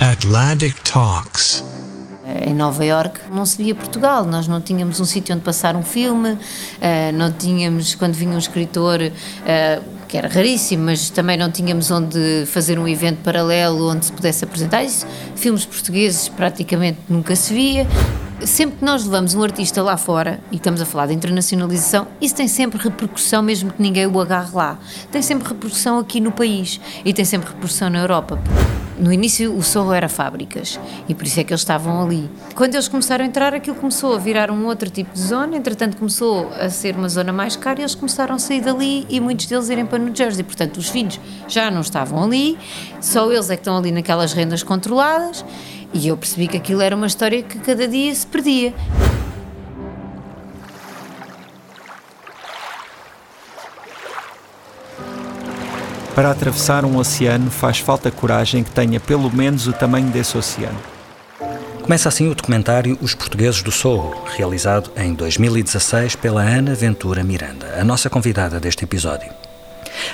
Atlantic 0.00 0.74
Talks. 0.82 1.64
Em 2.46 2.54
Nova 2.54 2.84
York 2.84 3.20
não 3.32 3.46
se 3.46 3.62
via 3.62 3.74
Portugal, 3.74 4.24
nós 4.24 4.48
não 4.48 4.60
tínhamos 4.60 4.98
um 4.98 5.04
sítio 5.04 5.34
onde 5.34 5.44
passar 5.44 5.76
um 5.76 5.82
filme, 5.82 6.38
eh, 6.80 7.12
não 7.12 7.30
tínhamos, 7.30 7.94
quando 7.94 8.14
vinha 8.14 8.32
um 8.32 8.38
escritor, 8.38 9.00
eh, 9.46 9.80
que 10.08 10.16
era 10.16 10.28
raríssimo, 10.28 10.84
mas 10.84 11.10
também 11.10 11.36
não 11.36 11.50
tínhamos 11.50 11.90
onde 11.90 12.44
fazer 12.46 12.78
um 12.78 12.88
evento 12.88 13.18
paralelo 13.22 13.90
onde 13.90 14.06
se 14.06 14.12
pudesse 14.12 14.44
apresentar 14.44 14.82
isso. 14.82 15.06
Filmes 15.36 15.64
portugueses 15.64 16.28
praticamente 16.28 16.98
nunca 17.08 17.36
se 17.36 17.52
via 17.52 17.86
sempre 18.44 18.78
que 18.78 18.84
nós 18.84 19.04
levamos 19.04 19.34
um 19.34 19.42
artista 19.42 19.82
lá 19.82 19.96
fora, 19.96 20.40
e 20.50 20.56
estamos 20.56 20.80
a 20.80 20.84
falar 20.84 21.06
de 21.06 21.14
internacionalização, 21.14 22.06
isso 22.20 22.34
tem 22.34 22.48
sempre 22.48 22.82
repercussão, 22.82 23.42
mesmo 23.42 23.72
que 23.72 23.80
ninguém 23.80 24.06
o 24.06 24.20
agarre 24.20 24.50
lá. 24.52 24.78
Tem 25.10 25.22
sempre 25.22 25.48
repercussão 25.48 25.98
aqui 25.98 26.20
no 26.20 26.32
país 26.32 26.80
e 27.04 27.12
tem 27.12 27.24
sempre 27.24 27.48
repercussão 27.48 27.88
na 27.88 28.00
Europa. 28.00 28.38
No 28.98 29.12
início 29.12 29.52
o 29.54 29.62
Sorro 29.62 29.92
era 29.92 30.08
fábricas 30.08 30.78
e 31.08 31.14
por 31.14 31.26
isso 31.26 31.40
é 31.40 31.44
que 31.44 31.52
eles 31.52 31.60
estavam 31.60 32.02
ali. 32.02 32.30
Quando 32.54 32.74
eles 32.74 32.86
começaram 32.86 33.24
a 33.24 33.28
entrar, 33.28 33.52
aquilo 33.52 33.76
começou 33.76 34.14
a 34.14 34.18
virar 34.18 34.50
um 34.50 34.66
outro 34.66 34.88
tipo 34.88 35.12
de 35.12 35.20
zona, 35.20 35.56
entretanto 35.56 35.96
começou 35.96 36.48
a 36.60 36.70
ser 36.70 36.94
uma 36.94 37.08
zona 37.08 37.32
mais 37.32 37.56
cara 37.56 37.80
e 37.80 37.82
eles 37.82 37.94
começaram 37.94 38.36
a 38.36 38.38
sair 38.38 38.60
dali 38.60 39.04
e 39.08 39.20
muitos 39.20 39.46
deles 39.46 39.68
irem 39.68 39.84
para 39.84 39.98
New 39.98 40.14
Jersey. 40.14 40.44
Portanto, 40.44 40.76
os 40.76 40.88
filhos 40.88 41.18
já 41.48 41.70
não 41.70 41.80
estavam 41.80 42.22
ali, 42.22 42.56
só 43.00 43.30
eles 43.32 43.50
é 43.50 43.56
que 43.56 43.60
estão 43.60 43.76
ali 43.76 43.90
naquelas 43.90 44.32
rendas 44.32 44.62
controladas 44.62 45.44
e 45.92 46.08
eu 46.08 46.16
percebi 46.16 46.46
que 46.46 46.56
aquilo 46.56 46.80
era 46.80 46.94
uma 46.94 47.06
história 47.06 47.42
que 47.42 47.58
cada 47.58 47.88
dia 47.88 48.14
se 48.14 48.26
perdia. 48.26 48.72
Para 56.14 56.30
atravessar 56.30 56.84
um 56.84 56.96
oceano 56.96 57.50
faz 57.50 57.80
falta 57.80 58.08
coragem 58.08 58.62
que 58.62 58.70
tenha 58.70 59.00
pelo 59.00 59.34
menos 59.34 59.66
o 59.66 59.72
tamanho 59.72 60.06
desse 60.10 60.38
oceano. 60.38 60.78
Começa 61.82 62.08
assim 62.08 62.28
o 62.30 62.34
documentário 62.36 62.96
Os 63.02 63.14
Portugueses 63.14 63.62
do 63.62 63.72
Sorro, 63.72 64.14
realizado 64.36 64.92
em 64.96 65.12
2016 65.12 66.14
pela 66.14 66.40
Ana 66.40 66.72
Ventura 66.72 67.24
Miranda, 67.24 67.66
a 67.78 67.84
nossa 67.84 68.08
convidada 68.08 68.60
deste 68.60 68.84
episódio. 68.84 69.28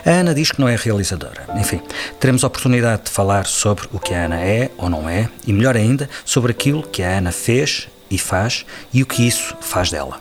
A 0.05 0.11
Ana 0.11 0.35
diz 0.35 0.51
que 0.51 0.61
não 0.61 0.69
é 0.69 0.75
realizadora. 0.75 1.47
Enfim, 1.57 1.83
teremos 2.19 2.45
a 2.45 2.47
oportunidade 2.47 3.05
de 3.05 3.11
falar 3.11 3.45
sobre 3.45 3.87
o 3.93 4.01
que 4.01 4.15
a 4.15 4.25
Ana 4.25 4.41
é 4.41 4.71
ou 4.79 4.89
não 4.89 5.07
é, 5.07 5.29
e 5.47 5.53
melhor 5.53 5.77
ainda, 5.77 6.09
sobre 6.25 6.51
aquilo 6.51 6.83
que 6.83 7.03
a 7.03 7.19
Ana 7.19 7.31
fez 7.31 7.89
e 8.11 8.17
faz 8.17 8.65
e 8.93 9.03
o 9.03 9.07
que 9.07 9.27
isso 9.27 9.55
faz 9.61 9.91
dela. 9.91 10.19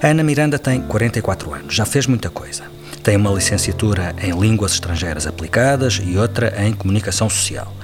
A 0.00 0.06
Ana 0.06 0.22
Miranda 0.22 0.56
tem 0.56 0.80
44 0.80 1.52
anos, 1.52 1.74
já 1.74 1.84
fez 1.84 2.06
muita 2.06 2.30
coisa. 2.30 2.79
Tem 3.02 3.16
uma 3.16 3.30
licenciatura 3.30 4.14
em 4.22 4.38
Línguas 4.38 4.72
Estrangeiras 4.72 5.26
Aplicadas 5.26 6.00
e 6.04 6.18
outra 6.18 6.62
em 6.62 6.72
Comunicação 6.74 7.30
Social, 7.30 7.74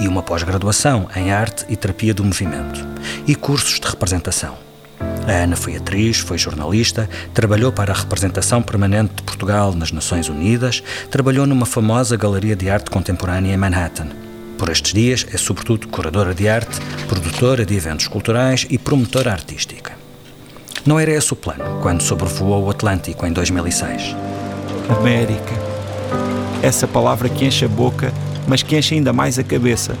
e 0.00 0.08
uma 0.08 0.24
pós-graduação 0.24 1.08
em 1.14 1.30
Arte 1.30 1.64
e 1.68 1.76
Terapia 1.76 2.12
do 2.12 2.24
Movimento, 2.24 2.84
e 3.28 3.36
cursos 3.36 3.78
de 3.78 3.86
representação. 3.86 4.56
A 4.98 5.30
Ana 5.30 5.54
foi 5.54 5.76
atriz, 5.76 6.18
foi 6.18 6.36
jornalista, 6.36 7.08
trabalhou 7.32 7.70
para 7.70 7.92
a 7.92 7.96
representação 7.96 8.60
permanente 8.60 9.14
de 9.14 9.22
Portugal 9.22 9.72
nas 9.72 9.92
Nações 9.92 10.28
Unidas, 10.28 10.82
trabalhou 11.10 11.46
numa 11.46 11.66
famosa 11.66 12.16
galeria 12.16 12.56
de 12.56 12.68
arte 12.68 12.90
contemporânea 12.90 13.54
em 13.54 13.56
Manhattan. 13.56 14.08
Por 14.58 14.68
estes 14.68 14.92
dias 14.92 15.26
é 15.32 15.36
sobretudo 15.36 15.86
curadora 15.88 16.34
de 16.34 16.48
arte, 16.48 16.80
produtora 17.06 17.64
de 17.64 17.76
eventos 17.76 18.08
culturais 18.08 18.66
e 18.68 18.78
promotora 18.78 19.30
artística. 19.30 19.92
Não 20.84 20.98
era 20.98 21.12
esse 21.12 21.32
o 21.32 21.36
plano 21.36 21.80
quando 21.82 22.02
sobrevoou 22.02 22.64
o 22.64 22.70
Atlântico 22.70 23.26
em 23.26 23.32
2006. 23.32 24.14
América. 24.88 25.54
Essa 26.62 26.86
palavra 26.86 27.28
que 27.28 27.44
enche 27.44 27.64
a 27.64 27.68
boca, 27.68 28.12
mas 28.46 28.62
que 28.62 28.76
enche 28.76 28.94
ainda 28.94 29.12
mais 29.12 29.38
a 29.38 29.44
cabeça. 29.44 29.96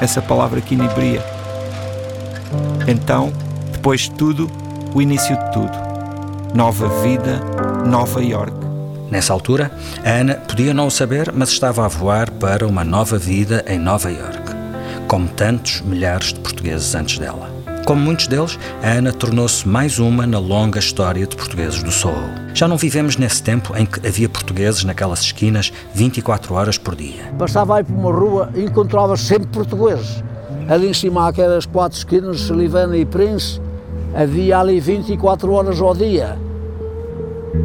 Essa 0.00 0.20
palavra 0.20 0.60
que 0.60 0.74
inibria. 0.74 1.22
Então, 2.86 3.32
depois 3.72 4.02
de 4.02 4.10
tudo, 4.12 4.50
o 4.94 5.00
início 5.00 5.36
de 5.36 5.52
tudo. 5.52 5.72
Nova 6.54 6.88
vida, 7.02 7.40
Nova 7.86 8.22
York. 8.22 8.54
Nessa 9.10 9.32
altura, 9.32 9.70
a 10.04 10.10
Ana 10.10 10.34
podia 10.34 10.72
não 10.72 10.86
o 10.86 10.90
saber, 10.90 11.30
mas 11.32 11.50
estava 11.50 11.84
a 11.84 11.88
voar 11.88 12.30
para 12.30 12.66
uma 12.66 12.82
nova 12.82 13.18
vida 13.18 13.64
em 13.68 13.78
Nova 13.78 14.10
York, 14.10 14.52
como 15.06 15.28
tantos 15.28 15.82
milhares 15.82 16.32
de 16.32 16.40
portugueses 16.40 16.94
antes 16.94 17.18
dela. 17.18 17.51
Como 17.92 18.04
muitos 18.04 18.26
deles, 18.26 18.58
a 18.82 18.92
Ana 18.92 19.12
tornou-se 19.12 19.68
mais 19.68 19.98
uma 19.98 20.26
na 20.26 20.38
longa 20.38 20.78
história 20.78 21.26
de 21.26 21.36
portugueses 21.36 21.82
do 21.82 21.90
Soho. 21.90 22.24
Já 22.54 22.66
não 22.66 22.78
vivemos 22.78 23.18
nesse 23.18 23.42
tempo 23.42 23.76
em 23.76 23.84
que 23.84 24.06
havia 24.06 24.30
portugueses 24.30 24.82
naquelas 24.82 25.20
esquinas 25.20 25.70
24 25.92 26.54
horas 26.54 26.78
por 26.78 26.96
dia. 26.96 27.30
Bastava 27.34 27.80
ir 27.80 27.84
por 27.84 27.92
uma 27.94 28.10
rua 28.10 28.48
e 28.54 28.62
encontrava 28.62 29.14
sempre 29.14 29.46
portugueses. 29.48 30.24
Ali 30.70 30.88
em 30.88 30.94
cima, 30.94 31.28
aquelas 31.28 31.66
quatro 31.66 31.98
esquinas, 31.98 32.40
Silivana 32.40 32.96
e 32.96 33.04
Prince, 33.04 33.60
havia 34.14 34.60
ali 34.60 34.80
24 34.80 35.52
horas 35.52 35.78
ao 35.78 35.94
dia. 35.94 36.38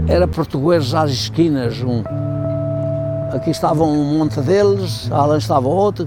Era 0.10 0.28
portugueses 0.28 0.94
às 0.94 1.10
esquinas. 1.10 1.82
Um. 1.82 2.04
Aqui 3.32 3.52
estava 3.52 3.82
um 3.82 4.18
monte 4.18 4.42
deles, 4.42 5.10
além 5.10 5.38
estava 5.38 5.70
outro. 5.70 6.06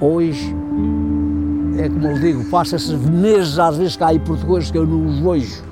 Hoje, 0.00 0.54
é 1.78 1.88
como 1.88 2.06
eu 2.06 2.18
digo, 2.18 2.44
passa-se 2.50 2.92
meses 2.94 3.58
às 3.58 3.76
vezes 3.76 3.96
cá 3.96 4.08
aí 4.08 4.18
portugueses 4.18 4.70
que 4.70 4.78
eu 4.78 4.86
não 4.86 5.06
os 5.06 5.18
vejo. 5.18 5.62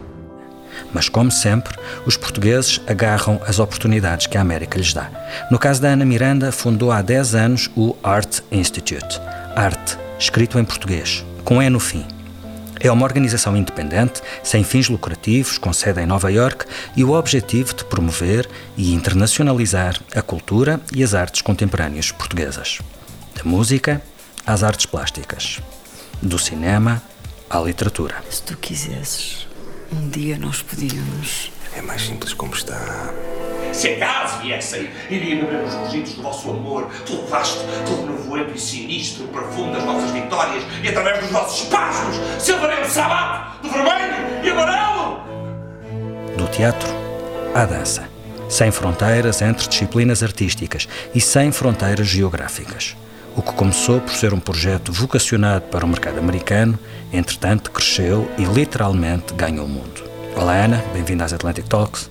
Mas, 0.93 1.09
como 1.09 1.31
sempre, 1.31 1.75
os 2.07 2.17
portugueses 2.17 2.81
agarram 2.87 3.41
as 3.47 3.59
oportunidades 3.59 4.27
que 4.27 4.37
a 4.37 4.41
América 4.41 4.79
lhes 4.79 4.93
dá. 4.93 5.11
No 5.51 5.59
caso 5.59 5.81
da 5.81 5.89
Ana 5.89 6.05
Miranda, 6.05 6.51
fundou 6.51 6.91
há 6.91 7.03
10 7.03 7.35
anos 7.35 7.71
o 7.77 7.97
Art 8.03 8.41
Institute. 8.51 9.21
Arte, 9.55 9.99
escrito 10.19 10.59
em 10.59 10.65
português, 10.65 11.25
com 11.45 11.63
E 11.63 11.69
no 11.69 11.81
fim. 11.81 12.05
É 12.81 12.91
uma 12.91 13.05
organização 13.05 13.57
independente, 13.57 14.21
sem 14.43 14.65
fins 14.65 14.89
lucrativos, 14.89 15.57
com 15.57 15.73
sede 15.73 16.01
em 16.01 16.07
Nova 16.07 16.33
York 16.33 16.65
e 16.97 17.05
o 17.05 17.13
objetivo 17.13 17.75
de 17.75 17.85
promover 17.85 18.49
e 18.77 18.93
internacionalizar 18.93 20.01
a 20.17 20.21
cultura 20.21 20.81
e 20.93 21.05
as 21.05 21.15
artes 21.15 21.43
contemporâneas 21.43 22.11
portuguesas. 22.11 22.81
Da 23.37 23.45
música 23.45 24.03
às 24.45 24.65
artes 24.65 24.87
plásticas, 24.87 25.61
do 26.23 26.39
cinema 26.39 27.03
à 27.51 27.59
literatura. 27.59 28.15
Se 28.31 28.43
tu 28.43 28.57
quisesses, 28.57 29.49
um 29.93 30.09
dia 30.09 30.39
nós 30.39 30.63
podíamos. 30.63 31.51
É 31.77 31.83
mais 31.83 32.03
simples 32.03 32.33
como 32.33 32.55
está. 32.55 33.13
Se 33.73 33.89
acaso 33.89 34.41
viessem, 34.43 34.89
iria 35.11 35.37
beber 35.37 35.65
os 35.65 35.75
registros 35.75 36.17
do 36.17 36.23
vosso 36.23 36.51
amor, 36.51 36.91
todo 37.07 37.27
vasto, 37.27 37.65
todo 37.87 38.07
nevoento 38.07 38.55
e 38.55 38.61
sinistro, 38.61 39.27
profundo 39.29 39.73
das 39.73 39.83
vossas 39.83 40.11
vitórias, 40.11 40.63
e 40.83 40.89
através 40.89 41.21
dos 41.21 41.31
vossos 41.31 41.69
passos, 41.69 42.21
silvaremos 42.39 42.93
sabato, 42.93 43.67
de 43.67 43.73
vermelho 43.73 44.45
e 44.45 44.51
amarelo! 44.51 45.23
Do 46.37 46.47
teatro 46.49 46.89
à 47.55 47.65
dança, 47.65 48.07
sem 48.49 48.71
fronteiras 48.71 49.41
entre 49.41 49.67
disciplinas 49.67 50.23
artísticas 50.23 50.87
e 51.15 51.21
sem 51.21 51.51
fronteiras 51.51 52.07
geográficas. 52.07 52.95
O 53.35 53.41
que 53.41 53.53
começou 53.55 53.99
por 53.99 54.13
ser 54.13 54.35
um 54.35 54.39
projeto 54.39 54.93
vocacionado 54.93 55.65
para 55.69 55.87
o 55.87 55.89
mercado 55.89 56.19
americano, 56.19 56.79
entretanto 57.11 57.71
cresceu 57.71 58.31
e 58.37 58.45
literalmente 58.45 59.33
ganhou 59.33 59.65
o 59.65 59.69
mundo. 59.69 60.05
Olá 60.37 60.53
Ana, 60.65 60.85
bem-vinda 60.93 61.25
às 61.25 61.33
Atlantic 61.33 61.67
Talks. 61.67 62.11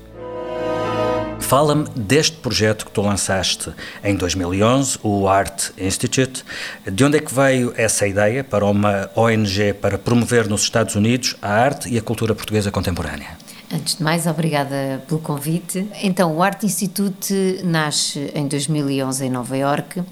Fala-me 1.40 1.88
deste 1.96 2.38
projeto 2.38 2.86
que 2.86 2.92
tu 2.92 3.04
lançaste 3.04 3.72
em 4.04 4.16
2011, 4.16 4.98
o 5.04 5.28
Art 5.28 5.70
Institute. 5.78 6.44
De 6.92 7.04
onde 7.04 7.18
é 7.18 7.20
que 7.20 7.34
veio 7.34 7.72
essa 7.78 8.08
ideia 8.08 8.44
para 8.44 8.66
uma 8.66 9.12
ONG 9.16 9.74
para 9.74 10.00
promover 10.00 10.48
nos 10.48 10.64
Estados 10.64 10.96
Unidos 10.96 11.36
a 11.40 11.50
arte 11.50 11.88
e 11.88 12.00
a 12.00 12.02
cultura 12.02 12.34
portuguesa 12.34 12.72
contemporânea? 12.72 13.38
Antes 13.72 13.98
de 13.98 14.04
mais, 14.04 14.28
obrigada 14.28 15.04
pelo 15.08 15.20
convite. 15.20 15.88
Então, 16.02 16.36
o 16.36 16.44
Art 16.44 16.64
Institute 16.64 17.62
nasce 17.64 18.32
em 18.34 18.48
2011 18.48 19.26
em 19.26 19.30
Nova 19.30 19.56
York, 19.56 20.04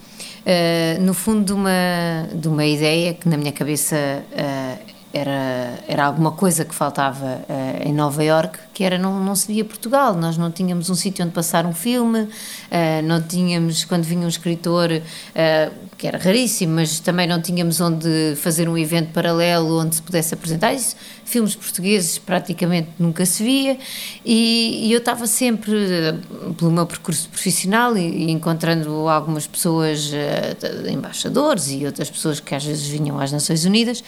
uh, 0.42 1.02
no 1.02 1.14
fundo 1.14 1.46
de 1.46 1.54
uma, 1.54 2.28
de 2.34 2.48
uma 2.48 2.66
ideia 2.66 3.14
que 3.14 3.28
na 3.28 3.38
minha 3.38 3.52
cabeça 3.52 3.96
uh, 3.96 4.90
era, 5.14 5.80
era 5.88 6.06
alguma 6.06 6.32
coisa 6.32 6.64
que 6.64 6.74
faltava 6.74 7.42
uh, 7.50 7.88
em 7.88 7.94
Nova 7.94 8.24
York, 8.24 8.60
que 8.74 8.84
era 8.84 8.98
não, 8.98 9.20
não 9.24 9.36
se 9.36 9.48
via 9.52 9.66
Portugal, 9.66 10.14
nós 10.16 10.38
não 10.38 10.52
tínhamos 10.52 10.90
um 10.90 10.96
sítio 10.96 11.26
onde 11.26 11.34
passar 11.34 11.66
um 11.66 11.74
filme, 11.74 12.22
uh, 12.22 12.30
não 13.04 13.22
tínhamos, 13.22 13.86
quando 13.86 14.04
vinha 14.04 14.26
um 14.26 14.30
escritor, 14.30 14.92
uh, 14.92 15.89
que 16.00 16.07
era 16.07 16.18
raríssimo, 16.18 16.75
mas 16.75 17.01
também 17.01 17.28
não 17.28 17.42
tínhamos 17.42 17.81
onde 17.81 18.34
fazer 18.38 18.69
um 18.69 18.78
evento 18.78 19.12
paralelo 19.12 19.81
onde 19.81 19.96
se 19.96 20.01
pudesse 20.01 20.34
apresentar 20.34 20.74
isso. 20.74 20.96
Filmes 21.25 21.54
portugueses 21.56 22.18
praticamente 22.18 22.88
nunca 22.98 23.25
se 23.25 23.44
via 23.44 23.78
e, 24.25 24.88
e 24.88 24.94
eu 24.94 25.00
estava 25.00 25.28
sempre, 25.28 25.74
eh, 25.74 26.16
pelo 26.57 26.72
meu 26.72 26.86
percurso 26.88 27.28
profissional 27.28 27.98
e, 27.98 28.01
e 28.01 28.31
encontrando 28.31 29.10
algumas 29.10 29.46
pessoas, 29.46 30.10
uh, 30.10 30.90
embaixadores 30.90 31.69
e 31.69 31.86
outras 31.86 32.10
pessoas 32.10 32.40
que 32.40 32.56
às 32.56 32.63
vezes 32.63 32.88
vinham 32.88 33.19
às 33.19 33.31
Nações 33.31 33.66
Unidas, 33.66 34.02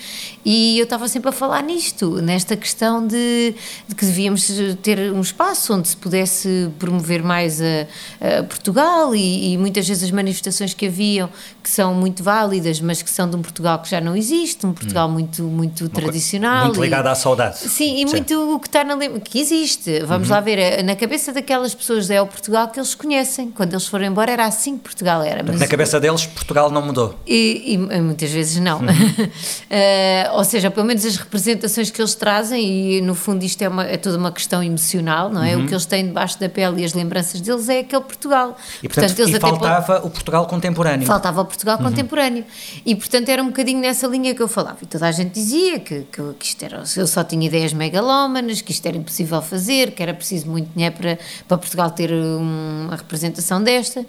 e 0.46 0.80
eu 0.80 0.86
estava 0.86 1.08
sempre 1.10 1.30
a 1.30 1.32
falar 1.34 1.62
nisto, 1.62 2.22
nesta 2.22 2.56
questão 2.56 3.06
de, 3.06 3.54
de 3.88 3.94
que 3.94 4.06
devíamos 4.06 4.50
ter 4.82 5.12
um 5.12 5.22
espaço 5.22 5.74
onde 5.74 5.90
se 5.90 5.98
pudesse 5.98 6.72
promover 6.80 7.22
mais 7.22 7.62
a, 7.62 8.40
a 8.40 8.44
Portugal 8.44 9.14
e, 9.14 9.54
e 9.54 9.58
muitas 9.58 9.88
vezes 9.88 10.04
as 10.04 10.12
manifestações 10.12 10.74
que 10.74 10.88
haviam 10.88 11.30
que 11.62 11.70
são 11.70 11.81
muito 11.94 12.24
válidas, 12.24 12.80
mas 12.80 13.02
que 13.02 13.10
são 13.10 13.30
de 13.30 13.36
um 13.36 13.42
Portugal 13.42 13.80
que 13.80 13.90
já 13.90 14.00
não 14.00 14.16
existe, 14.16 14.66
um 14.66 14.74
Portugal 14.74 15.08
hum. 15.08 15.14
muito, 15.14 15.44
muito 15.44 15.90
tradicional. 15.90 16.66
Muito 16.66 16.82
ligado 16.82 17.08
e, 17.08 17.10
à 17.10 17.16
saudade. 17.16 17.58
Sim, 17.58 17.96
e 17.96 17.98
sim. 18.00 18.06
muito 18.06 18.56
o 18.56 18.60
que 18.60 18.68
está 18.68 18.84
na 18.84 18.98
que 19.20 19.40
existe. 19.40 20.02
Vamos 20.02 20.30
uhum. 20.30 20.36
lá 20.36 20.42
ver, 20.42 20.60
eh, 20.60 20.84
na 20.84 20.96
cabeça 20.96 21.32
daquelas 21.32 21.74
pessoas 21.74 22.10
é 22.10 22.22
o 22.22 22.28
Portugal 22.28 22.68
que 22.68 22.80
eles 22.80 22.94
conhecem. 22.94 23.52
Quando 23.52 23.74
eles 23.74 23.88
foram 23.88 24.06
embora 24.06 24.32
era 24.32 24.46
assim 24.46 24.78
que 24.78 24.84
Portugal 24.84 25.24
era. 25.24 25.44
Mas 25.44 25.60
na 25.60 25.68
cabeça 25.68 26.00
deles, 26.00 26.26
Portugal 26.26 26.70
não 26.70 26.82
mudou. 26.82 27.16
E, 27.26 27.74
e 27.74 27.78
muitas 27.78 28.32
vezes 28.32 28.58
não. 28.60 28.80
Uhum. 28.80 28.86
uh, 28.88 30.34
ou 30.38 30.44
seja, 30.44 30.70
pelo 30.70 30.86
menos 30.86 31.06
as 31.06 31.18
representações 31.18 31.90
que 31.90 32.02
eles 32.02 32.16
trazem, 32.16 32.98
e 32.98 33.02
no 33.02 33.16
fundo 33.16 33.44
isto 33.44 33.62
é, 33.62 33.70
uma, 33.70 33.84
é 33.84 33.98
toda 33.98 34.18
uma 34.18 34.32
questão 34.32 34.64
emocional, 34.64 35.30
não 35.30 35.44
é? 35.44 35.56
Uhum. 35.56 35.64
O 35.64 35.68
que 35.68 35.74
eles 35.74 35.86
têm 35.86 36.06
debaixo 36.06 36.40
da 36.40 36.50
pele 36.50 36.82
e 36.82 36.86
as 36.86 36.94
lembranças 36.94 37.42
deles 37.42 37.68
é 37.70 37.80
aquele 37.80 38.04
Portugal. 38.04 38.58
E 38.82 38.88
portanto, 38.88 39.08
portanto 39.08 39.20
eles 39.20 39.36
e 39.36 39.40
faltava 39.40 40.06
o 40.06 40.10
Portugal 40.10 40.46
contemporâneo. 40.46 41.06
Faltava 41.08 41.42
o 41.42 41.46
Portugal 41.46 41.71
uhum. 41.78 41.84
contemporâneo. 41.84 42.46
E 42.86 42.96
portanto 42.96 43.30
era 43.30 43.42
um 43.42 43.48
bocadinho 43.48 43.80
nessa 43.80 44.08
linha 44.08 44.34
que 44.34 44.42
eu 44.42 44.48
falava. 44.48 44.78
E 44.82 44.86
toda 44.86 45.08
a 45.08 45.12
gente 45.12 45.32
dizia 45.32 45.80
que, 45.80 46.02
que, 46.12 46.34
que 46.40 46.46
isto 46.46 46.64
era, 46.64 46.84
eu 46.98 47.08
só 47.08 47.24
tinha 47.24 47.46
ideias 47.46 47.74
megalómanas, 47.74 48.62
que 48.62 48.72
isto 48.72 48.86
era 48.86 48.98
impossível 48.98 49.42
fazer, 49.42 49.92
que 49.92 50.02
era 50.02 50.14
preciso 50.14 50.48
muito 50.48 50.70
dinheiro 50.74 50.96
para, 50.96 51.20
para 51.48 51.58
Portugal 51.58 51.92
ter 51.92 52.12
uma 52.12 52.96
representação 52.96 53.62
desta. 53.64 54.06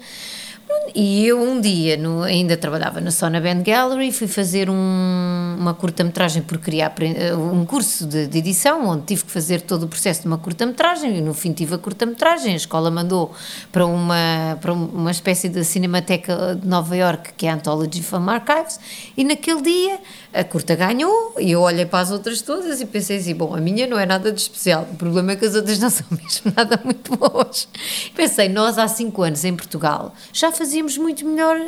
E 0.95 1.25
eu 1.25 1.41
um 1.41 1.59
dia, 1.59 1.97
no, 1.97 2.21
ainda 2.21 2.55
trabalhava 2.55 3.01
na 3.01 3.09
Sona 3.09 3.41
Band 3.41 3.63
Gallery, 3.63 4.11
fui 4.11 4.27
fazer 4.27 4.69
um, 4.69 5.55
uma 5.57 5.73
curta-metragem 5.73 6.43
por 6.43 6.59
criar 6.59 6.93
um 7.35 7.65
curso 7.65 8.05
de, 8.05 8.27
de, 8.27 8.37
edição, 8.37 8.87
onde 8.87 9.03
tive 9.05 9.23
que 9.25 9.31
fazer 9.31 9.61
todo 9.61 9.83
o 9.83 9.87
processo 9.87 10.21
de 10.21 10.27
uma 10.27 10.37
curta-metragem, 10.37 11.17
e 11.17 11.21
no 11.21 11.33
fim 11.33 11.51
tive 11.51 11.73
a 11.73 11.77
curta-metragem, 11.79 12.53
a 12.53 12.57
escola 12.57 12.91
mandou 12.91 13.33
para 13.71 13.85
uma, 13.87 14.57
para 14.61 14.71
uma 14.71 15.09
espécie 15.09 15.49
de 15.49 15.63
cinemateca 15.63 16.55
de 16.61 16.67
Nova 16.67 16.95
York, 16.95 17.33
que 17.35 17.47
é 17.47 17.49
a 17.49 17.55
Anthology 17.55 18.03
Film 18.03 18.29
Archives, 18.29 18.79
e 19.17 19.23
naquele 19.23 19.63
dia 19.63 19.99
a 20.31 20.43
curta 20.43 20.75
ganhou, 20.75 21.33
e 21.39 21.51
eu 21.51 21.61
olhei 21.61 21.87
para 21.87 21.99
as 21.99 22.11
outras 22.11 22.41
todas 22.41 22.81
e 22.81 22.85
pensei 22.85 23.17
assim, 23.17 23.33
bom, 23.33 23.55
a 23.55 23.59
minha 23.59 23.87
não 23.87 23.97
é 23.97 24.05
nada 24.05 24.31
de 24.31 24.39
especial, 24.39 24.87
o 24.91 24.95
problema 24.95 25.31
é 25.31 25.35
que 25.35 25.45
as 25.45 25.55
outras 25.55 25.79
não 25.79 25.89
são 25.91 26.05
mesmo 26.11 26.53
nada 26.55 26.79
muito 26.83 27.15
boas. 27.17 27.67
Pensei, 28.15 28.47
nós 28.47 28.77
há 28.77 28.87
cinco 28.87 29.23
anos 29.23 29.43
em 29.43 29.55
Portugal 29.55 30.13
já 30.31 30.51
fazíamos 30.63 30.97
muito 30.97 31.25
melhor 31.25 31.59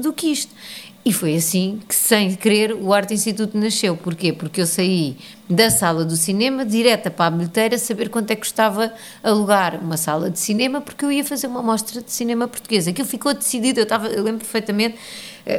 do 0.00 0.12
que 0.12 0.28
isto. 0.28 0.54
E 1.04 1.12
foi 1.12 1.34
assim 1.34 1.80
que, 1.86 1.94
sem 1.94 2.34
querer, 2.34 2.72
o 2.72 2.94
Arte 2.94 3.12
Instituto 3.12 3.58
nasceu. 3.58 3.94
Porquê? 3.94 4.32
Porque 4.32 4.60
eu 4.60 4.66
saí 4.66 5.16
da 5.50 5.68
sala 5.70 6.02
do 6.02 6.16
cinema 6.16 6.64
direta 6.64 7.10
para 7.10 7.26
a 7.26 7.30
bilheteira 7.30 7.76
saber 7.76 8.08
quanto 8.08 8.30
é 8.30 8.34
que 8.34 8.40
custava 8.40 8.90
alugar 9.22 9.78
uma 9.82 9.98
sala 9.98 10.30
de 10.30 10.38
cinema, 10.38 10.80
porque 10.80 11.04
eu 11.04 11.12
ia 11.12 11.22
fazer 11.22 11.46
uma 11.46 11.62
mostra 11.62 12.00
de 12.00 12.10
cinema 12.10 12.48
português. 12.48 12.88
Aquilo 12.88 13.06
ficou 13.06 13.34
decidido, 13.34 13.80
eu, 13.80 13.82
estava, 13.82 14.06
eu 14.06 14.22
lembro 14.22 14.40
perfeitamente 14.40 14.96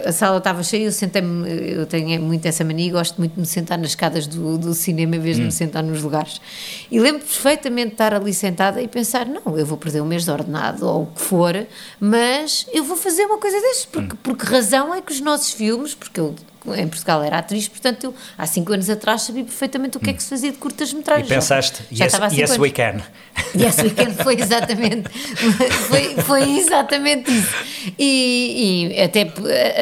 a 0.06 0.12
sala 0.12 0.40
estava 0.40 0.64
cheia, 0.64 0.86
eu 0.86 0.92
sentei-me, 0.92 1.48
eu 1.72 1.86
tenho 1.86 2.20
muito 2.22 2.46
essa 2.46 2.64
mania, 2.64 2.92
gosto 2.92 3.18
muito 3.18 3.34
de 3.34 3.40
me 3.40 3.46
sentar 3.46 3.78
nas 3.78 3.90
escadas 3.90 4.26
do, 4.26 4.58
do 4.58 4.74
cinema 4.74 5.16
em 5.16 5.20
vez 5.20 5.36
de 5.36 5.44
me 5.44 5.50
hum. 5.50 5.52
sentar 5.52 5.84
nos 5.84 6.02
lugares. 6.02 6.42
E 6.90 7.00
lembro 7.00 7.22
perfeitamente 7.22 7.88
de 7.88 7.94
estar 7.94 8.14
ali 8.14 8.34
sentada 8.34 8.82
e 8.82 8.88
pensar: 8.88 9.28
não, 9.28 9.58
eu 9.58 9.66
vou 9.66 9.78
perder 9.78 10.02
um 10.02 10.06
mês 10.06 10.26
de 10.26 10.32
ordenado 10.32 10.88
ou 10.88 11.04
o 11.04 11.06
que 11.08 11.22
for, 11.22 11.68
mas 12.00 12.66
eu 12.74 12.84
vou 12.84 12.98
fazer 12.98 13.26
uma 13.26 13.38
coisa 13.38 13.60
destas, 13.62 13.86
porque, 13.86 14.14
hum. 14.14 14.20
porque 14.24 14.46
razão 14.46 14.94
é 14.94 15.02
que 15.02 15.12
os 15.12 15.22
nossos 15.22 15.52
filmes, 15.52 15.94
porque 15.94 16.20
eu 16.20 16.34
em 16.74 16.88
Portugal 16.88 17.24
era 17.24 17.40
atriz, 17.40 17.68
portanto 17.68 18.06
eu 18.06 18.16
há 18.38 18.46
cinco 18.46 18.74
anos 18.74 18.90
atrás 18.90 19.24
sabia 19.24 19.44
perfeitamente 19.44 19.98
o 19.98 20.00
que 20.00 20.10
é 20.10 20.14
que 20.14 20.24
se 20.24 20.30
fazia 20.30 20.52
de 20.52 20.58
curtas-metragens. 20.58 21.30
E 21.30 21.34
pensaste, 21.34 21.84
já, 21.92 22.08
já 22.08 22.26
yes, 22.26 22.38
yes 22.38 22.58
we 22.58 22.72
can. 22.72 23.02
Yes 23.56 23.78
we 23.78 23.90
can, 23.90 24.12
foi 24.24 24.40
exatamente, 24.40 25.10
foi, 25.88 26.16
foi 26.24 26.58
exatamente 26.58 27.32
isso. 27.32 27.54
E, 27.98 28.92
e, 28.94 29.02
até, 29.02 29.32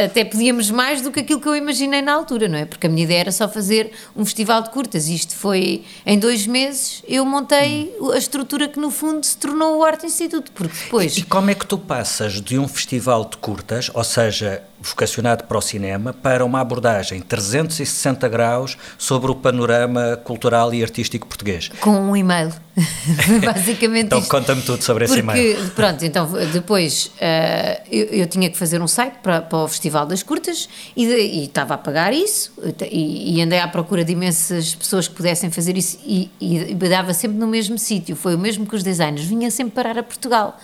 até 0.05 0.25
podíamos 0.25 0.69
mais 0.71 1.01
do 1.01 1.11
que 1.11 1.21
aquilo 1.21 1.39
que 1.39 1.47
eu 1.47 1.55
imaginei 1.55 2.01
na 2.01 2.13
altura, 2.13 2.47
não 2.47 2.57
é? 2.57 2.65
Porque 2.65 2.87
a 2.87 2.89
minha 2.89 3.03
ideia 3.03 3.21
era 3.21 3.31
só 3.31 3.47
fazer 3.47 3.91
um 4.15 4.25
festival 4.25 4.61
de 4.61 4.69
curtas. 4.69 5.07
Isto 5.07 5.35
foi, 5.35 5.83
em 6.05 6.17
dois 6.17 6.45
meses, 6.47 7.03
eu 7.07 7.25
montei 7.25 7.95
a 8.13 8.17
estrutura 8.17 8.67
que 8.67 8.79
no 8.79 8.91
fundo 8.91 9.25
se 9.25 9.37
tornou 9.37 9.77
o 9.77 9.83
Arte 9.83 10.05
Instituto, 10.05 10.51
porque 10.51 10.75
depois... 10.83 11.17
E, 11.17 11.21
e 11.21 11.23
como 11.23 11.49
é 11.49 11.55
que 11.55 11.65
tu 11.65 11.77
passas 11.77 12.41
de 12.41 12.57
um 12.57 12.67
festival 12.67 13.25
de 13.25 13.37
curtas, 13.37 13.89
ou 13.93 14.03
seja, 14.03 14.63
vocacionado 14.83 15.45
para 15.45 15.57
o 15.57 15.61
cinema, 15.61 16.13
para 16.13 16.43
uma 16.43 16.59
abordagem 16.59 17.21
360 17.21 18.27
graus 18.27 18.77
sobre 18.97 19.31
o 19.31 19.35
panorama 19.35 20.19
cultural 20.23 20.73
e 20.73 20.83
artístico 20.83 21.25
português. 21.25 21.69
Com 21.79 21.91
um 21.91 22.15
e-mail. 22.15 22.51
Basicamente 23.45 24.07
Então 24.07 24.21
conta-me 24.23 24.61
tudo 24.63 24.83
sobre 24.83 25.05
Porque, 25.05 25.19
esse 25.19 25.29
e-mail. 25.29 25.69
Pronto, 25.71 26.03
então 26.03 26.27
depois 26.51 27.11
uh, 27.17 27.81
eu, 27.91 28.05
eu, 28.05 28.27
tinha 28.27 28.49
que 28.49 28.57
fazer 28.57 28.81
um 28.81 28.87
site 28.87 29.15
para, 29.21 29.41
para 29.41 29.59
o 29.59 29.67
Festival 29.67 30.07
das 30.07 30.23
Curtas 30.23 30.67
e, 30.95 31.05
e 31.05 31.45
estava 31.45 31.75
a 31.75 31.77
pagar 31.77 32.11
isso 32.13 32.51
e, 32.91 33.37
e, 33.37 33.41
andei 33.41 33.59
à 33.59 33.67
procura 33.67 34.03
de 34.03 34.11
imensas 34.13 34.73
pessoas 34.73 35.07
que 35.07 35.13
pudessem 35.13 35.51
fazer 35.51 35.77
isso 35.77 35.99
e, 36.03 36.31
e 36.41 36.73
dava 36.73 37.13
sempre 37.13 37.37
no 37.37 37.47
mesmo 37.47 37.77
sítio. 37.77 38.15
Foi 38.15 38.35
o 38.35 38.39
mesmo 38.39 38.65
que 38.65 38.75
os 38.75 38.81
designers, 38.81 39.25
vinha 39.25 39.51
sempre 39.51 39.75
parar 39.75 39.97
a 39.97 40.03
Portugal 40.03 40.57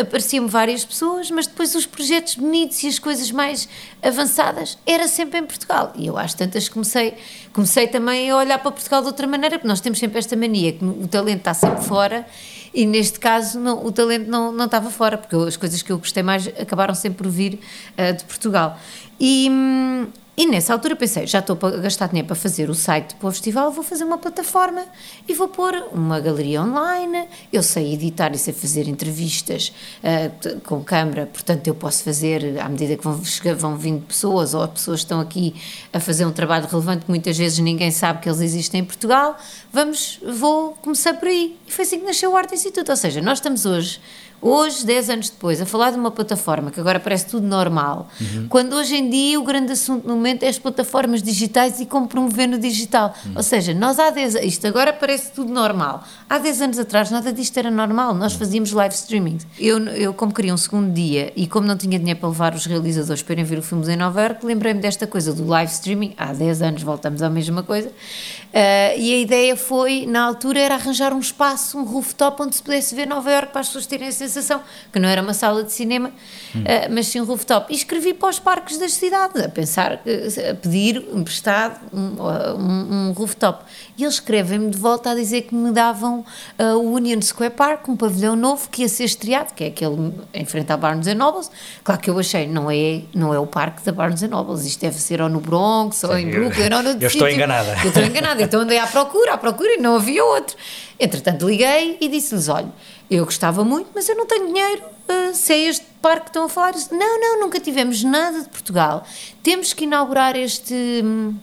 apareciam-me 0.00 0.48
várias 0.48 0.84
pessoas, 0.84 1.30
mas 1.30 1.46
depois 1.46 1.74
os 1.74 1.86
projetos 1.86 2.34
bonitos 2.34 2.82
e 2.82 2.88
as 2.88 2.98
coisas 2.98 3.30
mais 3.30 3.68
avançadas 4.02 4.78
era 4.86 5.06
sempre 5.06 5.38
em 5.38 5.44
Portugal. 5.44 5.92
E 5.96 6.06
eu 6.06 6.16
acho 6.18 6.36
tantas 6.36 6.68
comecei, 6.68 7.14
comecei 7.52 7.86
também 7.86 8.30
a 8.30 8.36
olhar 8.36 8.58
para 8.58 8.70
Portugal 8.70 9.00
de 9.00 9.06
outra 9.06 9.26
maneira, 9.26 9.58
porque 9.58 9.68
nós 9.68 9.80
temos 9.80 9.98
sempre 9.98 10.18
esta 10.18 10.36
mania 10.36 10.72
que 10.72 10.84
o 10.84 11.06
talento 11.06 11.38
está 11.38 11.54
sempre 11.54 11.84
fora 11.84 12.26
e 12.72 12.86
neste 12.86 13.18
caso 13.18 13.58
não, 13.58 13.84
o 13.84 13.92
talento 13.92 14.28
não, 14.28 14.52
não 14.52 14.66
estava 14.66 14.90
fora, 14.90 15.16
porque 15.16 15.34
as 15.34 15.56
coisas 15.56 15.82
que 15.82 15.90
eu 15.90 15.98
gostei 15.98 16.22
mais 16.22 16.46
acabaram 16.48 16.94
sempre 16.94 17.18
por 17.18 17.28
vir 17.28 17.58
uh, 17.96 18.16
de 18.16 18.24
Portugal. 18.24 18.78
E, 19.18 19.48
hum, 19.50 20.06
e 20.38 20.46
nessa 20.46 20.72
altura 20.72 20.94
pensei, 20.94 21.26
já 21.26 21.40
estou 21.40 21.58
a 21.60 21.70
gastar 21.78 22.06
dinheiro 22.06 22.28
para 22.28 22.36
fazer 22.36 22.70
o 22.70 22.74
site 22.74 23.16
para 23.16 23.28
o 23.28 23.32
festival, 23.32 23.72
vou 23.72 23.82
fazer 23.82 24.04
uma 24.04 24.18
plataforma 24.18 24.84
e 25.26 25.34
vou 25.34 25.48
pôr 25.48 25.74
uma 25.92 26.20
galeria 26.20 26.62
online. 26.62 27.26
Eu 27.52 27.60
sei 27.60 27.94
editar 27.94 28.32
e 28.32 28.38
sei 28.38 28.54
fazer 28.54 28.86
entrevistas 28.86 29.72
uh, 29.98 30.60
com 30.60 30.84
câmara, 30.84 31.26
portanto 31.26 31.66
eu 31.66 31.74
posso 31.74 32.04
fazer, 32.04 32.56
à 32.60 32.68
medida 32.68 32.96
que 32.96 33.02
vão, 33.02 33.20
vão 33.56 33.76
vindo 33.76 34.06
pessoas 34.06 34.54
ou 34.54 34.68
pessoas 34.68 35.00
estão 35.00 35.18
aqui 35.18 35.56
a 35.92 35.98
fazer 35.98 36.24
um 36.24 36.30
trabalho 36.30 36.68
relevante 36.68 37.06
que 37.06 37.10
muitas 37.10 37.36
vezes 37.36 37.58
ninguém 37.58 37.90
sabe 37.90 38.20
que 38.20 38.28
eles 38.28 38.40
existem 38.40 38.82
em 38.82 38.84
Portugal, 38.84 39.36
vamos, 39.72 40.20
vou 40.22 40.70
começar 40.74 41.14
por 41.14 41.26
aí. 41.26 41.58
E 41.66 41.72
foi 41.72 41.84
assim 41.84 41.98
que 41.98 42.06
nasceu 42.06 42.30
o 42.30 42.36
Arte 42.36 42.54
Instituto, 42.54 42.90
ou 42.90 42.96
seja, 42.96 43.20
nós 43.20 43.38
estamos 43.38 43.66
hoje 43.66 44.00
Hoje, 44.40 44.86
10 44.86 45.10
anos 45.10 45.30
depois, 45.30 45.60
a 45.60 45.66
falar 45.66 45.90
de 45.90 45.98
uma 45.98 46.10
plataforma 46.10 46.70
que 46.70 46.78
agora 46.78 47.00
parece 47.00 47.26
tudo 47.26 47.46
normal, 47.46 48.08
uhum. 48.20 48.46
quando 48.48 48.74
hoje 48.74 48.94
em 48.94 49.10
dia 49.10 49.38
o 49.38 49.42
grande 49.42 49.72
assunto 49.72 50.06
no 50.06 50.14
momento 50.14 50.44
é 50.44 50.48
as 50.48 50.58
plataformas 50.58 51.22
digitais 51.22 51.80
e 51.80 51.86
como 51.86 52.06
promover 52.06 52.46
no 52.46 52.58
digital. 52.58 53.12
Uhum. 53.26 53.32
Ou 53.36 53.42
seja, 53.42 53.74
nós 53.74 53.98
há 53.98 54.10
10 54.10 54.36
isto 54.36 54.66
agora 54.66 54.92
parece 54.92 55.32
tudo 55.32 55.52
normal. 55.52 56.04
Há 56.30 56.38
10 56.38 56.62
anos 56.62 56.78
atrás 56.78 57.10
nada 57.10 57.32
disto 57.32 57.56
era 57.58 57.70
normal, 57.70 58.14
nós 58.14 58.34
fazíamos 58.34 58.70
live 58.72 58.94
streaming. 58.94 59.38
Eu, 59.58 59.78
eu, 59.88 60.14
como 60.14 60.32
queria 60.32 60.54
um 60.54 60.56
segundo 60.56 60.92
dia 60.92 61.32
e 61.34 61.46
como 61.48 61.66
não 61.66 61.76
tinha 61.76 61.98
dinheiro 61.98 62.20
para 62.20 62.28
levar 62.28 62.54
os 62.54 62.64
realizadores 62.64 63.22
para 63.22 63.32
irem 63.32 63.44
ver 63.44 63.58
o 63.58 63.62
filme 63.62 63.92
em 63.92 63.96
Nova 63.96 64.22
York, 64.22 64.46
lembrei-me 64.46 64.80
desta 64.80 65.06
coisa 65.06 65.32
do 65.32 65.46
live 65.46 65.72
streaming. 65.72 66.14
Há 66.16 66.32
10 66.32 66.62
anos 66.62 66.82
voltamos 66.82 67.22
à 67.22 67.30
mesma 67.30 67.62
coisa. 67.64 67.88
Uh, 67.88 68.98
e 68.98 69.14
a 69.14 69.18
ideia 69.18 69.56
foi, 69.56 70.06
na 70.06 70.22
altura, 70.22 70.60
era 70.60 70.74
arranjar 70.74 71.12
um 71.12 71.18
espaço, 71.18 71.76
um 71.78 71.84
rooftop 71.84 72.42
onde 72.42 72.54
se 72.56 72.62
pudesse 72.62 72.94
ver 72.94 73.06
Nova 73.06 73.30
York 73.30 73.52
para 73.52 73.60
as 73.60 73.66
pessoas 73.68 73.86
terem 73.86 74.06
essa 74.06 74.27
sensação, 74.28 74.60
que 74.92 74.98
não 74.98 75.08
era 75.08 75.22
uma 75.22 75.34
sala 75.34 75.64
de 75.64 75.72
cinema, 75.72 76.10
hum. 76.54 76.60
uh, 76.60 76.92
mas 76.92 77.06
sim 77.08 77.20
um 77.20 77.24
rooftop. 77.24 77.72
E 77.72 77.76
escrevi 77.76 78.14
para 78.14 78.28
os 78.28 78.38
parques 78.38 78.78
das 78.78 78.92
cidades, 78.92 79.42
a 79.42 79.48
pensar, 79.48 79.94
a 79.94 80.54
pedir 80.54 81.04
emprestado 81.12 81.78
um, 81.92 82.22
um, 82.22 83.08
um 83.08 83.12
rooftop. 83.12 83.64
E 83.96 84.04
eles 84.04 84.14
escrevem-me 84.14 84.70
de 84.70 84.78
volta 84.78 85.10
a 85.10 85.14
dizer 85.14 85.42
que 85.42 85.54
me 85.54 85.72
davam 85.72 86.24
uh, 86.58 86.76
o 86.76 86.92
Union 86.92 87.20
Square 87.20 87.54
Park, 87.54 87.88
um 87.88 87.96
pavilhão 87.96 88.36
novo 88.36 88.68
que 88.68 88.82
ia 88.82 88.88
ser 88.88 89.04
estreado, 89.04 89.52
que 89.54 89.64
é 89.64 89.66
aquele 89.68 90.12
em 90.32 90.44
frente 90.44 90.72
à 90.72 90.76
Barnes 90.76 91.12
Nobles. 91.14 91.50
Claro 91.82 92.00
que 92.00 92.10
eu 92.10 92.18
achei, 92.18 92.46
não 92.46 92.70
é, 92.70 93.02
não 93.14 93.34
é 93.34 93.38
o 93.38 93.46
parque 93.46 93.82
da 93.84 93.92
Barnes 93.92 94.22
Nobles, 94.22 94.64
isto 94.64 94.80
deve 94.80 94.96
ser 94.96 95.20
ou 95.20 95.28
no 95.28 95.40
Bronx, 95.40 96.04
ou 96.04 96.16
em 96.16 96.30
Brooklyn, 96.30 96.72
ou 96.74 96.82
no 96.82 96.90
Eu 97.02 97.08
estou 97.08 97.28
enganada. 97.28 97.76
Eu 97.82 97.88
estou 97.88 98.04
enganada, 98.04 98.42
então 98.42 98.60
andei 98.60 98.78
à 98.78 98.86
procura, 98.86 99.34
à 99.34 99.38
procura 99.38 99.74
e 99.74 99.78
não 99.78 99.96
havia 99.96 100.24
outro. 100.24 100.56
Entretanto, 100.98 101.46
liguei 101.46 101.96
e 102.00 102.08
disse-lhes: 102.08 102.48
olha, 102.48 102.68
Eu 103.10 103.24
gostava 103.24 103.64
muito, 103.64 103.88
mas 103.94 104.08
eu 104.08 104.16
não 104.16 104.26
tenho 104.26 104.46
dinheiro. 104.48 104.82
Uh, 105.08 105.34
se 105.34 105.52
é 105.54 105.58
este 105.60 105.86
parque 106.02 106.24
que 106.24 106.28
estão 106.30 106.44
a 106.44 106.48
falar, 106.48 106.74
não, 106.90 107.20
não, 107.20 107.40
nunca 107.40 107.58
tivemos 107.58 108.04
nada 108.04 108.42
de 108.42 108.48
Portugal. 108.48 109.04
Temos 109.42 109.72
que 109.72 109.84
inaugurar 109.84 110.36
este. 110.36 110.74
Hum, 111.02 111.34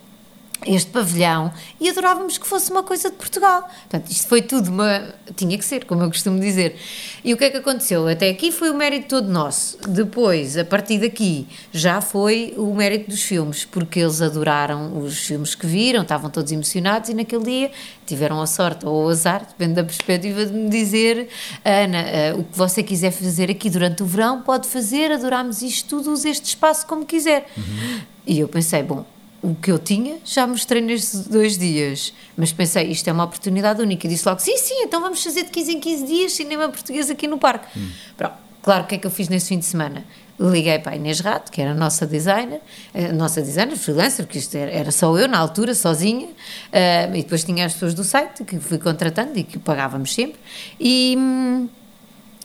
este 0.65 0.89
pavilhão 0.89 1.51
e 1.79 1.89
adorávamos 1.89 2.37
que 2.37 2.47
fosse 2.47 2.71
uma 2.71 2.81
coisa 2.81 3.09
de 3.09 3.15
Portugal. 3.15 3.63
Portanto, 3.63 4.09
isto 4.09 4.27
foi 4.27 4.41
tudo 4.41 4.69
uma. 4.69 5.13
tinha 5.35 5.57
que 5.57 5.65
ser, 5.65 5.85
como 5.85 6.01
eu 6.01 6.07
costumo 6.07 6.39
dizer. 6.39 6.75
E 7.23 7.33
o 7.33 7.37
que 7.37 7.45
é 7.45 7.49
que 7.49 7.57
aconteceu? 7.57 8.07
Até 8.07 8.29
aqui 8.29 8.51
foi 8.51 8.69
o 8.69 8.73
mérito 8.73 9.07
todo 9.09 9.29
nosso. 9.29 9.77
Depois, 9.87 10.57
a 10.57 10.63
partir 10.63 10.99
daqui, 10.99 11.47
já 11.71 12.01
foi 12.01 12.53
o 12.57 12.73
mérito 12.73 13.09
dos 13.09 13.21
filmes, 13.21 13.65
porque 13.65 13.99
eles 13.99 14.21
adoraram 14.21 14.97
os 14.97 15.17
filmes 15.19 15.55
que 15.55 15.67
viram, 15.67 16.01
estavam 16.01 16.29
todos 16.29 16.51
emocionados 16.51 17.09
e 17.09 17.13
naquele 17.13 17.43
dia 17.43 17.71
tiveram 18.05 18.41
a 18.41 18.47
sorte 18.47 18.85
ou 18.85 19.05
o 19.05 19.09
azar, 19.09 19.45
depende 19.45 19.73
da 19.73 19.83
perspectiva, 19.83 20.45
de 20.45 20.53
me 20.53 20.69
dizer: 20.69 21.27
Ana, 21.63 22.35
uh, 22.35 22.39
o 22.39 22.43
que 22.43 22.57
você 22.57 22.81
quiser 22.81 23.11
fazer 23.11 23.51
aqui 23.51 23.69
durante 23.69 24.01
o 24.03 24.05
verão, 24.05 24.41
pode 24.41 24.67
fazer, 24.67 25.11
adorámos 25.11 25.61
isto 25.61 25.89
tudo, 25.89 26.11
use 26.11 26.29
este 26.29 26.45
espaço 26.45 26.87
como 26.87 27.05
quiser. 27.05 27.45
Uhum. 27.57 28.01
E 28.27 28.39
eu 28.39 28.47
pensei, 28.47 28.81
bom, 28.81 29.05
o 29.45 29.55
que 29.55 29.71
eu 29.71 29.77
tinha 29.77 30.17
já 30.25 30.47
mostrei 30.47 30.81
nestes 30.81 31.27
dois 31.27 31.57
dias. 31.57 32.13
Mas 32.35 32.51
pensei, 32.51 32.89
isto 32.89 33.07
é 33.07 33.13
uma 33.13 33.23
oportunidade 33.23 33.81
única. 33.81 34.07
E 34.07 34.09
disse 34.09 34.27
logo, 34.27 34.39
sim, 34.39 34.57
sim, 34.57 34.81
então 34.83 34.99
vamos 34.99 35.23
fazer 35.23 35.43
de 35.43 35.51
15 35.51 35.71
em 35.73 35.79
15 35.79 36.05
dias 36.05 36.33
cinema 36.33 36.69
português 36.69 37.09
aqui 37.09 37.27
no 37.27 37.37
parque. 37.37 37.67
Hum. 37.77 37.89
Pronto, 38.17 38.35
claro, 38.63 38.83
o 38.83 38.87
que 38.87 38.95
é 38.95 38.97
que 38.97 39.05
eu 39.05 39.11
fiz 39.11 39.29
nesse 39.29 39.49
fim 39.49 39.59
de 39.59 39.65
semana? 39.65 40.03
Liguei 40.37 40.79
para 40.79 40.93
a 40.93 40.95
Inês 40.95 41.21
Rato, 41.21 41.49
que 41.49 41.61
era 41.61 41.71
a 41.71 41.75
nossa 41.75 42.05
designer, 42.05 42.59
a 42.93 43.13
nossa 43.13 43.41
designer, 43.41 43.77
freelancer, 43.77 44.25
porque 44.25 44.39
isto 44.39 44.55
era, 44.57 44.91
só 44.91 45.17
eu 45.17 45.29
na 45.29 45.37
altura, 45.37 45.73
sozinha, 45.73 46.27
uh, 46.27 47.15
e 47.15 47.23
depois 47.23 47.45
tinha 47.45 47.65
as 47.65 47.73
pessoas 47.73 47.93
do 47.93 48.03
site 48.03 48.43
que 48.43 48.59
fui 48.59 48.77
contratando 48.77 49.37
e 49.37 49.43
que 49.43 49.57
pagávamos 49.57 50.13
sempre. 50.13 50.39
E. 50.79 51.17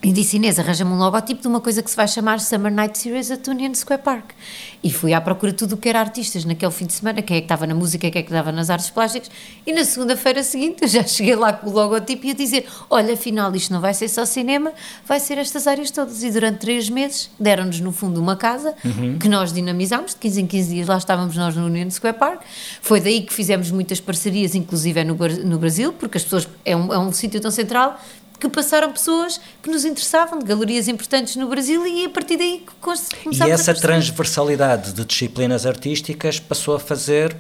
E 0.03 0.13
disse 0.13 0.37
Inês, 0.37 0.59
arranja-me 0.59 0.93
um 0.93 0.97
logotipo 0.97 1.43
de 1.43 1.47
uma 1.47 1.61
coisa 1.61 1.83
que 1.83 1.91
se 1.91 1.97
vai 1.97 2.09
chamar 2.09 2.41
Summer 2.41 2.73
Night 2.73 2.97
Series 2.97 3.31
at 3.31 3.47
Union 3.47 3.75
Square 3.75 4.01
Park. 4.03 4.31
E 4.83 4.91
fui 4.91 5.13
à 5.13 5.21
procura 5.21 5.53
de 5.53 5.59
tudo 5.59 5.75
o 5.75 5.77
que 5.77 5.91
era 5.91 6.01
artistas 6.01 6.43
naquele 6.47 6.73
fim 6.73 6.87
de 6.87 6.95
semana, 6.95 7.21
quem 7.21 7.37
é 7.37 7.41
que 7.41 7.45
estava 7.45 7.67
na 7.67 7.75
música, 7.75 8.11
quem 8.11 8.21
é 8.21 8.23
que 8.23 8.31
estava 8.31 8.51
nas 8.51 8.71
artes 8.71 8.89
plásticas. 8.89 9.31
E 9.67 9.75
na 9.75 9.85
segunda-feira 9.85 10.43
seguinte 10.43 10.79
eu 10.81 10.89
já 10.89 11.05
cheguei 11.05 11.37
lá 11.37 11.53
com 11.53 11.69
o 11.69 11.73
logotipo 11.75 12.25
e 12.27 12.31
a 12.31 12.35
dizer: 12.35 12.67
Olha, 12.89 13.13
afinal 13.13 13.55
isto 13.55 13.75
não 13.75 13.81
vai 13.83 13.93
ser 13.93 14.09
só 14.09 14.25
cinema, 14.25 14.73
vai 15.05 15.21
ser 15.21 15.37
estas 15.37 15.67
áreas 15.67 15.91
todas. 15.91 16.23
E 16.23 16.31
durante 16.31 16.61
três 16.61 16.89
meses 16.89 17.29
deram-nos 17.39 17.79
no 17.81 17.93
fundo 17.93 18.19
uma 18.19 18.37
casa 18.37 18.75
uhum. 18.83 19.19
que 19.19 19.29
nós 19.29 19.53
dinamizámos, 19.53 20.13
de 20.13 20.17
15 20.17 20.41
em 20.41 20.47
15 20.47 20.75
dias 20.75 20.89
lá 20.89 20.97
estávamos 20.97 21.37
nós 21.37 21.55
no 21.55 21.67
Union 21.67 21.91
Square 21.91 22.17
Park. 22.17 22.41
Foi 22.81 23.03
daí 23.03 23.21
que 23.21 23.35
fizemos 23.35 23.71
muitas 23.71 24.01
parcerias, 24.01 24.55
inclusive 24.55 24.99
é 24.99 25.05
no, 25.05 25.15
no 25.45 25.59
Brasil, 25.59 25.93
porque 25.93 26.17
as 26.17 26.25
pessoas, 26.25 26.49
é 26.65 26.75
um, 26.75 26.91
é 26.91 26.99
um 26.99 27.13
sítio 27.13 27.39
tão 27.39 27.51
central 27.51 28.01
que 28.41 28.49
passaram 28.49 28.91
pessoas 28.91 29.41
que 29.63 29.71
nos 29.71 29.85
interessavam, 29.85 30.39
de 30.39 30.47
galerias 30.47 30.89
importantes 30.89 31.37
no 31.37 31.47
Brasil, 31.47 31.87
e 31.87 32.07
a 32.07 32.09
partir 32.09 32.37
daí 32.37 32.65
começámos 32.81 33.39
E 33.39 33.51
essa 33.51 33.75
transversalidade 33.75 34.93
de 34.93 35.05
disciplinas 35.05 35.67
artísticas 35.67 36.41
passou 36.41 36.75
a 36.75 36.81
fazer 36.81 37.37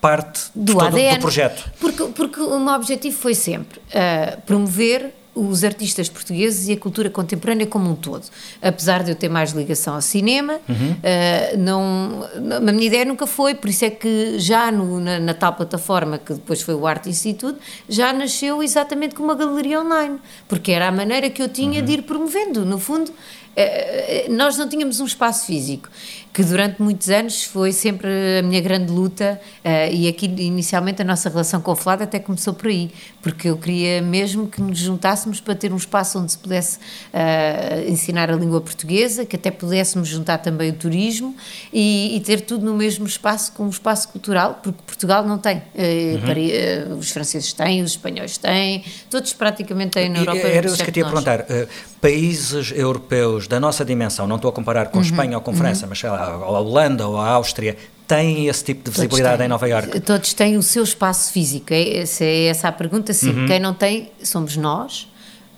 parte 0.00 0.50
do, 0.54 0.74
todo, 0.74 0.84
ADN, 0.84 1.16
do 1.16 1.20
projeto. 1.20 1.72
Porque, 1.80 2.04
porque 2.14 2.40
o 2.40 2.60
meu 2.60 2.74
objetivo 2.74 3.16
foi 3.16 3.34
sempre 3.34 3.78
uh, 3.78 4.40
promover 4.42 5.12
os 5.34 5.64
artistas 5.64 6.08
portugueses 6.08 6.68
e 6.68 6.72
a 6.72 6.76
cultura 6.76 7.10
contemporânea 7.10 7.66
como 7.66 7.90
um 7.90 7.94
todo. 7.94 8.24
Apesar 8.62 9.02
de 9.02 9.10
eu 9.10 9.16
ter 9.16 9.28
mais 9.28 9.50
ligação 9.52 9.94
ao 9.94 10.00
cinema, 10.00 10.60
uhum. 10.68 10.92
uh, 10.92 11.58
não, 11.58 12.28
a 12.56 12.72
minha 12.72 12.86
ideia 12.86 13.04
nunca 13.04 13.26
foi, 13.26 13.54
por 13.54 13.68
isso 13.68 13.84
é 13.84 13.90
que 13.90 14.38
já 14.38 14.70
no, 14.70 15.00
na, 15.00 15.18
na, 15.18 15.34
tal 15.34 15.54
plataforma, 15.54 16.18
que 16.18 16.34
depois 16.34 16.62
foi 16.62 16.74
o 16.74 16.86
Arte 16.86 17.08
Instituto, 17.08 17.58
já 17.88 18.12
nasceu 18.12 18.62
exatamente 18.62 19.14
com 19.14 19.24
uma 19.24 19.34
galeria 19.34 19.80
online, 19.80 20.18
porque 20.46 20.70
era 20.70 20.88
a 20.88 20.92
maneira 20.92 21.28
que 21.28 21.42
eu 21.42 21.48
tinha 21.48 21.80
uhum. 21.80 21.86
de 21.86 21.92
ir 21.92 22.02
promovendo. 22.02 22.64
No 22.64 22.78
fundo, 22.78 23.08
uh, 23.10 24.32
nós 24.32 24.56
não 24.56 24.68
tínhamos 24.68 25.00
um 25.00 25.04
espaço 25.04 25.46
físico 25.46 25.88
que 26.34 26.42
durante 26.42 26.82
muitos 26.82 27.08
anos 27.10 27.44
foi 27.44 27.70
sempre 27.70 28.08
a 28.40 28.42
minha 28.42 28.60
grande 28.60 28.90
luta 28.90 29.40
uh, 29.64 29.94
e 29.94 30.08
aqui 30.08 30.26
inicialmente 30.26 31.00
a 31.00 31.04
nossa 31.04 31.28
relação 31.28 31.60
com 31.60 31.70
o 31.70 31.76
Flávio 31.76 32.02
até 32.02 32.18
começou 32.18 32.52
por 32.52 32.66
aí, 32.66 32.90
porque 33.22 33.48
eu 33.48 33.56
queria 33.56 34.02
mesmo 34.02 34.48
que 34.48 34.60
nos 34.60 34.76
juntássemos 34.76 35.40
para 35.40 35.54
ter 35.54 35.72
um 35.72 35.76
espaço 35.76 36.18
onde 36.18 36.32
se 36.32 36.38
pudesse 36.38 36.78
uh, 36.78 37.88
ensinar 37.88 38.32
a 38.32 38.34
língua 38.34 38.60
portuguesa, 38.60 39.24
que 39.24 39.36
até 39.36 39.48
pudéssemos 39.48 40.08
juntar 40.08 40.38
também 40.38 40.70
o 40.70 40.72
turismo 40.72 41.36
e, 41.72 42.16
e, 42.16 42.20
ter 42.20 42.40
tudo 42.40 42.66
no 42.66 42.74
mesmo 42.74 43.06
espaço, 43.06 43.52
com 43.52 43.66
um 43.66 43.70
espaço 43.70 44.08
cultural, 44.08 44.58
porque 44.60 44.82
Portugal 44.84 45.24
não 45.24 45.38
tem. 45.38 45.58
Uh, 45.58 46.16
uhum. 46.16 46.20
para, 46.20 46.96
os 46.96 47.12
franceses 47.12 47.52
têm, 47.52 47.80
os 47.80 47.92
espanhóis 47.92 48.38
têm, 48.38 48.84
todos 49.08 49.32
praticamente 49.32 49.92
têm 49.92 50.08
na 50.08 50.18
Europa. 50.18 50.40
Era 50.40 50.66
isso 50.66 50.82
que 50.82 50.90
eu 50.90 50.92
te 50.92 50.98
ia 50.98 51.04
perguntar. 51.04 51.46
países 52.00 52.72
europeus 52.74 53.46
da 53.46 53.60
nossa 53.60 53.84
dimensão, 53.84 54.26
não 54.26 54.34
estou 54.34 54.48
a 54.48 54.52
comparar 54.52 54.86
com 54.86 54.98
uhum. 54.98 55.04
Espanha 55.04 55.36
ou 55.36 55.40
com 55.40 55.54
França, 55.54 55.84
uhum. 55.84 55.90
mas 55.90 56.00
sei 56.00 56.10
lá, 56.10 56.23
a 56.24 56.60
Holanda 56.60 57.06
ou 57.06 57.16
a 57.16 57.28
Áustria 57.28 57.76
têm 58.06 58.48
esse 58.48 58.64
tipo 58.64 58.84
de 58.84 58.90
visibilidade 58.90 59.42
em 59.42 59.48
Nova 59.48 59.68
Iorque? 59.68 60.00
Todos 60.00 60.34
têm 60.34 60.56
o 60.56 60.62
seu 60.62 60.84
espaço 60.84 61.32
físico. 61.32 61.66
É, 61.70 62.04
se 62.06 62.24
é 62.24 62.46
essa 62.46 62.68
a 62.68 62.72
pergunta, 62.72 63.12
sim. 63.12 63.30
Uhum. 63.30 63.46
Quem 63.46 63.58
não 63.60 63.74
tem 63.74 64.10
somos 64.22 64.56
nós. 64.56 65.08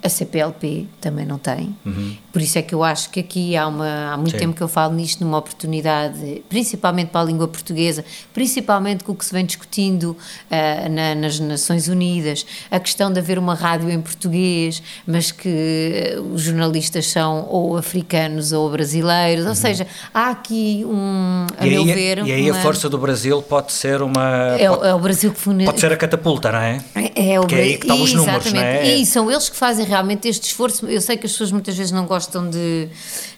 A 0.07 0.09
CPLP 0.09 0.87
também 1.01 1.27
não 1.27 1.37
tem. 1.37 1.77
Uhum. 1.85 2.17
Por 2.33 2.41
isso 2.41 2.57
é 2.59 2.63
que 2.63 2.73
eu 2.73 2.85
acho 2.85 3.11
que 3.11 3.19
aqui 3.19 3.57
há, 3.57 3.67
uma, 3.67 4.13
há 4.13 4.17
muito 4.17 4.33
Sim. 4.33 4.39
tempo 4.39 4.55
que 4.55 4.63
eu 4.63 4.69
falo 4.69 4.95
nisto, 4.95 5.25
numa 5.25 5.39
oportunidade, 5.39 6.45
principalmente 6.49 7.09
para 7.09 7.23
a 7.23 7.25
língua 7.25 7.49
portuguesa, 7.49 8.05
principalmente 8.33 9.03
com 9.03 9.11
o 9.11 9.15
que 9.17 9.25
se 9.25 9.33
vem 9.33 9.45
discutindo 9.45 10.17
uh, 10.49 10.89
na, 10.89 11.17
nas 11.17 11.41
Nações 11.41 11.89
Unidas, 11.89 12.47
a 12.71 12.79
questão 12.79 13.13
de 13.13 13.19
haver 13.19 13.37
uma 13.37 13.55
rádio 13.55 13.91
em 13.91 14.01
português, 14.01 14.81
mas 15.05 15.33
que 15.33 16.15
uh, 16.19 16.21
os 16.33 16.43
jornalistas 16.43 17.09
são 17.09 17.49
ou 17.49 17.77
africanos 17.77 18.53
ou 18.53 18.71
brasileiros, 18.71 19.45
uhum. 19.45 19.51
ou 19.51 19.57
seja, 19.57 19.85
há 20.15 20.31
aqui 20.31 20.85
um, 20.87 21.47
a 21.59 21.67
e 21.67 21.71
meu 21.71 21.83
aí, 21.83 21.93
ver... 21.93 22.19
E 22.19 22.33
aí 22.33 22.49
uma... 22.49 22.61
a 22.61 22.63
força 22.63 22.89
do 22.89 22.99
Brasil 22.99 23.43
pode 23.43 23.73
ser 23.73 24.03
uma... 24.03 24.55
É, 24.57 24.69
pode, 24.69 24.87
é 24.87 24.95
o 24.95 25.01
Brasil 25.01 25.33
que... 25.33 25.65
Pode 25.65 25.81
ser 25.81 25.93
a 25.93 25.97
catapulta, 25.97 26.53
não 26.53 26.61
é? 26.61 26.81
É, 26.95 27.33
é 27.33 27.41
o 27.41 27.47
que 27.47 27.55
é 27.57 27.59
aí 27.59 27.79
que 27.79 27.87
estão 27.87 28.01
os 28.01 28.13
números, 28.13 28.53
não 28.53 28.61
é? 28.61 28.95
E 28.95 29.05
são 29.05 29.29
eles 29.29 29.49
que 29.49 29.57
fazem 29.57 29.85
realmente 29.85 29.96
este 30.29 30.49
esforço. 30.49 30.87
Eu 30.87 31.01
sei 31.01 31.17
que 31.17 31.27
as 31.27 31.33
pessoas 31.33 31.53
muitas 31.53 31.77
vezes 31.77 31.93
não 31.93 32.07
gostam 32.07 32.49
de 32.49 32.89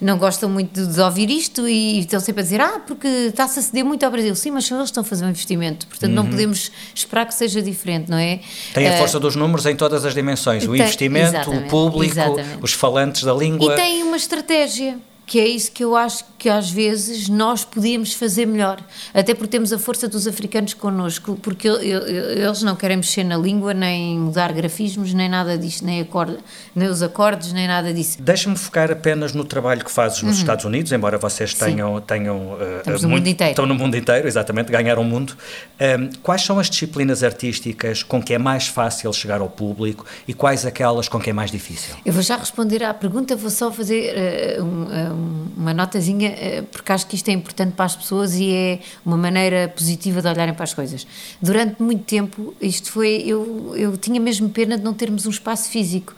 não 0.00 0.18
gostam 0.18 0.48
muito 0.48 0.86
de, 0.86 1.00
ouvir 1.00 1.30
isto 1.30 1.68
e 1.68 2.00
estão 2.00 2.20
sempre 2.20 2.40
a 2.40 2.44
dizer 2.44 2.60
ah, 2.60 2.80
porque 2.86 3.06
está-se 3.06 3.58
a 3.58 3.62
ceder 3.62 3.84
muito 3.84 4.04
ao 4.04 4.10
Brasil. 4.10 4.34
Sim, 4.34 4.52
mas 4.52 4.64
são 4.64 4.78
eles 4.78 4.90
que 4.90 4.92
estão 4.92 5.02
a 5.02 5.04
fazer 5.04 5.24
um 5.24 5.30
investimento, 5.30 5.86
portanto 5.86 6.10
uhum. 6.10 6.16
não 6.16 6.26
podemos 6.26 6.70
esperar 6.94 7.26
que 7.26 7.34
seja 7.34 7.60
diferente, 7.60 8.10
não 8.10 8.18
é? 8.18 8.40
Tem 8.74 8.88
a 8.88 8.94
uh, 8.94 8.98
força 8.98 9.20
dos 9.20 9.36
números 9.36 9.66
em 9.66 9.76
todas 9.76 10.04
as 10.04 10.14
dimensões, 10.14 10.64
o 10.64 10.72
tem, 10.72 10.80
investimento, 10.80 11.50
o 11.50 11.62
público, 11.68 12.12
exatamente. 12.12 12.58
os 12.62 12.72
falantes 12.72 13.22
da 13.22 13.34
língua. 13.34 13.72
E 13.72 13.76
tem 13.76 14.02
uma 14.02 14.16
estratégia 14.16 14.98
que 15.28 15.38
é 15.38 15.46
isso 15.46 15.70
que 15.70 15.84
eu 15.84 15.94
acho 15.94 16.24
que 16.38 16.48
às 16.48 16.70
vezes 16.70 17.28
nós 17.28 17.62
podíamos 17.62 18.14
fazer 18.14 18.46
melhor, 18.46 18.80
até 19.12 19.34
porque 19.34 19.50
temos 19.50 19.74
a 19.74 19.78
força 19.78 20.08
dos 20.08 20.26
africanos 20.26 20.72
connosco, 20.72 21.38
porque 21.42 21.68
eles 21.68 22.62
não 22.62 22.74
querem 22.74 22.96
mexer 22.96 23.24
na 23.24 23.36
língua, 23.36 23.74
nem 23.74 24.18
mudar 24.18 24.50
grafismos, 24.54 25.12
nem 25.12 25.28
nada 25.28 25.58
disso, 25.58 25.84
nem, 25.84 26.00
acorde, 26.00 26.38
nem 26.74 26.88
os 26.88 27.02
acordes, 27.02 27.52
nem 27.52 27.66
nada 27.68 27.92
disso. 27.92 28.16
Deixa-me 28.22 28.56
focar 28.56 28.90
apenas 28.90 29.34
no 29.34 29.44
trabalho 29.44 29.84
que 29.84 29.90
fazes 29.90 30.22
nos 30.22 30.36
uhum. 30.36 30.40
Estados 30.40 30.64
Unidos, 30.64 30.92
embora 30.92 31.18
vocês 31.18 31.52
tenham. 31.52 32.00
tenham 32.00 32.54
uh, 32.54 32.58
no 32.86 32.92
muito, 32.92 33.08
mundo 33.08 33.26
inteiro. 33.26 33.50
Estão 33.50 33.66
no 33.66 33.74
mundo 33.74 33.96
inteiro, 33.98 34.26
exatamente, 34.26 34.72
ganharam 34.72 35.02
o 35.02 35.04
mundo. 35.04 35.36
Um, 35.78 36.08
quais 36.22 36.40
são 36.40 36.58
as 36.58 36.70
disciplinas 36.70 37.22
artísticas 37.22 38.02
com 38.02 38.22
que 38.22 38.32
é 38.32 38.38
mais 38.38 38.66
fácil 38.66 39.12
chegar 39.12 39.42
ao 39.42 39.50
público 39.50 40.06
e 40.26 40.32
quais 40.32 40.64
aquelas 40.64 41.06
com 41.06 41.20
que 41.20 41.28
é 41.28 41.34
mais 41.34 41.50
difícil? 41.50 41.94
Eu 42.06 42.14
vou 42.14 42.22
já 42.22 42.36
responder 42.36 42.82
à 42.82 42.94
pergunta, 42.94 43.36
vou 43.36 43.50
só 43.50 43.70
fazer 43.70 44.58
uh, 44.58 44.64
um, 44.64 45.17
uma 45.56 45.74
notazinha, 45.74 46.28
eh, 46.30 46.62
porque 46.70 46.92
acho 46.92 47.06
que 47.06 47.16
isto 47.16 47.28
é 47.28 47.32
importante 47.32 47.72
para 47.72 47.84
as 47.84 47.96
pessoas 47.96 48.34
e 48.34 48.52
é 48.52 48.80
uma 49.04 49.16
maneira 49.16 49.68
positiva 49.68 50.22
de 50.22 50.28
olharem 50.28 50.54
para 50.54 50.64
as 50.64 50.74
coisas. 50.74 51.06
Durante 51.40 51.82
muito 51.82 52.04
tempo, 52.04 52.54
isto 52.60 52.92
foi. 52.92 53.22
Eu, 53.26 53.74
eu 53.76 53.96
tinha 53.96 54.20
mesmo 54.20 54.48
pena 54.48 54.78
de 54.78 54.84
não 54.84 54.94
termos 54.94 55.26
um 55.26 55.30
espaço 55.30 55.68
físico. 55.70 56.14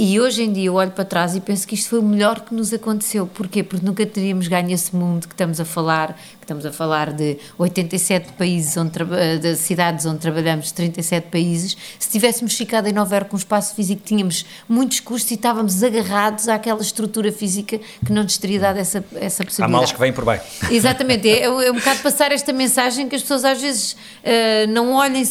E 0.00 0.20
hoje 0.20 0.44
em 0.44 0.52
dia 0.52 0.66
eu 0.66 0.74
olho 0.74 0.92
para 0.92 1.04
trás 1.04 1.34
e 1.34 1.40
penso 1.40 1.66
que 1.66 1.74
isto 1.74 1.90
foi 1.90 1.98
o 1.98 2.02
melhor 2.02 2.42
que 2.42 2.54
nos 2.54 2.72
aconteceu. 2.72 3.26
Porquê? 3.26 3.64
Porque 3.64 3.84
nunca 3.84 4.06
teríamos 4.06 4.46
ganho 4.46 4.70
esse 4.70 4.94
mundo 4.94 5.26
que 5.26 5.34
estamos 5.34 5.58
a 5.58 5.64
falar, 5.64 6.12
que 6.12 6.44
estamos 6.44 6.64
a 6.64 6.70
falar 6.70 7.12
de 7.12 7.36
87 7.58 8.34
países, 8.34 8.76
onde, 8.76 8.92
de 9.40 9.56
cidades 9.56 10.06
onde 10.06 10.20
trabalhamos, 10.20 10.70
37 10.70 11.30
países. 11.32 11.76
Se 11.98 12.08
tivéssemos 12.10 12.54
ficado 12.56 12.86
em 12.86 12.92
Nova 12.92 13.12
Iorque 13.16 13.30
com 13.30 13.36
um 13.36 13.40
espaço 13.40 13.74
físico, 13.74 14.00
tínhamos 14.04 14.46
muitos 14.68 15.00
custos 15.00 15.32
e 15.32 15.34
estávamos 15.34 15.82
agarrados 15.82 16.48
àquela 16.48 16.80
estrutura 16.80 17.32
física 17.32 17.80
que 18.06 18.12
não 18.12 18.22
nos 18.22 18.38
teria 18.38 18.60
dado 18.60 18.78
essa, 18.78 19.04
essa 19.16 19.44
possibilidade. 19.44 19.62
Há 19.62 19.76
males 19.78 19.90
que 19.90 19.98
vêm 19.98 20.12
por 20.12 20.24
bem. 20.24 20.40
Exatamente. 20.70 21.28
É, 21.28 21.42
é 21.42 21.72
um 21.72 21.74
bocado 21.74 22.02
passar 22.02 22.30
esta 22.30 22.52
mensagem 22.52 23.08
que 23.08 23.16
as 23.16 23.22
pessoas 23.22 23.44
às 23.44 23.60
vezes 23.60 23.94
uh, 23.94 24.68
não 24.68 24.92
olhem 24.92 25.24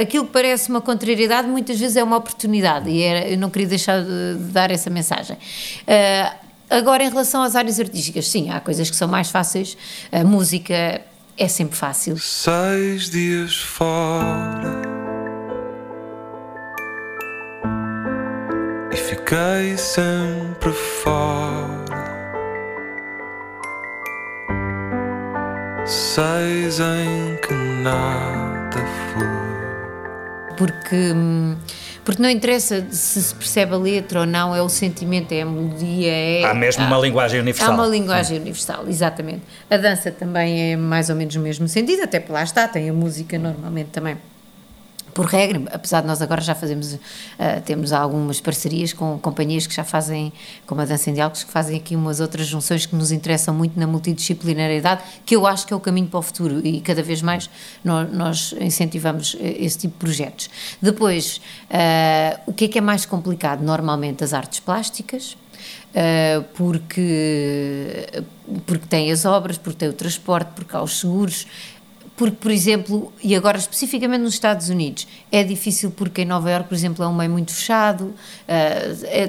aquilo 0.00 0.24
que 0.24 0.32
parece 0.32 0.70
uma 0.70 0.80
contrariedade, 0.80 1.48
muitas 1.48 1.80
vezes 1.80 1.96
é 1.96 2.04
uma 2.04 2.16
oportunidade. 2.16 2.88
E 2.88 3.02
era, 3.02 3.28
eu 3.28 3.36
não 3.36 3.50
queria 3.50 3.66
deixar 3.66 4.03
de, 4.04 4.52
dar 4.52 4.70
essa 4.70 4.90
mensagem. 4.90 5.36
Uh, 5.36 6.36
agora, 6.70 7.04
em 7.04 7.08
relação 7.08 7.42
às 7.42 7.56
áreas 7.56 7.80
artísticas, 7.80 8.28
sim, 8.28 8.50
há 8.50 8.60
coisas 8.60 8.88
que 8.90 8.96
são 8.96 9.08
mais 9.08 9.30
fáceis. 9.30 9.76
A 10.12 10.24
música 10.24 11.02
é 11.36 11.48
sempre 11.48 11.76
fácil. 11.76 12.18
Seis 12.18 13.10
dias 13.10 13.56
fora 13.56 14.94
e 18.92 18.96
Fiquei 18.96 19.76
sempre 19.76 20.72
fora. 20.72 21.84
Seis 25.84 26.78
em 26.78 27.36
que 27.42 27.52
nada 27.82 28.80
foi. 29.12 30.54
Porque, 30.56 31.12
hum, 31.12 31.56
porque 32.04 32.22
não 32.22 32.28
interessa 32.28 32.86
se 32.90 33.22
se 33.22 33.34
percebe 33.34 33.74
a 33.74 33.78
letra 33.78 34.20
ou 34.20 34.26
não, 34.26 34.54
é 34.54 34.60
o 34.60 34.68
sentimento, 34.68 35.32
é 35.32 35.42
a 35.42 35.46
melodia, 35.46 36.12
é. 36.12 36.44
Há 36.44 36.54
mesmo 36.54 36.84
uma 36.84 36.98
linguagem 36.98 37.40
universal. 37.40 37.70
Há 37.70 37.74
uma 37.74 37.86
linguagem 37.86 38.38
universal, 38.38 38.84
exatamente. 38.88 39.42
A 39.70 39.76
dança 39.76 40.10
também 40.10 40.72
é 40.72 40.76
mais 40.76 41.08
ou 41.10 41.16
menos 41.16 41.34
no 41.34 41.42
mesmo 41.42 41.66
sentido, 41.68 42.02
até 42.02 42.22
lá 42.28 42.42
está, 42.42 42.68
tem 42.68 42.88
a 42.90 42.92
música 42.92 43.38
normalmente 43.38 43.88
também. 43.90 44.16
Por 45.14 45.26
regra, 45.26 45.62
apesar 45.72 46.00
de 46.00 46.08
nós 46.08 46.20
agora 46.20 46.40
já 46.40 46.56
fazemos, 46.56 46.94
uh, 46.94 46.98
temos 47.64 47.92
algumas 47.92 48.40
parcerias 48.40 48.92
com 48.92 49.16
companhias 49.18 49.64
que 49.64 49.74
já 49.74 49.84
fazem, 49.84 50.32
como 50.66 50.80
a 50.80 50.84
Dança 50.84 51.08
em 51.08 51.14
Diálogos, 51.14 51.44
que 51.44 51.52
fazem 51.52 51.76
aqui 51.76 51.94
umas 51.94 52.18
outras 52.18 52.48
junções 52.48 52.84
que 52.84 52.96
nos 52.96 53.12
interessam 53.12 53.54
muito 53.54 53.78
na 53.78 53.86
multidisciplinariedade, 53.86 55.02
que 55.24 55.36
eu 55.36 55.46
acho 55.46 55.66
que 55.66 55.72
é 55.72 55.76
o 55.76 55.80
caminho 55.80 56.08
para 56.08 56.18
o 56.18 56.22
futuro 56.22 56.60
e 56.66 56.80
cada 56.80 57.02
vez 57.02 57.22
mais 57.22 57.48
nós, 57.84 58.12
nós 58.12 58.54
incentivamos 58.60 59.36
eh, 59.38 59.56
esse 59.60 59.78
tipo 59.78 59.94
de 59.94 60.00
projetos. 60.00 60.50
Depois, 60.82 61.40
uh, 61.70 62.40
o 62.46 62.52
que 62.52 62.64
é 62.64 62.68
que 62.68 62.78
é 62.78 62.80
mais 62.80 63.06
complicado? 63.06 63.62
Normalmente 63.62 64.24
as 64.24 64.34
artes 64.34 64.58
plásticas, 64.58 65.36
Uh, 65.94 66.42
porque, 66.54 68.04
porque 68.66 68.86
tem 68.88 69.12
as 69.12 69.24
obras, 69.24 69.56
porque 69.56 69.78
tem 69.78 69.88
o 69.88 69.92
transporte, 69.92 70.50
porque 70.56 70.76
há 70.76 70.82
os 70.82 70.98
seguros, 70.98 71.46
porque, 72.16 72.36
por 72.36 72.50
exemplo, 72.50 73.12
e 73.22 73.34
agora 73.34 73.58
especificamente 73.58 74.22
nos 74.22 74.34
Estados 74.34 74.68
Unidos, 74.68 75.06
é 75.32 75.42
difícil 75.42 75.90
porque 75.90 76.22
em 76.22 76.24
Nova 76.24 76.50
Iorque, 76.50 76.68
por 76.68 76.74
exemplo, 76.74 77.04
é 77.04 77.08
um 77.08 77.14
meio 77.14 77.30
muito 77.30 77.52
fechado, 77.52 78.04
uh, 78.04 78.14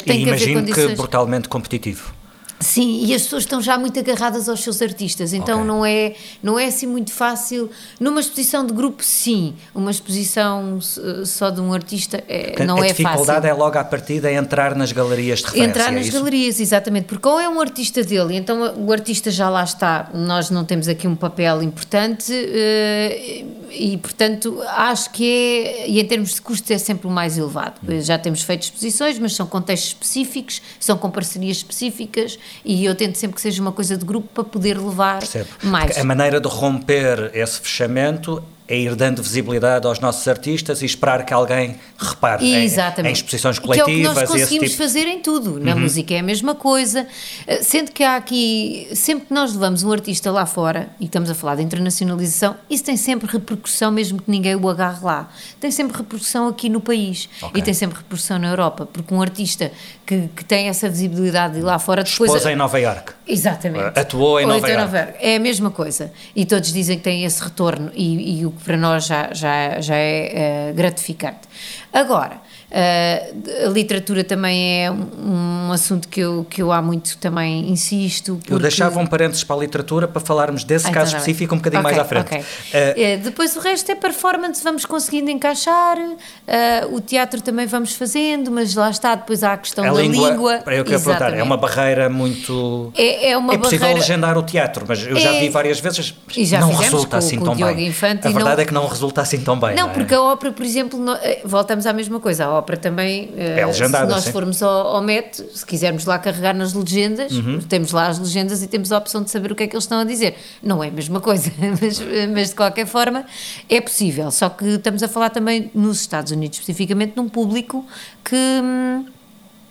tem 0.04 0.22
e 0.22 0.24
que 0.24 0.30
haver 0.30 0.48
imagino 0.50 0.60
condições... 0.60 0.92
que 0.92 0.96
brutalmente 0.96 1.50
competitivo. 1.50 2.14
Sim, 2.58 3.06
e 3.06 3.14
as 3.14 3.24
pessoas 3.24 3.44
estão 3.44 3.62
já 3.62 3.78
muito 3.78 4.00
agarradas 4.00 4.48
aos 4.48 4.62
seus 4.64 4.82
artistas, 4.82 5.34
então 5.34 5.56
Ok. 5.58 5.68
não, 5.68 5.86
é, 5.86 6.14
não 6.42 6.58
é 6.58 6.66
assim 6.68 6.88
muito 6.88 7.12
fácil. 7.12 7.70
Numa 8.00 8.22
exposição 8.22 8.66
de 8.66 8.74
grupo, 8.74 9.04
sim, 9.04 9.54
uma 9.74 9.92
exposição 9.92 10.78
s- 10.78 11.26
só 11.26 11.50
de 11.50 11.60
um 11.60 11.74
artista 11.74 12.24
é, 12.30 12.64
não 12.66 12.78
a 12.78 12.86
é 12.86 12.90
fácil. 12.90 13.04
dificuldade 13.06 13.46
é 13.48 13.54
logo 13.54 13.78
à 13.78 13.84
partida 13.84 14.32
entrar 14.32 14.74
nas 14.74 14.92
galerias 14.94 15.40
de 15.40 15.46
referência. 15.46 15.70
Entrar 15.70 15.88
é 15.90 15.92
nas 15.98 16.08
isso? 16.08 16.18
galerias, 16.18 16.60
exatamente, 16.62 17.06
porque 17.08 17.28
ou 17.28 17.40
é 17.40 17.50
um 17.50 17.60
artista 17.60 18.02
dele, 18.04 18.36
então 18.38 18.74
o 18.78 18.92
artista 18.92 19.30
já 19.30 19.50
lá 19.50 19.64
está, 19.64 20.10
nós 20.14 20.50
não 20.50 20.64
temos 20.64 20.88
aqui 20.88 21.08
um 21.08 21.16
papel 21.16 21.62
importante 21.62 22.32
eh, 22.34 23.44
e, 23.78 23.98
portanto, 23.98 24.62
acho 24.68 25.10
que 25.12 25.24
é, 25.24 25.90
e 25.90 26.00
em 26.00 26.06
termos 26.06 26.36
de 26.36 26.42
custos 26.42 26.70
é 26.72 26.78
sempre 26.78 27.08
o 27.08 27.10
mais 27.10 27.38
elevado. 27.38 27.80
Já 28.02 28.18
temos 28.18 28.42
feito 28.42 28.64
exposições, 28.64 29.20
mas 29.20 29.34
são 29.34 29.46
contextos 29.46 29.90
específicos, 29.90 30.62
são 30.80 30.98
com 30.98 31.10
parcerias 31.10 31.58
específicas 31.58 32.40
e 32.64 32.86
eu 32.86 32.96
tento 32.96 33.16
sempre 33.16 33.36
que 33.36 33.42
seja 33.42 33.62
uma 33.62 33.72
coisa 33.72 33.98
de 33.98 34.06
grupo 34.06 34.28
para 34.34 34.44
poder 34.44 34.78
levar 34.78 35.20
Percebo. 35.20 35.50
mais. 35.64 35.86
Porque 35.88 36.00
A 36.00 36.04
maneira 36.04 36.40
de 36.40 36.48
romper 36.48 37.32
esse 37.34 37.60
fechamento 37.60 38.42
é 38.68 38.78
ir 38.78 38.96
dando 38.96 39.22
visibilidade 39.22 39.86
aos 39.86 40.00
nossos 40.00 40.28
artistas 40.28 40.82
e 40.82 40.86
esperar 40.86 41.24
que 41.26 41.34
alguém 41.34 41.76
repare 41.98 42.44
em- 42.46 42.66
em, 42.66 43.12
exposições 43.12 43.60
Que 43.60 43.66
é 43.66 43.70
o 43.70 43.72
que 43.74 43.80
coletivas 43.84 44.16
nós 44.16 44.30
conseguimos 44.30 44.70
tipo. 44.72 44.82
fazer 44.84 45.08
em 45.08 45.20
tudo. 45.20 45.60
Na 45.60 45.74
Uhum. 45.74 45.82
música 45.82 46.14
é 46.16 46.20
a 46.20 46.24
mesma 46.24 46.56
coisa. 46.56 47.06
Eh, 47.46 47.62
Sendo 47.62 47.92
que 47.92 48.04
há 48.04 48.16
aqui, 48.16 48.88
sempre 48.96 49.28
que 49.28 49.34
nós 49.34 49.54
levamos 49.54 49.84
um 49.84 49.92
artista 49.92 50.32
lá 50.32 50.46
fora, 50.46 50.90
e 51.00 51.06
estamos 51.06 51.30
a 51.30 51.36
falar 51.36 51.56
de 51.56 51.62
internacionalização, 51.64 52.56
isso 52.70 52.84
tem 52.84 52.98
sempre 52.98 53.28
repercussão, 53.32 53.92
mesmo 53.92 54.22
que 54.22 54.30
ninguém 54.32 54.56
o 54.56 54.70
agarre 54.70 55.04
lá. 55.04 55.30
Tem 55.60 55.70
sempre 55.72 55.96
repercussão 55.98 56.48
aqui 56.48 56.68
no 56.70 56.80
país. 56.82 57.30
Ok. 57.42 57.60
E 57.60 57.64
tem 57.64 57.74
sempre 57.74 57.98
repercussão 57.98 58.40
na 58.40 58.48
Europa. 58.50 58.86
Porque 58.92 59.14
um 59.14 59.22
artista 59.22 59.72
que, 60.06 60.30
que 60.36 60.46
tem 60.46 60.68
essa 60.68 60.88
visibilidade 60.88 61.56
de 61.56 61.62
lá 61.62 61.80
fora 61.80 62.04
depois. 62.04 62.32
Expôs 62.32 62.46
em 62.54 62.56
Nova 62.56 62.80
Iorque. 62.80 63.14
Exatamente. 63.28 64.00
Atuou 64.00 64.40
em 64.40 64.46
Nova 64.46 64.70
então 64.70 64.70
Iorque. 64.70 65.16
É 65.20 65.36
a 65.36 65.40
mesma 65.40 65.72
coisa. 65.72 66.12
E 66.36 66.46
todos 66.46 66.72
dizem 66.72 66.98
que 66.98 67.04
tem 67.04 67.24
esse 67.24 67.44
retorno 67.44 67.92
e, 67.94 68.40
e 68.40 68.46
o 68.46 68.52
que 68.52 68.64
para 68.64 68.78
nós 68.78 69.06
já, 69.06 69.34
já, 69.34 69.82
já 69.82 69.96
é 69.96 70.70
eh, 70.70 70.74
gratificante. 70.74 71.48
Agora, 71.92 72.40
eh, 72.78 73.32
a 73.66 73.70
literatura 73.70 74.22
também 74.22 74.84
é 74.84 74.92
um, 74.92 75.68
um 75.68 75.72
assunto 75.72 76.10
que 76.10 76.20
eu, 76.20 76.46
que 76.50 76.62
eu 76.62 76.74
há 76.74 76.82
muito 76.82 77.18
também 77.20 77.70
insisto. 77.72 78.32
Eu 78.34 78.36
porque- 78.36 78.62
deixava 78.64 79.00
um 79.00 79.08
parênteses 79.08 79.46
para 79.46 79.56
a 79.56 79.60
literatura 79.60 80.10
para 80.10 80.20
falarmos 80.20 80.66
desse 80.66 80.88
Ah, 80.88 80.92
caso 80.92 81.12
então 81.12 81.12
bem. 81.14 81.20
específico 81.20 81.56
um 81.56 81.58
bocadinho 81.58 81.82
Ok, 81.82 81.92
mais 81.96 82.06
à 82.06 82.08
frente. 82.08 82.26
ok. 82.26 82.44
Eh, 82.74 82.94
Eh, 83.14 83.18
depois 83.18 83.56
o 83.56 83.62
resto 83.62 83.90
é 83.92 83.96
performance, 83.96 84.62
vamos 84.62 84.86
conseguindo 84.86 85.32
encaixar, 85.32 85.98
eh, 86.46 86.86
o 86.92 87.00
teatro 87.00 87.40
também 87.42 87.66
vamos 87.66 87.94
fazendo, 87.96 88.52
mas 88.52 88.76
lá 88.76 88.90
está, 88.90 89.16
depois 89.16 89.42
há 89.42 89.54
a 89.54 89.58
questão 89.58 89.86
a 89.86 89.92
da 89.94 90.02
língua, 90.02 90.30
língua. 90.32 90.54
eu 90.56 90.84
perguntar, 90.84 90.92
é 90.92 90.96
Exatamente. 90.96 91.42
uma 91.44 91.56
barreira 91.58 92.10
muito. 92.10 92.92
É- 92.96 93.30
é 93.32 93.38
uma 93.38 93.58
possível 93.58 93.80
barreira- 93.88 94.00
legendar 94.02 94.38
o 94.38 94.44
teatro, 94.44 94.84
mas 94.86 95.06
eu 95.08 95.16
já 95.16 95.34
É- 95.34 95.40
vi 95.40 95.48
várias 95.50 95.80
vezes. 95.80 96.14
E 96.36 96.44
já 96.46 96.60
não 96.60 96.74
resulta 96.74 97.18
assim 97.18 97.40
tão 97.40 97.56
bem. 97.56 97.64
A 97.64 98.30
verdade 98.30 98.44
não- 98.44 98.52
é 98.62 98.66
que 98.66 98.74
não 98.74 98.88
resulta 98.88 99.22
assim 99.22 99.40
tão 99.40 99.58
bem. 99.58 99.76
Não, 99.76 99.88
é? 99.90 99.94
porque 99.94 100.14
a 100.14 100.22
ópera, 100.22 100.52
por 100.52 100.66
exemplo, 100.66 101.00
eh, 101.22 101.42
voltamos 101.46 101.86
à 101.86 101.94
mesma 101.94 102.20
coisa. 102.20 102.46
A 102.46 102.50
ópera 102.52 102.65
também, 102.76 103.32
eh, 103.38 103.60
É 103.60 103.66
legendada, 103.66 104.08
se 104.08 104.12
nós 104.12 104.24
sim. 104.24 104.32
formos 104.32 104.64
ao, 104.64 104.96
ao 104.96 105.02
MET, 105.04 105.44
se 105.54 105.66
quisermos 105.66 106.06
lá 106.06 106.18
carregar 106.18 106.56
nas 106.56 106.74
legendas, 106.74 107.32
Uhum. 107.32 107.60
temos 107.62 107.92
lá 107.92 108.08
as 108.08 108.18
legendas 108.18 108.64
e 108.64 108.68
temos 108.68 108.92
a 108.92 108.98
opção 108.98 109.22
de 109.24 109.30
saber 109.30 109.52
o 109.52 109.56
que 109.56 109.64
é 109.64 109.68
que 109.68 109.76
eles 109.76 109.84
estão 109.84 110.00
a 110.00 110.04
dizer. 110.04 110.36
Não 110.64 110.84
é 110.84 110.88
a 110.88 110.92
mesma 110.92 111.22
coisa, 111.22 111.52
mas, 111.80 112.02
mas 112.34 112.50
de 112.50 112.56
qualquer 112.56 112.88
forma 112.88 113.26
é 113.70 113.80
possível. 113.80 114.32
Só 114.32 114.50
que 114.50 114.66
estamos 114.66 115.04
a 115.04 115.08
falar 115.08 115.30
também 115.30 115.70
nos 115.76 116.02
Estados 116.02 116.32
Unidos, 116.32 116.58
especificamente, 116.58 117.14
de 117.14 117.20
um 117.20 117.30
público 117.30 117.86
que. 118.24 118.36
hum, 118.36 119.06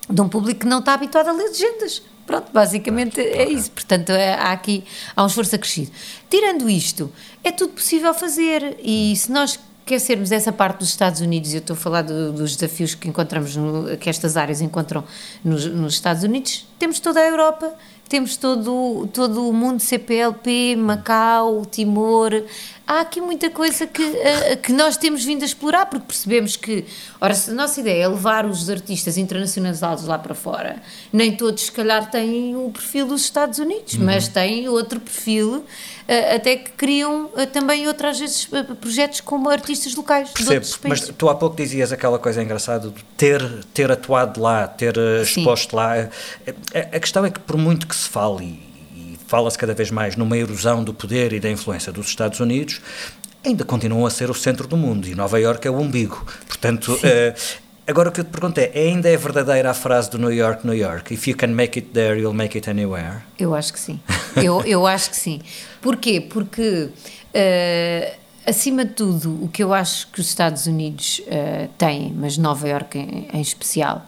de 0.09 0.21
um 0.21 0.29
público 0.29 0.61
que 0.61 0.67
não 0.67 0.81
está 0.81 0.93
habituado 0.95 1.29
a 1.29 1.33
ler 1.33 1.45
legendas. 1.49 2.03
Pronto, 2.27 2.51
basicamente 2.53 3.21
é 3.21 3.49
isso. 3.49 3.71
Portanto, 3.71 4.11
é- 4.11 4.35
há 4.35 4.53
aqui 4.53 4.85
há 5.17 5.23
um 5.23 5.27
esforço 5.27 5.55
acrescido. 5.55 5.91
Tirando 6.29 6.69
isto, 6.69 7.11
é 7.43 7.51
tudo 7.51 7.73
possível 7.73 8.13
fazer 8.15 8.77
e 8.83 9.15
se 9.17 9.33
nós 9.33 9.59
esquecermos 9.85 10.33
essa 10.33 10.51
parte 10.51 10.79
dos 10.79 10.89
Estados 10.89 11.21
Unidos, 11.21 11.53
eu 11.53 11.59
estou 11.59 11.75
a 11.75 11.77
falar 11.77 12.03
do- 12.03 12.33
dos 12.33 12.57
desafios 12.57 12.95
que 12.95 13.07
encontramos, 13.07 13.55
no, 13.55 13.97
que 13.99 14.09
estas 14.09 14.35
áreas 14.37 14.63
encontram 14.63 15.05
nos, 15.45 15.67
nos 15.67 15.93
Estados 15.95 16.23
Unidos, 16.25 16.67
temos 16.79 16.99
toda 17.01 17.21
a 17.21 17.29
Europa, 17.29 17.71
temos 18.09 18.37
todo, 18.39 19.07
todo 19.13 19.47
o 19.49 19.53
mundo 19.53 19.81
CPLP, 19.81 20.77
Macau, 20.77 21.65
Timor. 21.67 22.45
Há 22.87 23.01
aqui 23.01 23.19
muita 23.19 23.49
coisa 23.49 23.87
que, 23.87 24.03
eh, 24.03 24.57
que 24.57 24.71
nós 24.71 24.99
temos 24.99 25.25
vindo 25.25 25.43
a 25.43 25.47
explorar, 25.47 25.87
porque 25.87 26.05
percebemos 26.07 26.55
que, 26.55 26.85
ora, 27.19 27.35
se 27.35 27.51
a 27.51 27.55
nossa 27.55 27.81
ideia 27.81 28.05
é 28.05 28.09
levar 28.09 28.45
os 28.45 28.69
artistas 28.69 29.17
internacionalizados 29.17 30.05
lá 30.05 30.19
para 30.19 30.35
fora, 30.35 30.83
nem 31.11 31.35
todos, 31.35 31.63
se 31.65 31.73
calhar, 31.73 32.11
têm 32.11 32.55
o 32.55 32.69
perfil 32.71 33.07
dos 33.07 33.23
Estados 33.23 33.59
Unidos, 33.59 33.95
Uhum. 33.95 34.05
mas 34.05 34.29
têm 34.29 34.69
outro 34.69 35.01
perfil, 35.01 35.65
eh, 36.07 36.37
até 36.37 36.57
que 36.57 36.73
criam 36.73 37.31
eh, 37.39 37.47
também 37.47 37.87
outras 37.89 38.19
vezes 38.19 38.47
projetos 38.79 39.23
como 39.23 39.49
artistas 39.49 39.95
locais 39.95 40.29
de 40.29 40.35
Percebo, 40.35 40.55
outros 40.57 40.79
mas 40.85 41.01
países. 41.01 41.15
tu 41.17 41.29
há 41.31 41.35
pouco 41.35 41.57
dizias 41.57 41.91
aquela 41.91 42.19
coisa 42.19 42.43
engraçada 42.43 42.91
de 42.91 43.03
ter, 43.17 43.43
ter 43.73 43.91
atuado 43.91 44.43
lá, 44.43 44.67
ter 44.69 44.95
eh, 44.99 45.25
Sim. 45.25 45.41
exposto 45.41 45.75
lá. 45.75 45.95
A, 45.95 46.97
a 46.97 47.01
questão 47.01 47.25
é 47.25 47.31
que, 47.31 47.41
por 47.41 47.57
muito 47.57 47.87
que 47.87 47.97
se 47.97 48.11
fale, 48.11 48.61
fala-se 49.27 49.57
cada 49.59 49.75
vez 49.75 49.91
mais 49.91 50.17
numa 50.17 50.37
erosão 50.37 50.83
do 50.85 50.93
poder 50.95 51.33
e 51.33 51.41
da 51.41 51.51
influência 51.51 51.93
dos 51.93 52.09
Estados 52.09 52.41
Unidos, 52.41 52.81
ainda 53.45 53.65
continuam 53.65 54.07
a 54.07 54.11
ser 54.11 54.31
o 54.31 54.35
centro 54.35 54.67
do 54.67 54.77
mundo 54.77 55.07
e 55.09 55.15
Nova 55.15 55.39
Iorque 55.41 55.67
é 55.69 55.71
o 55.71 55.79
umbigo. 55.79 56.25
Portanto. 56.47 56.99
eh, 57.03 57.35
Agora 57.87 58.09
o 58.09 58.13
que 58.13 58.21
eu 58.21 58.25
te 58.25 58.31
pergunto 58.31 58.59
é, 58.59 58.71
ainda 58.75 59.11
é 59.11 59.17
verdadeira 59.19 59.71
a 59.71 59.75
frase 59.75 60.11
do 60.11 60.19
New 60.19 60.33
York, 60.33 60.67
New 60.67 60.75
York? 60.75 61.13
If 61.13 61.29
you 61.29 61.37
can 61.37 61.49
make 61.49 61.79
it 61.79 61.91
there, 61.93 62.19
you'll 62.19 62.33
make 62.35 62.57
it 62.57 62.71
anywhere? 62.71 63.19
Eu 63.39 63.55
acho 63.55 63.75
que 63.75 63.79
sim. 63.79 64.01
Eu, 64.37 64.63
eu 64.65 64.87
acho 64.87 65.11
que 65.11 65.17
sim. 65.17 65.43
Porquê? 65.83 66.19
Porque, 66.19 66.89
eh, 67.35 68.15
acima 68.47 68.87
de 68.87 68.93
tudo, 68.93 69.39
o 69.45 69.49
que 69.49 69.63
eu 69.63 69.75
acho 69.75 70.07
que 70.09 70.19
os 70.19 70.27
Estados 70.29 70.67
Unidos 70.67 71.21
eh, 71.27 71.69
têm, 71.77 72.11
mas 72.17 72.39
Nova 72.39 72.67
Iorque 72.67 72.97
em, 72.99 73.29
em 73.31 73.41
especial, 73.43 74.03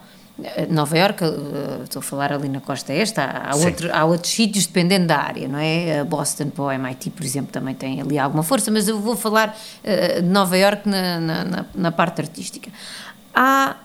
Nova 0.69 0.99
Iorque, 0.99 1.25
eh, 1.25 1.81
estou 1.85 2.01
a 2.01 2.03
falar 2.03 2.31
ali 2.33 2.49
na 2.49 2.61
costa 2.61 2.93
este, 2.93 3.19
há, 3.21 3.53
outro, 3.55 3.89
há 3.91 4.05
outros 4.05 4.31
sítios 4.33 4.67
dependendo 4.67 5.07
da 5.07 5.17
área, 5.17 5.49
não 5.49 5.59
é? 5.59 6.01
A 6.01 6.05
Boston 6.05 6.51
para 6.51 6.65
o 6.65 6.71
MIT, 6.73 7.09
por 7.11 7.25
exemplo, 7.25 7.51
também 7.51 7.75
tem 7.75 8.01
ali 8.03 8.19
alguma 8.19 8.43
força, 8.43 8.71
mas 8.71 8.87
eu 8.87 9.01
vou 9.01 9.17
falar 9.17 9.57
eh, 9.83 10.21
de 10.21 10.29
Nova 10.29 10.57
Iorque 10.59 10.89
na, 10.89 11.19
na, 11.21 11.65
na- 11.75 11.93
parte 11.93 12.21
artística. 12.21 12.71
Há 13.35 13.77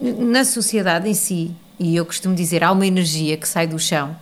na 0.00 0.44
sociedade 0.44 1.08
em 1.08 1.14
si, 1.14 1.52
e 1.78 1.94
eu 1.96 2.04
costumo 2.04 2.34
dizer, 2.34 2.62
há 2.64 2.72
uma 2.72 2.86
energia 2.86 3.36
que 3.36 3.48
sai 3.48 3.66
do 3.66 3.78
chão 3.78 4.16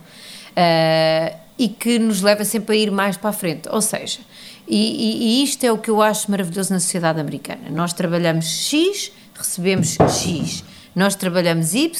eh, 0.55 1.35
e 1.57 1.67
que 1.67 1.97
nos 1.99 2.21
leva 2.21 2.45
sempre 2.45 2.75
a 2.75 2.79
ir 2.79 2.91
mais 2.91 3.17
para 3.17 3.31
a 3.31 3.33
frente. 3.33 3.67
Ou 3.69 3.81
seja, 3.81 4.19
e, 4.67 4.75
e- 4.77 5.23
e 5.41 5.43
isto 5.43 5.63
é 5.63 5.71
o 5.71 5.77
que 5.79 5.89
eu 5.89 6.01
acho 6.01 6.29
maravilhoso 6.29 6.71
na 6.73 6.79
sociedade 6.79 7.19
americana. 7.19 7.69
Nós 7.71 7.93
trabalhamos 7.93 8.45
X, 8.45 9.11
recebemos 9.35 9.97
X. 10.21 10.63
Nós 10.97 11.13
trabalhamos 11.13 11.75
Y, 11.75 11.93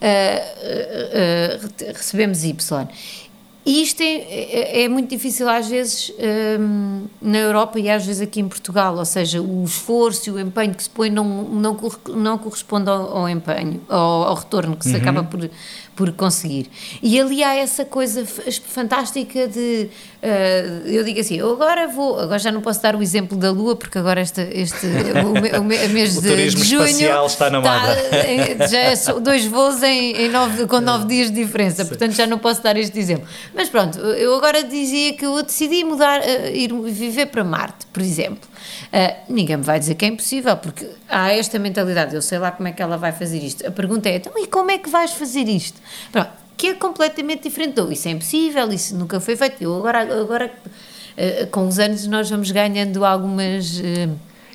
eh, 0.00 0.40
eh, 0.62 1.58
eh, 1.80 1.92
recebemos 1.92 2.44
Y. 2.44 2.88
E 3.64 3.82
isto 3.82 4.02
é, 4.02 4.06
é, 4.06 4.84
é, 4.84 4.88
muito 4.88 5.10
difícil 5.10 5.46
às 5.46 5.68
vezes 5.68 6.10
hum, 6.58 7.04
na 7.20 7.38
Europa 7.38 7.78
e 7.78 7.90
às 7.90 8.06
vezes 8.06 8.22
aqui 8.22 8.40
em 8.40 8.48
Portugal, 8.48 8.96
ou 8.96 9.04
seja, 9.04 9.42
o 9.42 9.64
esforço 9.64 10.30
e 10.30 10.32
o 10.32 10.40
empenho 10.40 10.74
que 10.74 10.82
se 10.82 10.88
põe 10.88 11.10
não, 11.10 11.24
não, 11.24 11.78
não 12.08 12.38
corresponde 12.38 12.88
ao, 12.88 13.18
ao 13.18 13.28
empenho, 13.28 13.78
ao, 13.86 14.24
ao, 14.24 14.34
retorno 14.34 14.76
que 14.76 14.84
se 14.84 14.92
uhum. 14.92 14.96
acaba 14.96 15.22
por, 15.22 15.50
por 15.94 16.10
conseguir. 16.12 16.70
E 17.02 17.20
ali 17.20 17.44
há 17.44 17.54
essa 17.54 17.84
coisa 17.84 18.24
fantástica 18.24 19.46
de. 19.46 19.90
Uh, 20.22 20.88
eu 20.88 21.04
digo 21.04 21.20
assim, 21.20 21.36
eu 21.36 21.52
agora 21.52 21.86
vou. 21.88 22.18
Agora 22.18 22.38
já 22.38 22.50
não 22.50 22.62
posso 22.62 22.80
dar 22.80 22.96
o 22.96 23.02
exemplo 23.02 23.36
da 23.36 23.50
Lua, 23.50 23.76
porque 23.76 23.98
agora 23.98 24.22
este, 24.22 24.40
este 24.52 24.86
o, 24.86 25.60
o 25.60 25.64
mês 25.64 26.16
o 26.16 26.22
de, 26.22 26.48
junho. 26.64 27.26
está 27.26 27.50
na 27.50 27.60
moda. 27.60 27.98
já 28.70 28.78
é 28.78 29.20
dois 29.20 29.44
voos 29.44 29.82
em, 29.82 30.12
em 30.12 30.30
nove, 30.30 30.66
com 30.66 30.80
nove 30.80 31.04
dias 31.12 31.30
de 31.30 31.44
diferença, 31.44 31.82
Sim. 31.82 31.90
portanto 31.90 32.12
já 32.12 32.26
não 32.26 32.38
posso 32.38 32.62
dar 32.62 32.78
este 32.78 32.98
exemplo. 32.98 33.26
Mas 33.54 33.68
pronto, 33.68 33.98
eu 33.98 34.34
agora 34.36 34.62
dizia 34.62 35.12
que 35.14 35.24
eu 35.24 35.42
decidi 35.42 35.84
mudar, 35.84 36.20
uh, 36.20 36.54
ir 36.54 36.72
viver 36.90 37.26
para 37.26 37.42
Marte, 37.42 37.86
por 37.92 38.02
exemplo. 38.02 38.48
Uh, 38.86 39.32
ninguém 39.32 39.56
me 39.56 39.62
vai 39.62 39.78
dizer 39.78 39.94
que 39.94 40.04
é 40.04 40.08
impossível, 40.08 40.56
porque 40.56 40.88
há 41.08 41.32
esta 41.32 41.58
mentalidade, 41.58 42.14
eu 42.14 42.22
sei 42.22 42.38
lá 42.38 42.50
como 42.52 42.68
é 42.68 42.72
que 42.72 42.82
ela 42.82 42.96
vai 42.96 43.12
fazer 43.12 43.38
isto. 43.38 43.66
A 43.66 43.70
pergunta 43.70 44.08
é, 44.08 44.16
então, 44.16 44.32
e 44.36 44.46
como 44.46 44.70
é 44.70 44.78
que 44.78 44.88
vais 44.88 45.12
fazer 45.12 45.48
isto? 45.48 45.80
Pronto, 46.12 46.30
que 46.56 46.68
é 46.68 46.74
completamente 46.74 47.44
diferente. 47.44 47.72
Então, 47.72 47.90
isso 47.90 48.06
é 48.08 48.12
impossível, 48.12 48.70
isso 48.72 48.94
nunca 48.96 49.18
foi 49.20 49.36
feito. 49.36 49.62
Eu 49.62 49.76
agora, 49.76 50.20
agora 50.20 50.52
uh, 51.16 51.46
com 51.48 51.66
os 51.66 51.78
anos, 51.78 52.06
nós 52.06 52.30
vamos 52.30 52.50
ganhando 52.50 53.04
algumas. 53.04 53.80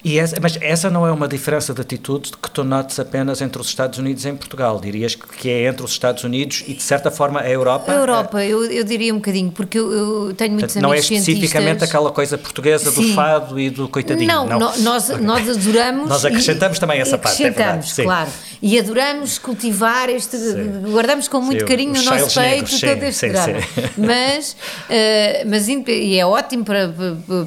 E 0.05 0.19
essa, 0.19 0.37
mas 0.39 0.55
essa 0.61 0.87
não 0.87 1.07
é 1.07 1.11
uma 1.11 1.27
diferença 1.27 1.73
de 1.73 1.81
atitude 1.81 2.29
que 2.39 2.51
tu 2.51 2.63
notes 2.63 2.99
apenas 2.99 3.41
entre 3.41 3.59
os 3.59 3.67
Estados 3.67 3.97
Unidos 3.97 4.23
e 4.23 4.29
em 4.29 4.35
Portugal. 4.35 4.79
Dirias 4.79 5.15
que 5.15 5.49
é 5.49 5.67
entre 5.67 5.83
os 5.83 5.89
Estados 5.89 6.23
Unidos 6.23 6.63
e, 6.67 6.75
de 6.75 6.83
certa 6.83 7.09
forma, 7.09 7.41
a 7.41 7.49
Europa? 7.49 7.91
A 7.91 7.95
Europa, 7.95 8.43
é... 8.43 8.49
eu, 8.49 8.63
eu 8.65 8.83
diria 8.83 9.11
um 9.11 9.17
bocadinho, 9.17 9.51
porque 9.51 9.79
eu, 9.79 9.91
eu 9.91 10.33
tenho 10.35 10.51
muitos 10.51 10.73
Portanto, 10.73 10.83
Não 10.83 10.93
é 10.93 10.99
especificamente 10.99 11.63
cientistas. 11.63 11.89
aquela 11.89 12.11
coisa 12.11 12.37
portuguesa 12.37 12.91
Sim. 12.91 13.01
do 13.01 13.13
fado 13.15 13.59
e 13.59 13.71
do 13.71 13.89
coitadinho. 13.89 14.27
Não, 14.27 14.45
não. 14.45 14.59
nós, 14.59 15.09
nós 15.19 15.49
adoramos. 15.49 16.07
nós 16.07 16.23
acrescentamos 16.23 16.77
e, 16.77 16.79
também 16.79 17.01
essa 17.01 17.17
parte. 17.17 17.43
É 17.43 17.47
acrescentamos, 17.47 17.97
é 17.97 18.03
claro. 18.03 18.29
E 18.61 18.77
adoramos 18.77 19.39
cultivar 19.39 20.07
este. 20.11 20.37
Sim. 20.37 20.83
Guardamos 20.91 21.27
com 21.27 21.41
muito 21.41 21.61
sim, 21.61 21.65
carinho 21.65 21.93
no 21.93 22.03
nosso 22.03 22.39
peito 22.39 22.79
todo 22.79 23.03
este 23.03 23.29
drama. 23.29 23.57
Mas, 23.97 24.51
uh, 24.53 25.49
mas 25.49 25.67
e 25.67 26.19
é 26.19 26.25
ótimo 26.25 26.63
para, 26.63 26.93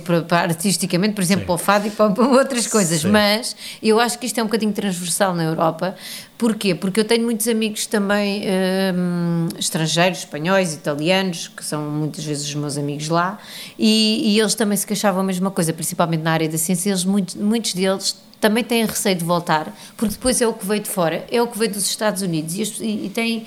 para, 0.05 0.23
para 0.23 0.39
artisticamente, 0.41 1.15
por 1.15 1.23
exemplo, 1.23 1.47
para 1.47 1.55
o 1.55 1.59
fado 1.59 1.87
e 1.87 1.91
para, 1.91 2.11
para 2.11 2.48
outras 2.49 2.67
coisas. 2.67 3.05
Mas 3.05 3.19
mas 3.29 3.55
eu 3.83 4.01
acho 4.01 4.19
que 4.19 4.27
isto 4.27 4.39
é 4.39 4.43
um 4.43 4.47
bocadinho 4.47 4.73
transversal 4.73 5.35
na 5.35 5.45
Europa. 5.45 5.95
Porquê? 6.37 6.75
Porque 6.75 7.01
eu 7.01 7.05
tenho 7.05 7.25
muitos 7.25 7.47
amigos 7.49 7.87
também 7.87 8.43
hum, 8.95 9.49
estrangeiros, 9.59 10.21
espanhóis, 10.21 10.73
italianos, 10.73 11.49
que 11.49 11.65
são 11.65 11.83
muitas 11.83 12.25
vezes 12.25 12.47
os 12.47 12.55
meus 12.55 12.79
amigos 12.79 13.09
lá, 13.09 13.39
e, 13.79 14.35
e, 14.35 14.41
eles 14.41 14.55
também 14.55 14.77
se 14.77 14.87
queixavam 14.87 15.21
a 15.21 15.25
mesma 15.25 15.51
coisa, 15.51 15.73
principalmente 15.73 16.23
na 16.23 16.33
área 16.33 16.49
da 16.49 16.59
ciência. 16.59 16.91
Eles, 16.91 17.05
muitos, 17.05 17.35
muitos 17.35 17.75
deles 17.75 18.17
também 18.41 18.63
têm 18.63 18.87
receio 18.87 19.17
de 19.17 19.25
voltar, 19.25 19.77
porque 19.97 20.15
depois 20.15 20.41
é 20.41 20.47
o 20.47 20.55
que 20.55 20.65
veio 20.65 20.81
de 20.81 20.89
fora, 20.89 21.27
é 21.31 21.43
o 21.43 21.49
que 21.49 21.59
veio 21.59 21.73
dos 21.73 21.85
Estados 21.85 22.23
Unidos, 22.23 22.55
e, 22.55 22.85
e, 22.85 23.07
e 23.07 23.11
têm 23.11 23.47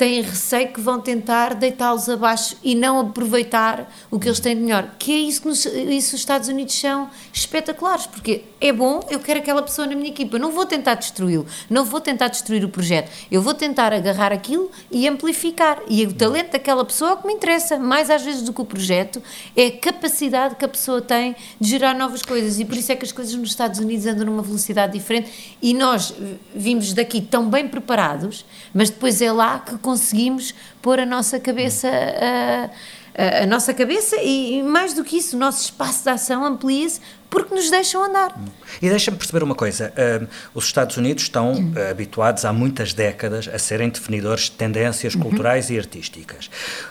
têm 0.00 0.22
receio 0.22 0.68
que 0.68 0.80
vão 0.80 0.98
tentar 0.98 1.52
deitá-los 1.52 2.08
abaixo 2.08 2.56
e 2.64 2.74
não 2.74 2.98
aproveitar 3.00 3.86
o 4.10 4.18
que 4.18 4.28
eles 4.28 4.40
têm 4.40 4.56
de 4.56 4.62
melhor. 4.62 4.94
Que 4.98 5.12
é 5.12 5.18
isso 5.18 5.42
que 5.42 5.48
nos, 5.48 5.66
isso 5.66 6.14
os 6.14 6.20
Estados 6.22 6.48
Unidos 6.48 6.74
são 6.74 7.10
espetaculares, 7.30 8.06
porque 8.06 8.44
é 8.58 8.72
bom, 8.72 9.06
eu 9.10 9.20
quero 9.20 9.40
aquela 9.40 9.60
pessoa 9.60 9.86
na 9.86 9.94
minha 9.94 10.08
equipa, 10.08 10.38
não 10.38 10.52
vou 10.52 10.64
tentar 10.64 10.94
destruí-lo, 10.94 11.44
não 11.68 11.84
vou 11.84 12.00
tentar 12.00 12.28
destruir 12.28 12.64
o 12.64 12.70
projeto, 12.70 13.10
eu 13.30 13.42
vou 13.42 13.52
tentar 13.52 13.92
agarrar 13.92 14.32
aquilo 14.32 14.70
e 14.90 15.06
amplificar. 15.06 15.82
E 15.86 16.06
o 16.06 16.14
talento 16.14 16.52
daquela 16.52 16.82
pessoa 16.82 17.10
é 17.10 17.14
o 17.14 17.16
que 17.18 17.26
me 17.26 17.34
interessa, 17.34 17.78
mais 17.78 18.08
às 18.08 18.22
vezes 18.22 18.40
do 18.40 18.54
que 18.54 18.60
o 18.62 18.64
projeto, 18.64 19.22
é 19.54 19.66
a 19.66 19.78
capacidade 19.78 20.54
que 20.54 20.64
a 20.64 20.68
pessoa 20.68 21.02
tem 21.02 21.36
de 21.60 21.68
gerar 21.68 21.92
novas 21.92 22.22
coisas. 22.22 22.58
E 22.58 22.64
por 22.64 22.74
isso 22.74 22.90
é 22.90 22.96
que 22.96 23.04
as 23.04 23.12
coisas 23.12 23.34
nos 23.34 23.50
Estados 23.50 23.78
Unidos 23.78 24.06
andam 24.06 24.24
numa 24.24 24.42
velocidade 24.42 24.94
diferente 24.94 25.58
e 25.60 25.74
nós 25.74 26.14
vimos 26.54 26.94
daqui 26.94 27.20
tão 27.20 27.50
bem 27.50 27.68
preparados, 27.68 28.46
mas 28.72 28.88
depois 28.88 29.20
é 29.20 29.30
lá 29.30 29.58
que 29.58 29.76
conseguimos 29.90 30.54
pôr 30.80 31.00
a 31.00 31.06
nossa 31.06 31.40
cabeça 31.40 31.88
a, 31.88 32.70
a, 33.14 33.44
a 33.44 33.46
nossa 33.46 33.72
cabeça 33.74 34.16
e, 34.22 34.62
mais 34.62 34.94
do 34.94 35.04
que 35.04 35.16
isso, 35.16 35.36
o 35.36 35.38
nosso 35.38 35.64
espaço 35.64 36.04
de 36.04 36.10
ação 36.10 36.44
amplia-se 36.44 37.00
porque 37.30 37.54
nos 37.54 37.70
deixam 37.70 38.04
andar. 38.04 38.36
E 38.82 38.88
deixa-me 38.88 39.16
perceber 39.16 39.42
uma 39.42 39.54
coisa: 39.54 39.92
uh, 39.96 40.26
os 40.52 40.64
Estados 40.64 40.96
Unidos 40.96 41.22
estão 41.22 41.52
uh, 41.52 41.90
habituados 41.90 42.44
há 42.44 42.52
muitas 42.52 42.92
décadas 42.92 43.48
a 43.48 43.58
serem 43.58 43.88
definidores 43.88 44.44
de 44.44 44.52
tendências 44.52 45.14
uhum. 45.14 45.22
culturais 45.22 45.70
e 45.70 45.78
artísticas. 45.78 46.50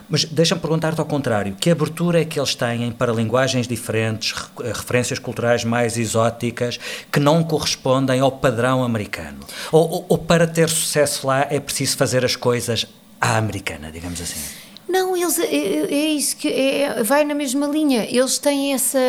Mas 0.10 0.24
deixa-me 0.24 0.62
perguntar-te 0.62 1.00
ao 1.00 1.06
contrário: 1.06 1.56
que 1.60 1.70
abertura 1.70 2.22
é 2.22 2.26
que 2.26 2.40
eles 2.40 2.56
têm 2.56 2.92
para 2.92 3.12
linguagens 3.12 3.68
diferentes, 3.68 4.32
re 4.32 4.70
referências 4.70 5.20
culturais 5.20 5.64
mais 5.66 5.98
exóticas, 5.98 6.80
que 7.12 7.20
não 7.20 7.44
correspondem 7.44 8.22
ao 8.22 8.32
padrão 8.32 8.84
americano? 8.84 9.40
Ou, 9.72 9.90
ou, 9.90 10.06
ou 10.10 10.18
para 10.18 10.48
ter 10.48 10.70
sucesso 10.70 11.28
lá 11.28 11.46
é 11.50 11.60
preciso 11.60 11.98
fazer 11.98 12.24
as 12.24 12.36
coisas 12.36 12.86
à 13.20 13.38
americana, 13.38 13.92
digamos 13.92 14.22
assim? 14.22 14.69
Não, 14.90 15.16
eles 15.16 15.38
é, 15.38 15.46
é 15.46 16.08
isso 16.10 16.36
que 16.36 16.48
é, 16.48 17.04
vai 17.04 17.24
na 17.24 17.36
mesma 17.36 17.68
linha. 17.68 18.06
Eles 18.10 18.40
têm 18.40 18.74
essa 18.74 19.00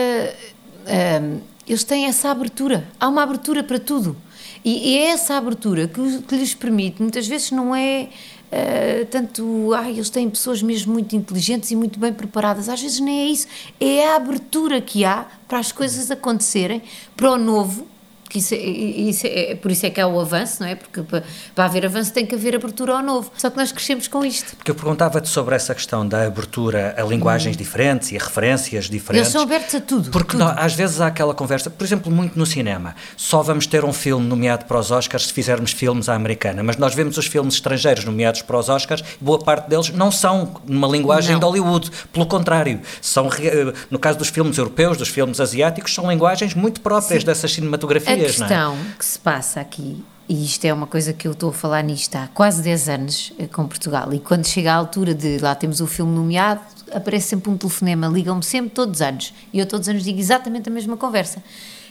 um, 1.21 1.41
eles 1.67 1.85
têm 1.85 2.07
essa 2.07 2.31
abertura. 2.31 2.87
Há 2.99 3.09
uma 3.09 3.23
abertura 3.23 3.63
para 3.63 3.79
tudo. 3.79 4.17
E, 4.65 4.99
é 4.99 5.07
essa 5.11 5.37
abertura 5.37 5.89
que, 5.89 6.23
que, 6.23 6.37
lhes 6.37 6.53
permite, 6.53 7.01
muitas 7.01 7.27
vezes 7.27 7.51
não 7.51 7.75
é 7.75 8.09
uh, 8.53 9.07
tanto, 9.07 9.73
ai, 9.73 9.93
eles 9.93 10.11
têm 10.11 10.29
pessoas 10.29 10.63
mesmo 10.63 10.93
muito 10.93 11.17
inteligentes 11.17 11.71
e 11.71 11.77
muito 11.77 11.99
bem 11.99 12.13
preparadas, 12.13 12.69
às 12.69 12.83
vezes 12.83 13.01
nem 13.01 13.21
é 13.21 13.27
isso, 13.29 13.47
é 13.81 14.09
a 14.09 14.17
abertura 14.17 14.79
que 14.83 15.03
há 15.03 15.27
para 15.49 15.59
as 15.61 15.73
coisas 15.73 16.11
acontecerem, 16.11 16.83
para 17.17 17.33
o 17.33 17.39
novo, 17.39 17.87
que 18.31 18.39
isso, 18.39 18.55
é, 18.55 18.59
isso 18.59 19.27
é, 19.27 19.57
por 19.57 19.73
isso 19.73 19.85
é 19.85 19.91
que 19.91 20.01
há 20.01 20.07
o 20.07 20.21
avanço, 20.21 20.63
não 20.63 20.69
é? 20.69 20.77
Porque 20.77 21.03
para, 21.03 21.25
para 21.53 21.65
haver 21.65 21.85
avanço 21.85 22.13
tem 22.13 22.25
que 22.25 22.37
haver 22.37 22.55
abertura 22.55 22.93
ao 22.93 23.03
novo. 23.03 23.29
Só 23.37 23.51
que 23.51 23.57
nós 23.57 23.73
crescemos 23.73 24.07
com 24.07 24.25
isto. 24.25 24.55
Porque 24.55 24.71
eu 24.71 24.75
perguntava-te 24.77 25.29
sobre 25.29 25.57
essa 25.57 25.75
questão 25.75 26.07
da 26.07 26.27
abertura 26.27 26.95
a 26.97 27.03
linguagens 27.03 27.57
hum. 27.57 27.59
diferentes 27.59 28.13
e 28.13 28.17
a 28.17 28.21
referências 28.21 28.89
diferentes. 28.89 29.27
Eles 29.27 29.33
são 29.33 29.43
abertos 29.43 29.75
a 29.75 29.81
tudo. 29.81 30.11
Porque 30.13 30.31
tudo. 30.31 30.45
Nós, 30.45 30.55
às 30.57 30.75
vezes 30.75 31.01
há 31.01 31.09
aquela 31.09 31.35
conversa, 31.35 31.69
por 31.69 31.85
exemplo, 31.85 32.13
muito 32.13 32.39
no 32.39 32.47
cinema. 32.47 32.95
Só 33.17 33.43
vamos 33.43 33.67
ter 33.67 33.85
um 33.85 33.93
filme 33.93 34.25
nomeado 34.25 34.65
para 34.65 34.79
os 34.79 34.93
Oscars 34.93 35.27
se 35.27 35.33
fizermos 35.33 35.73
filmes 35.73 36.09
à 36.09 36.15
americana. 36.15 36.63
Mas 36.63 36.77
nós 36.77 36.95
vemos 36.95 37.19
os 37.19 37.27
filmes 37.27 37.55
estrangeiros 37.55 38.05
nomeados 38.05 38.43
para 38.43 38.57
os 38.57 38.69
Oscars, 38.69 39.03
boa 39.21 39.41
parte 39.41 39.69
deles 39.69 39.91
não 39.91 40.13
são 40.13 40.55
numa 40.69 40.87
linguagem 40.87 41.33
não. 41.33 41.41
de 41.41 41.47
Hollywood. 41.47 41.91
Pelo 42.13 42.27
contrário, 42.27 42.81
são, 43.03 43.29
eh, 43.41 43.73
no 43.91 43.99
caso 43.99 44.19
dos 44.19 44.29
filmes 44.29 44.57
europeus, 44.57 44.97
dos 44.97 45.09
filmes 45.09 45.41
asiáticos, 45.41 45.93
são 45.93 46.09
linguagens 46.09 46.55
muito 46.55 46.81
próprias 46.81 47.23
Sim. 47.23 47.27
dessas 47.27 47.53
cinematografias. 47.53 48.20
A 48.25 48.27
questão 48.27 48.75
é? 48.75 48.99
que 48.99 49.05
se 49.05 49.19
passa 49.19 49.61
aqui, 49.61 50.05
e 50.29 50.45
isto 50.45 50.65
é 50.65 50.73
uma 50.73 50.87
coisa 50.87 51.13
que 51.13 51.27
eu 51.27 51.33
estou 51.33 51.51
a 51.51 51.53
falar 51.53 51.83
nisto 51.83 52.15
há 52.17 52.29
quase 52.29 52.63
10 52.63 52.89
anos 52.89 53.33
eh, 53.39 53.47
com 53.47 53.67
Portugal, 53.67 54.13
e 54.13 54.21
quando 54.21 54.47
chega 54.47 54.73
a 54.73 54.77
altura 54.77 55.15
de 55.15 55.39
lá 55.39 55.55
temos 55.55 55.81
o 55.81 55.87
filme 55.87 56.15
nomeado, 56.15 56.61
aparece 56.93 57.29
sempre 57.29 57.51
um 57.51 57.57
telefonema, 57.57 58.07
ligam-me 58.07 58.43
sempre 58.43 58.71
todos 58.71 58.97
os 58.97 59.03
anos, 59.03 59.35
e 59.53 59.59
eu 59.59 59.67
todos 59.67 59.87
os 59.87 59.91
anos 59.91 60.05
digo 60.05 60.19
exatamente 60.19 60.69
a 60.69 60.73
mesma 60.73 60.97
conversa. 60.97 61.43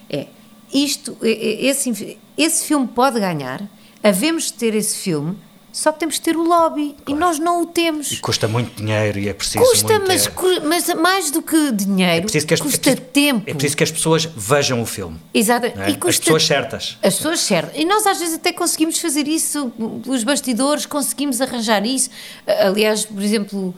É, 0.09 0.27
isto, 0.73 1.17
esse, 1.21 2.17
esse 2.37 2.65
filme 2.65 2.87
pode 2.87 3.19
ganhar, 3.19 3.61
havemos 4.03 4.45
de 4.45 4.53
ter 4.53 4.75
esse 4.75 4.97
filme, 4.97 5.37
só 5.71 5.91
que 5.91 5.99
temos 5.99 6.17
que 6.17 6.21
ter 6.21 6.35
o 6.35 6.43
lobby 6.43 6.95
claro. 7.03 7.03
e 7.07 7.13
nós 7.13 7.39
não 7.39 7.61
o 7.61 7.65
temos. 7.65 8.11
E 8.11 8.17
custa 8.17 8.47
muito 8.47 8.75
dinheiro 8.75 9.19
e 9.19 9.29
é 9.29 9.33
preciso. 9.33 9.63
Custa, 9.63 9.99
muito, 9.99 10.07
mas, 10.07 10.27
é... 10.27 10.59
mas 10.61 10.93
mais 10.95 11.31
do 11.31 11.41
que 11.41 11.71
dinheiro, 11.71 12.27
é 12.27 12.41
que 12.41 12.53
as, 12.53 12.59
custa 12.59 12.89
é 12.89 12.95
preciso, 12.95 13.11
tempo. 13.11 13.43
É 13.49 13.53
preciso 13.53 13.77
que 13.77 13.83
as 13.83 13.91
pessoas 13.91 14.25
vejam 14.25 14.81
o 14.81 14.85
filme. 14.85 15.17
Exato. 15.33 15.67
É? 15.67 15.93
Custa, 15.93 16.09
as 16.09 16.19
pessoas 16.19 16.45
certas. 16.45 16.97
As 17.03 17.15
pessoas 17.15 17.39
certas. 17.41 17.79
E 17.79 17.85
nós 17.85 18.05
às 18.05 18.19
vezes 18.19 18.35
até 18.35 18.51
conseguimos 18.51 18.99
fazer 18.99 19.27
isso 19.27 19.71
pelos 20.03 20.23
bastidores, 20.23 20.85
conseguimos 20.85 21.41
arranjar 21.41 21.85
isso. 21.85 22.09
Aliás, 22.45 23.05
por 23.05 23.21
exemplo, 23.21 23.73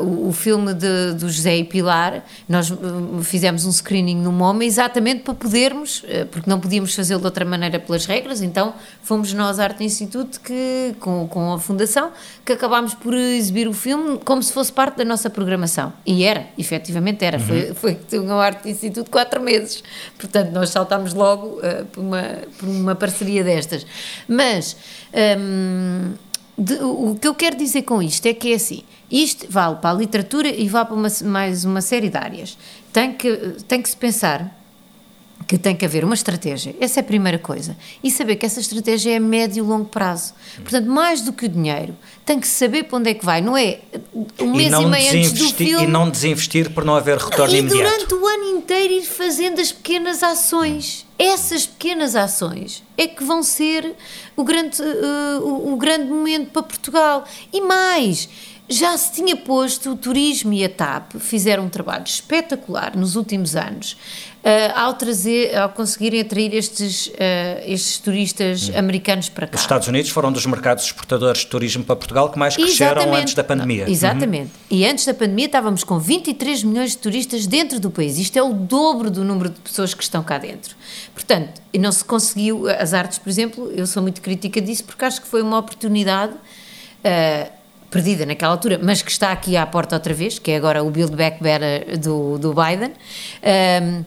o, 0.00 0.28
o, 0.28 0.32
filme 0.32 0.72
de, 0.72 1.12
do 1.14 1.28
José 1.28 1.58
e 1.58 1.64
Pilar, 1.64 2.24
nós 2.48 2.70
uh, 2.70 3.22
fizemos 3.22 3.66
um 3.66 3.72
screening 3.72 4.16
no 4.16 4.32
MoMA 4.32 4.64
exatamente 4.64 5.22
para 5.22 5.34
podermos, 5.34 6.02
uh, 6.02 6.26
porque 6.30 6.48
não 6.48 6.58
podíamos 6.58 6.94
fazê-lo 6.94 7.20
de 7.20 7.26
outra 7.26 7.44
maneira 7.44 7.78
pelas 7.78 8.06
regras, 8.06 8.40
então 8.40 8.74
fomos 9.02 9.32
nós, 9.34 9.58
Arte 9.58 9.84
Instituto, 9.84 10.40
que 10.40 10.94
com, 11.00 11.17
com 11.26 11.52
a 11.52 11.58
Fundação, 11.58 12.12
que 12.44 12.52
acabámos 12.52 12.94
por 12.94 13.14
exibir 13.14 13.66
o 13.66 13.72
filme 13.72 14.18
como 14.24 14.42
se 14.42 14.52
fosse 14.52 14.72
parte 14.72 14.98
da 14.98 15.04
nossa 15.04 15.28
programação. 15.30 15.92
E 16.06 16.24
era, 16.24 16.46
efetivamente 16.56 17.24
era. 17.24 17.38
Uhum. 17.38 17.74
Foi, 17.74 17.98
foi 18.06 18.20
um 18.20 18.38
Arte 18.38 18.68
Instituto 18.68 19.10
quatro 19.10 19.40
meses. 19.40 19.82
Portanto, 20.18 20.52
nós 20.52 20.70
saltámos 20.70 21.14
logo 21.14 21.60
por, 21.92 22.00
uma, 22.00 22.22
por 22.58 22.68
uma 22.68 22.94
parceria 22.94 23.42
destas. 23.42 23.86
Mas. 24.28 24.76
Um, 25.38 26.12
de, 26.58 26.74
o 26.82 27.14
que 27.14 27.28
eu 27.28 27.34
quero 27.36 27.56
dizer 27.56 27.82
com 27.82 28.02
isto 28.02 28.26
é 28.26 28.34
que 28.34 28.52
é 28.52 28.56
assim, 28.56 28.82
isto 29.08 29.46
vale 29.48 29.76
para 29.76 29.90
a 29.90 29.92
literatura 29.92 30.48
e 30.48 30.68
vale 30.68 30.86
para 30.86 30.96
uma, 30.96 31.08
mais 31.24 31.64
uma 31.64 31.80
série 31.80 32.10
de 32.10 32.18
áreas. 32.18 32.58
Tem 32.92 33.12
que, 33.12 33.36
tem 33.68 33.80
que 33.80 33.88
se 33.88 33.96
pensar 33.96 34.57
que 35.46 35.56
tem 35.56 35.74
que 35.74 35.84
haver 35.84 36.04
uma 36.04 36.14
estratégia. 36.14 36.74
Essa 36.80 37.00
é 37.00 37.02
a 37.02 37.04
primeira 37.04 37.38
coisa. 37.38 37.76
E 38.02 38.10
saber 38.10 38.36
que 38.36 38.44
essa 38.44 38.60
estratégia 38.60 39.12
é 39.12 39.16
a 39.16 39.20
médio 39.20 39.64
e 39.64 39.66
longo 39.66 39.86
prazo. 39.86 40.34
Portanto, 40.56 40.86
mais 40.86 41.22
do 41.22 41.32
que 41.32 41.46
o 41.46 41.48
dinheiro, 41.48 41.96
tem 42.24 42.38
que 42.38 42.46
saber 42.46 42.84
para 42.84 42.98
onde 42.98 43.10
é 43.10 43.14
que 43.14 43.24
vai. 43.24 43.40
Não 43.40 43.56
é 43.56 43.78
um 44.40 44.52
mês 44.54 44.72
e, 44.72 44.86
meio 44.86 45.08
antes 45.10 45.32
do 45.32 45.48
filme. 45.54 45.84
E 45.84 45.86
não 45.86 46.10
desinvestir 46.10 46.70
por 46.70 46.84
não 46.84 46.94
haver 46.94 47.16
retorno 47.16 47.54
e 47.54 47.58
imediato. 47.60 47.82
durante 47.82 48.14
o 48.14 48.26
ano 48.26 48.58
inteiro 48.58 48.92
ir 48.92 49.04
fazendo 49.04 49.60
as 49.60 49.72
pequenas 49.72 50.22
ações. 50.22 51.06
Essas 51.18 51.66
pequenas 51.66 52.14
ações 52.14 52.82
é 52.96 53.06
que 53.06 53.24
vão 53.24 53.42
ser 53.42 53.94
o 54.36 54.44
grande, 54.44 54.80
uh, 54.80 55.42
o, 55.42 55.72
o 55.72 55.76
grande 55.76 56.04
momento 56.04 56.50
para 56.50 56.62
Portugal. 56.62 57.24
E 57.52 57.60
mais, 57.60 58.28
já 58.68 58.96
se 58.98 59.12
tinha 59.12 59.34
posto 59.34 59.92
o 59.92 59.96
turismo 59.96 60.52
e 60.52 60.62
a 60.62 60.68
TAP 60.68 61.14
fizeram 61.18 61.64
um 61.64 61.68
trabalho 61.70 62.04
espetacular 62.04 62.94
nos 62.94 63.16
últimos 63.16 63.56
anos 63.56 63.96
ao 64.74 64.94
trazer, 64.94 65.56
ao 65.56 65.68
conseguirem 65.68 66.20
atrair 66.20 66.54
estes, 66.54 67.08
uh, 67.08 67.12
estes 67.66 67.98
turistas 67.98 68.68
hum. 68.68 68.78
americanos 68.78 69.28
para 69.28 69.46
cá. 69.46 69.56
Os 69.56 69.60
Estados 69.60 69.88
Unidos 69.88 70.10
foram 70.10 70.32
dos 70.32 70.46
mercados 70.46 70.84
exportadores 70.84 71.40
de 71.40 71.48
turismo 71.48 71.84
para 71.84 71.96
Portugal 71.96 72.30
que 72.30 72.38
mais 72.38 72.56
cresceram 72.56 73.02
Exatamente. 73.02 73.22
antes 73.22 73.34
da 73.34 73.44
pandemia. 73.44 73.84
Não, 73.84 73.92
exatamente. 73.92 74.50
Uhum. 74.70 74.78
E 74.78 74.86
antes 74.86 75.04
da 75.04 75.14
pandemia 75.14 75.46
estávamos 75.46 75.84
com 75.84 75.98
23 75.98 76.64
milhões 76.64 76.92
de 76.92 76.98
turistas 76.98 77.46
dentro 77.46 77.80
do 77.80 77.90
país. 77.90 78.18
Isto 78.18 78.38
é 78.38 78.42
o 78.42 78.52
dobro 78.52 79.10
do 79.10 79.24
número 79.24 79.50
de 79.50 79.60
pessoas 79.60 79.92
que 79.92 80.02
estão 80.02 80.22
cá 80.22 80.38
dentro. 80.38 80.74
Portanto, 81.12 81.60
não 81.78 81.92
se 81.92 82.04
conseguiu, 82.04 82.68
as 82.68 82.94
artes, 82.94 83.18
por 83.18 83.28
exemplo, 83.28 83.72
eu 83.72 83.86
sou 83.86 84.02
muito 84.02 84.22
crítica 84.22 84.60
disso 84.60 84.84
porque 84.84 85.04
acho 85.04 85.20
que 85.20 85.26
foi 85.26 85.42
uma 85.42 85.58
oportunidade. 85.58 86.32
Uh, 86.32 87.58
perdida 87.90 88.26
naquela 88.26 88.52
altura, 88.52 88.78
mas 88.82 89.00
que 89.00 89.10
está 89.10 89.32
aqui 89.32 89.56
à 89.56 89.64
porta 89.66 89.96
outra 89.96 90.12
vez, 90.12 90.38
que 90.38 90.50
é 90.50 90.56
agora 90.56 90.82
o 90.84 90.90
Build 90.90 91.16
Back 91.16 91.42
Better 91.42 91.98
do, 91.98 92.36
do 92.38 92.52
Biden. 92.54 92.92
Um, 93.42 94.04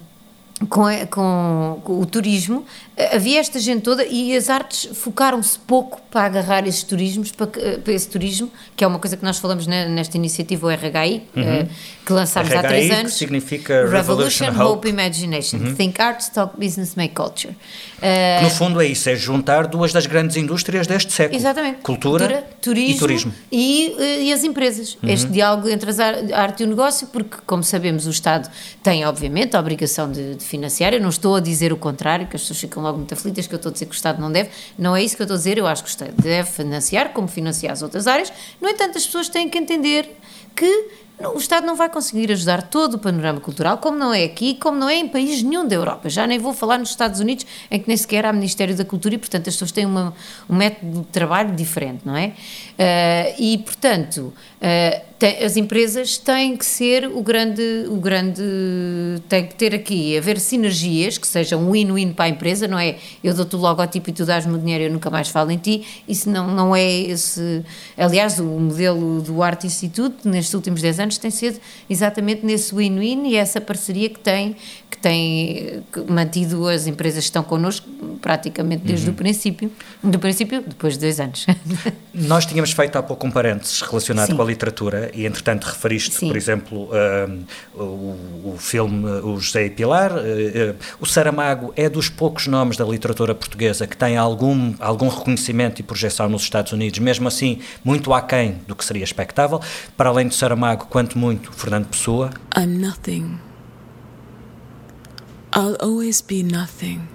com, 0.70 0.86
com, 1.10 1.82
com, 1.84 2.00
o 2.00 2.06
turismo, 2.06 2.66
havia 3.14 3.40
esta 3.40 3.60
gente 3.60 3.82
toda 3.82 4.06
e 4.06 4.36
as 4.36 4.50
artes 4.50 4.90
focaram-se 4.98 5.58
pouco 5.60 6.02
para 6.12 6.26
agarrar 6.26 6.68
esses 6.68 6.84
turismos, 6.84 7.32
para, 7.32 7.48
para, 7.48 7.94
esse 7.94 8.08
turismo, 8.08 8.52
que 8.76 8.84
é 8.84 8.88
uma 8.88 9.00
coisa 9.00 9.18
que 9.18 9.24
nós 9.24 9.40
falamos 9.40 9.66
nesta 9.66 10.18
iniciativa, 10.18 10.68
o 10.68 10.70
RHI, 10.70 11.24
uhum. 11.36 11.44
Eh, 11.44 11.68
que 12.06 12.14
lançámos 12.14 12.50
RHI, 12.50 12.58
há 12.58 12.64
três 12.64 12.92
anos. 12.92 13.14
Que 13.14 13.18
significa 13.20 13.90
Revolution, 13.90 14.46
Revolution 14.46 14.66
Hope, 14.66 14.90
Imagination. 14.90 15.58
Uhum. 15.58 15.76
Think 15.76 16.02
Arts, 16.02 16.30
Talk 16.30 16.56
Business, 16.58 16.96
Make 16.96 17.16
Culture. 17.16 17.56
Uh, 18.02 18.44
no 18.44 18.50
fundo 18.50 18.82
é 18.82 18.88
isso, 18.88 19.10
é 19.10 19.16
juntar 19.16 19.68
duas 19.68 19.94
das 19.94 20.06
grandes 20.06 20.36
indústrias 20.36 20.86
deste 20.86 21.14
século. 21.14 21.40
Exatamente. 21.40 21.80
Cultura, 21.82 22.26
Cultura 22.26 22.48
turismo, 22.62 22.96
e 22.96 23.00
turismo. 23.00 23.34
E, 23.52 23.96
eh, 23.98 24.22
e 24.24 24.34
as 24.34 24.44
empresas. 24.44 24.98
Uhum. 25.02 25.10
Este 25.10 25.28
diálogo 25.28 25.70
entre 25.70 25.90
a 26.02 26.42
arte 26.42 26.62
e 26.62 26.66
o 26.66 26.70
negócio, 26.70 27.08
porque, 27.08 27.38
como 27.46 27.64
sabemos, 27.64 28.06
o 28.06 28.10
Estado 28.10 28.50
tem, 28.84 29.06
obviamente, 29.06 29.56
a 29.56 29.60
obrigação 29.60 30.12
de, 30.12 30.36
de 30.36 30.44
financiar. 30.52 30.94
Eu 30.94 31.02
não 31.02 31.10
estou 31.10 31.36
a 31.36 31.40
dizer 31.40 31.74
o 31.74 31.78
contrário, 31.78 32.28
que 32.28 32.36
as 32.36 32.42
pessoas 32.44 32.60
ficam 32.60 32.84
logo 32.84 32.98
muito 32.98 33.14
aflitas, 33.14 33.48
que 33.48 33.54
eu 33.54 33.58
estou 33.58 33.70
a 33.70 33.74
dizer 33.74 33.86
que 33.86 33.94
o 33.94 33.96
Estado 33.96 34.22
não 34.22 34.32
deve. 34.32 34.50
Não 34.78 34.96
é 34.96 35.04
isso 35.04 35.16
que 35.16 35.22
eu 35.22 35.26
estou 35.26 35.36
a 35.36 35.38
dizer. 35.38 35.58
Eu 35.58 35.66
acho 35.66 35.84
que 35.84 35.90
o 35.90 35.92
Estado 35.92 36.14
deve 36.22 36.50
financiar, 36.50 37.14
como 37.14 37.28
financiar 37.28 37.74
as 37.74 37.82
outras 37.82 38.06
áreas. 38.06 38.32
No 38.60 38.70
entanto, 38.70 38.98
as 38.98 39.06
pessoas 39.06 39.30
têm 39.30 39.50
que 39.50 39.58
entender 39.58 40.10
que 40.56 41.02
o 41.30 41.38
Estado 41.38 41.66
não 41.66 41.76
vai 41.76 41.90
conseguir 41.90 42.32
ajudar 42.32 42.64
todo 42.64 42.96
o 42.96 42.98
panorama 42.98 43.40
cultural, 43.40 43.78
como 43.78 43.98
não 43.98 44.14
é 44.14 44.24
aqui, 44.24 44.56
como 44.56 44.78
não 44.78 44.90
é 44.90 44.96
em 44.96 45.08
país 45.08 45.42
nenhum 45.44 45.68
da 45.68 45.76
Europa. 45.76 46.10
Já 46.10 46.26
nem 46.26 46.40
vou 46.40 46.54
falar 46.54 46.78
nos 46.78 46.90
Estados 46.90 47.20
Unidos, 47.20 47.46
em 47.70 47.80
que 47.80 47.88
nem 47.88 47.96
sequer 47.96 48.26
há 48.26 48.34
Ministério 48.34 48.76
da 48.76 48.84
Cultura 48.84 49.16
e, 49.16 49.18
portanto, 49.18 49.48
as 49.48 49.54
pessoas 49.54 49.72
têm 49.72 49.86
uma, 49.86 50.14
um 50.50 50.56
método 50.56 51.02
de 51.02 51.08
trabalho 51.08 51.56
diferente, 51.56 52.02
não 52.06 52.16
é? 52.16 52.34
Uh, 52.82 53.36
e, 53.38 53.58
portanto, 53.60 54.34
uh, 54.58 55.12
tem, 55.20 55.44
as 55.44 55.56
empresas 55.56 56.18
têm 56.18 56.58
que 56.58 56.66
ser 56.66 57.06
o 57.06 57.22
grande, 57.22 57.86
o 57.88 57.98
grande, 57.98 58.42
tem 59.30 59.46
que 59.46 59.54
ter 59.54 59.76
aqui, 59.76 60.18
haver 60.18 60.40
sinergias 60.40 61.16
que 61.16 61.28
sejam 61.28 61.70
win-win 61.70 62.12
para 62.12 62.26
a 62.26 62.30
empresa, 62.30 62.68
não 62.68 62.80
é? 62.80 62.96
Eu 63.24 63.36
dou-te 63.36 63.56
o 63.56 63.60
logotipo 63.60 64.10
e 64.10 64.14
tu 64.14 64.26
dás-me 64.26 64.56
o 64.56 64.58
dinheiro 64.58 64.84
e 64.84 64.88
eu 64.88 64.92
nunca 64.92 65.12
mais 65.12 65.30
falo 65.30 65.52
em 65.52 65.60
ti, 65.60 65.86
isso 66.08 66.28
não, 66.28 66.48
não 66.48 66.76
é 66.76 66.84
esse, 66.84 67.64
aliás, 67.96 68.40
o 68.40 68.46
modelo 68.46 69.22
do 69.22 69.44
Arte 69.44 69.68
Instituto, 69.68 70.28
nestes 70.28 70.56
últimos 70.56 70.82
10 70.82 71.00
anos, 71.02 71.18
tem 71.20 71.30
sido 71.30 71.60
exatamente 71.88 72.44
nesse 72.44 72.74
win-win 72.74 73.28
e 73.28 73.36
essa 73.36 73.62
parceria 73.62 74.10
que 74.10 74.20
tem, 74.20 74.56
que 74.90 74.98
tem 74.98 75.84
mantido 76.10 76.68
as 76.68 76.88
empresas 76.88 77.20
que 77.20 77.30
estão 77.30 77.44
connosco 77.44 77.88
praticamente 78.20 78.84
desde 78.84 79.06
uhum. 79.06 79.14
o 79.14 79.16
princípio, 79.16 79.72
do 80.04 80.18
princípio, 80.18 80.64
depois 80.66 80.96
de 80.96 81.02
dois 81.02 81.20
anos. 81.20 81.46
Nós 82.12 82.46
tínhamos 82.46 82.71
feito 82.74 82.98
há 82.98 83.04
pouco 83.04 83.26
um 83.28 83.32
parênteses 83.32 83.82
relacionado 83.82 84.28
Sim. 84.28 84.36
com 84.36 84.42
a 84.42 84.46
literatura 84.46 85.12
e, 85.14 85.26
entretanto, 85.26 85.66
referiste, 85.66 86.16
Sim. 86.16 86.28
por 86.28 86.38
exemplo, 86.38 86.90
uh, 86.90 87.46
o, 87.74 88.54
o, 88.54 88.56
filme 88.58 89.08
O 89.22 89.40
José 89.40 89.66
e 89.66 89.70
Pilar. 89.70 90.12
Uh, 90.12 90.16
uh, 90.16 90.76
o 91.00 91.06
Saramago 91.06 91.74
é 91.76 91.90
dos 91.90 92.10
poucos 92.10 92.48
nomes 92.48 92.78
da 92.78 92.86
literatura 92.86 93.34
portuguesa 93.36 93.88
que 93.88 93.96
tem 93.96 94.18
algum, 94.18 94.74
algum 94.80 95.08
reconhecimento 95.08 95.80
e 95.80 95.84
projeção 95.84 96.30
nos 96.30 96.44
Estados 96.44 96.72
Unidos, 96.72 97.00
mesmo 97.00 97.28
assim, 97.28 97.60
muito 97.84 98.14
aquém 98.14 98.60
do 98.68 98.76
que 98.76 98.86
seria 98.86 99.04
expectável. 99.04 99.62
Para 99.96 100.10
além 100.10 100.28
do 100.28 100.34
Saramago, 100.34 100.86
quanto 100.88 101.18
muito, 101.18 101.52
Fernando 101.52 101.88
Pessoa. 101.88 102.30
I'm 102.58 102.80
nothing. 102.80 103.40
I'll 105.54 105.76
always 105.82 106.22
be 106.22 106.44
nothing. 106.44 107.08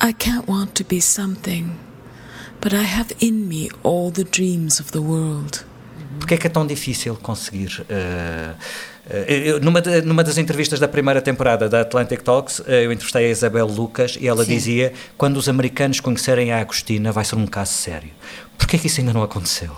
I 0.00 0.12
can't 0.12 0.46
want 0.48 0.76
to 0.76 0.84
be 0.84 1.00
something, 1.00 1.72
but 2.60 2.72
I 2.72 2.84
have 2.84 3.14
in 3.20 3.46
me 3.46 3.70
all 3.82 4.10
the 4.10 4.24
dreams 4.24 4.80
of 4.80 4.92
the 4.92 4.98
world. 4.98 5.64
Porquê 6.18 6.34
é 6.34 6.36
que 6.36 6.46
é 6.46 6.50
tão 6.50 6.66
difícil 6.66 7.16
conseguir? 7.16 7.80
Uh, 7.82 8.54
eu, 9.26 9.60
numa, 9.60 9.80
de, 9.80 10.02
numa 10.02 10.22
das 10.22 10.36
entrevistas 10.36 10.78
da 10.78 10.88
primeira 10.88 11.22
temporada 11.22 11.68
da 11.68 11.80
Atlantic 11.80 12.22
Talks, 12.22 12.60
eu 12.66 12.92
entrevistei 12.92 13.26
a 13.26 13.30
Isabel 13.30 13.66
Lucas 13.66 14.18
e 14.20 14.26
ela 14.28 14.44
Sim. 14.44 14.54
dizia: 14.54 14.92
quando 15.16 15.36
os 15.36 15.48
americanos 15.48 16.00
conhecerem 16.00 16.52
a 16.52 16.60
Agostina, 16.60 17.12
vai 17.12 17.24
ser 17.24 17.36
um 17.36 17.46
caso 17.46 17.72
sério. 17.72 18.10
Porquê 18.58 18.76
que 18.76 18.86
isso 18.86 19.00
ainda 19.00 19.12
não 19.12 19.22
aconteceu? 19.22 19.70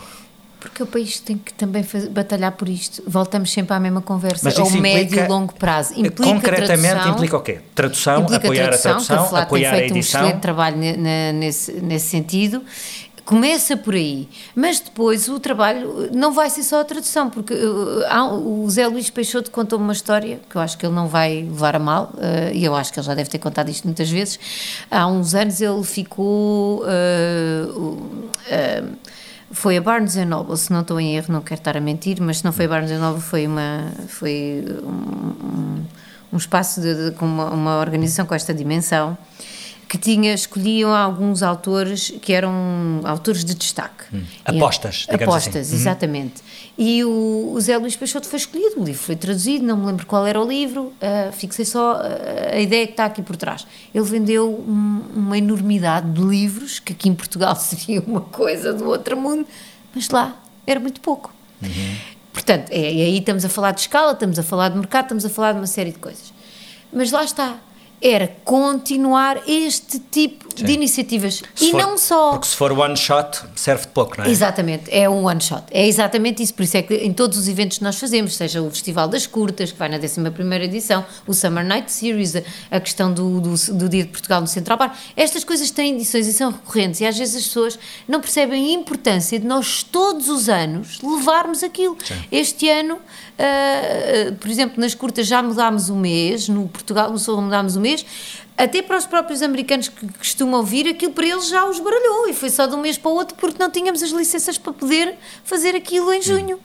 Porque 0.60 0.82
o 0.82 0.86
país 0.86 1.18
tem 1.18 1.38
que 1.38 1.54
também 1.54 1.82
fazer, 1.82 2.10
batalhar 2.10 2.52
por 2.52 2.68
isto. 2.68 3.02
Voltamos 3.06 3.50
sempre 3.50 3.74
à 3.74 3.80
mesma 3.80 4.02
conversa. 4.02 4.42
Mas 4.44 4.58
ao 4.58 4.70
médio 4.70 5.24
e 5.24 5.26
longo 5.26 5.54
prazo. 5.54 5.94
Implica 5.94 6.22
concretamente 6.22 6.94
tradução, 6.94 7.12
implica 7.12 7.36
o 7.38 7.40
quê? 7.40 7.60
Tradução, 7.74 8.26
apoiar 8.26 8.68
tradução, 8.68 8.90
a 8.90 9.00
tradução, 9.00 9.36
a 9.36 9.42
apoiar 9.42 9.70
tem 9.70 9.78
feito 9.80 9.94
a 9.94 9.96
edição. 9.96 10.20
um 10.20 10.24
excelente 10.24 10.42
trabalho 10.42 10.76
nesse, 10.76 11.72
nesse 11.72 12.08
sentido. 12.08 12.62
Começa 13.24 13.76
por 13.76 13.94
aí, 13.94 14.28
mas 14.56 14.80
depois 14.80 15.28
o 15.28 15.38
trabalho 15.38 16.10
não 16.12 16.32
vai 16.32 16.50
ser 16.50 16.64
só 16.64 16.80
a 16.80 16.84
tradução, 16.84 17.30
porque 17.30 17.54
uh, 17.54 18.34
o 18.34 18.68
Zé 18.68 18.88
Luís 18.88 19.08
Peixoto 19.08 19.52
contou 19.52 19.78
uma 19.78 19.92
história 19.92 20.40
que 20.50 20.56
eu 20.56 20.60
acho 20.60 20.76
que 20.76 20.84
ele 20.84 20.94
não 20.94 21.06
vai 21.06 21.42
levar 21.42 21.76
a 21.76 21.78
mal, 21.78 22.12
uh, 22.14 22.52
e 22.52 22.64
eu 22.64 22.74
acho 22.74 22.92
que 22.92 22.98
ele 22.98 23.06
já 23.06 23.14
deve 23.14 23.30
ter 23.30 23.38
contado 23.38 23.70
isto 23.70 23.84
muitas 23.84 24.10
vezes. 24.10 24.38
Há 24.90 25.06
uns 25.06 25.34
anos 25.34 25.60
ele 25.60 25.82
ficou. 25.84 26.82
Uh, 26.82 28.10
foi 29.50 29.76
a 29.76 29.80
Barnes 29.80 30.14
Noble, 30.16 30.56
se 30.56 30.72
não 30.72 30.80
estou 30.80 31.00
em 31.00 31.16
erro, 31.16 31.32
não 31.32 31.40
quero 31.40 31.60
estar 31.60 31.76
a 31.76 31.80
mentir, 31.80 32.20
mas 32.20 32.38
se 32.38 32.44
não 32.44 32.52
foi 32.52 32.66
a 32.66 32.68
Barnes 32.68 32.90
Noble, 32.98 33.20
foi 33.20 33.46
uma 33.46 33.92
foi 34.08 34.64
um, 34.82 35.82
um 36.32 36.36
espaço 36.36 36.80
de, 36.80 37.10
de, 37.10 37.16
com 37.16 37.26
uma, 37.26 37.50
uma 37.50 37.80
organização 37.80 38.26
com 38.26 38.34
esta 38.34 38.54
dimensão 38.54 39.18
que 39.90 39.98
tinha, 39.98 40.32
escolhiam 40.32 40.94
alguns 40.94 41.42
autores 41.42 42.12
que 42.22 42.32
eram 42.32 43.00
autores 43.02 43.44
de 43.44 43.56
destaque. 43.56 44.04
Hum. 44.14 44.22
Apostas, 44.44 45.04
e, 45.10 45.14
Apostas, 45.16 45.66
assim. 45.66 45.74
exatamente. 45.74 46.42
Uhum. 46.78 46.84
E 46.86 47.04
o, 47.04 47.52
o, 47.52 47.60
Zé 47.60 47.76
Luís 47.76 47.96
Peixoto 47.96 48.28
foi 48.28 48.38
escolhido, 48.38 48.80
o 48.80 48.84
livro 48.84 49.02
foi 49.02 49.16
traduzido, 49.16 49.64
não 49.64 49.76
me 49.76 49.86
lembro 49.86 50.06
qual 50.06 50.24
era 50.24 50.40
o 50.40 50.46
livro, 50.46 50.92
uh, 51.02 51.32
fixei 51.32 51.64
só 51.64 51.96
uh, 51.96 52.54
a 52.54 52.60
ideia 52.60 52.86
que 52.86 52.92
está 52.92 53.06
aqui 53.06 53.20
por 53.20 53.34
trás. 53.34 53.66
Ele 53.92 54.04
vendeu 54.04 54.48
um, 54.48 55.02
uma 55.12 55.36
enormidade 55.36 56.08
de 56.08 56.22
livros, 56.22 56.78
que 56.78 56.92
aqui 56.92 57.08
em 57.08 57.14
Portugal 57.14 57.56
seria 57.58 58.00
uma 58.00 58.20
coisa 58.20 58.72
do 58.72 58.86
outro 58.86 59.16
mundo, 59.16 59.44
mas 59.92 60.08
lá 60.08 60.40
era 60.68 60.78
muito 60.78 61.00
pouco. 61.00 61.34
Uhum. 61.60 61.96
Portanto, 62.32 62.70
é, 62.70 62.78
aí 62.78 63.18
estamos 63.18 63.44
a 63.44 63.48
falar 63.48 63.72
de 63.72 63.80
escala, 63.80 64.12
estamos 64.12 64.38
a 64.38 64.44
falar 64.44 64.68
de 64.68 64.78
mercado, 64.78 65.06
estamos 65.06 65.24
a 65.24 65.28
falar 65.28 65.50
de 65.50 65.58
uma 65.58 65.66
série 65.66 65.90
de 65.90 65.98
coisas. 65.98 66.32
Mas 66.92 67.10
lá 67.10 67.24
está, 67.24 67.56
era 68.00 68.28
continuar 68.44 69.42
este 69.46 69.98
tipo 69.98 70.49
Sim. 70.60 70.66
de 70.66 70.72
iniciativas. 70.72 71.42
Se 71.54 71.66
e 71.66 71.70
for, 71.70 71.80
não 71.80 71.98
só. 71.98 72.30
Porque 72.30 72.46
se 72.46 72.56
for 72.56 72.72
one 72.72 72.96
shot, 72.96 73.40
serve 73.54 73.82
de 73.82 73.88
pouco, 73.88 74.18
não 74.18 74.24
é? 74.24 74.30
Exatamente, 74.30 74.84
é 74.90 75.08
um 75.08 75.26
one 75.26 75.40
shot. 75.40 75.64
É 75.70 75.86
exatamente 75.86 76.42
isso. 76.42 76.54
Por 76.54 76.62
isso 76.62 76.76
é 76.76 76.82
que 76.82 76.94
em 76.94 77.12
todos 77.12 77.38
os 77.38 77.48
eventos 77.48 77.78
que 77.78 77.84
nós 77.84 77.98
fazemos, 77.98 78.36
seja 78.36 78.62
o 78.62 78.70
Festival 78.70 79.08
das 79.08 79.26
Curtas, 79.26 79.72
que 79.72 79.78
vai 79.78 79.88
na 79.88 79.96
11 79.96 80.64
edição, 80.64 81.04
o 81.26 81.34
Summer 81.34 81.64
Night 81.64 81.90
Series, 81.90 82.34
a 82.70 82.80
questão 82.80 83.12
do, 83.12 83.40
do, 83.40 83.54
do, 83.74 83.88
Dia 83.88 84.04
de 84.04 84.10
Portugal 84.10 84.40
no 84.40 84.46
Central 84.46 84.78
Bar, 84.78 84.96
estas 85.16 85.44
coisas 85.44 85.70
têm 85.70 85.94
edições 85.94 86.26
e 86.26 86.32
são 86.32 86.50
recorrentes. 86.50 87.00
E 87.00 87.06
às 87.06 87.18
vezes 87.18 87.36
as 87.36 87.44
pessoas 87.44 87.78
não 88.06 88.20
percebem 88.20 88.70
a 88.70 88.72
importância 88.72 89.38
de 89.38 89.46
nós 89.46 89.82
todos 89.82 90.28
os 90.28 90.48
anos 90.48 91.00
levarmos 91.02 91.62
aquilo. 91.62 91.96
Sim. 92.04 92.14
Este 92.30 92.68
ano 92.68 92.98
Uh, 93.40 94.34
por 94.34 94.50
exemplo, 94.50 94.78
nas 94.78 94.94
curtas 94.94 95.26
já 95.26 95.42
mudámos 95.42 95.88
o 95.88 95.96
mês, 95.96 96.46
no 96.46 96.68
Portugal 96.68 97.10
no 97.10 97.18
Sul 97.18 97.40
mudámos 97.40 97.74
o 97.74 97.80
mês, 97.80 98.04
até 98.64 98.82
para 98.82 98.96
os 98.96 99.06
próprios 99.06 99.42
americanos 99.42 99.88
que 99.88 100.06
costumam 100.18 100.40
costuma 100.40 100.58
ouvir, 100.58 100.88
aquilo 100.88 101.12
para 101.12 101.26
eles 101.26 101.48
já 101.48 101.64
os 101.68 101.78
baralhou 101.78 102.28
e 102.28 102.32
foi 102.32 102.48
só 102.50 102.66
de 102.66 102.74
um 102.74 102.80
mês 102.80 102.96
para 102.96 103.10
o 103.10 103.14
outro 103.14 103.36
porque 103.36 103.56
não 103.58 103.70
tínhamos 103.70 104.02
as 104.02 104.10
licenças 104.10 104.56
para 104.56 104.72
poder 104.72 105.14
fazer 105.44 105.74
aquilo 105.74 106.12
em 106.12 106.22
junho. 106.22 106.58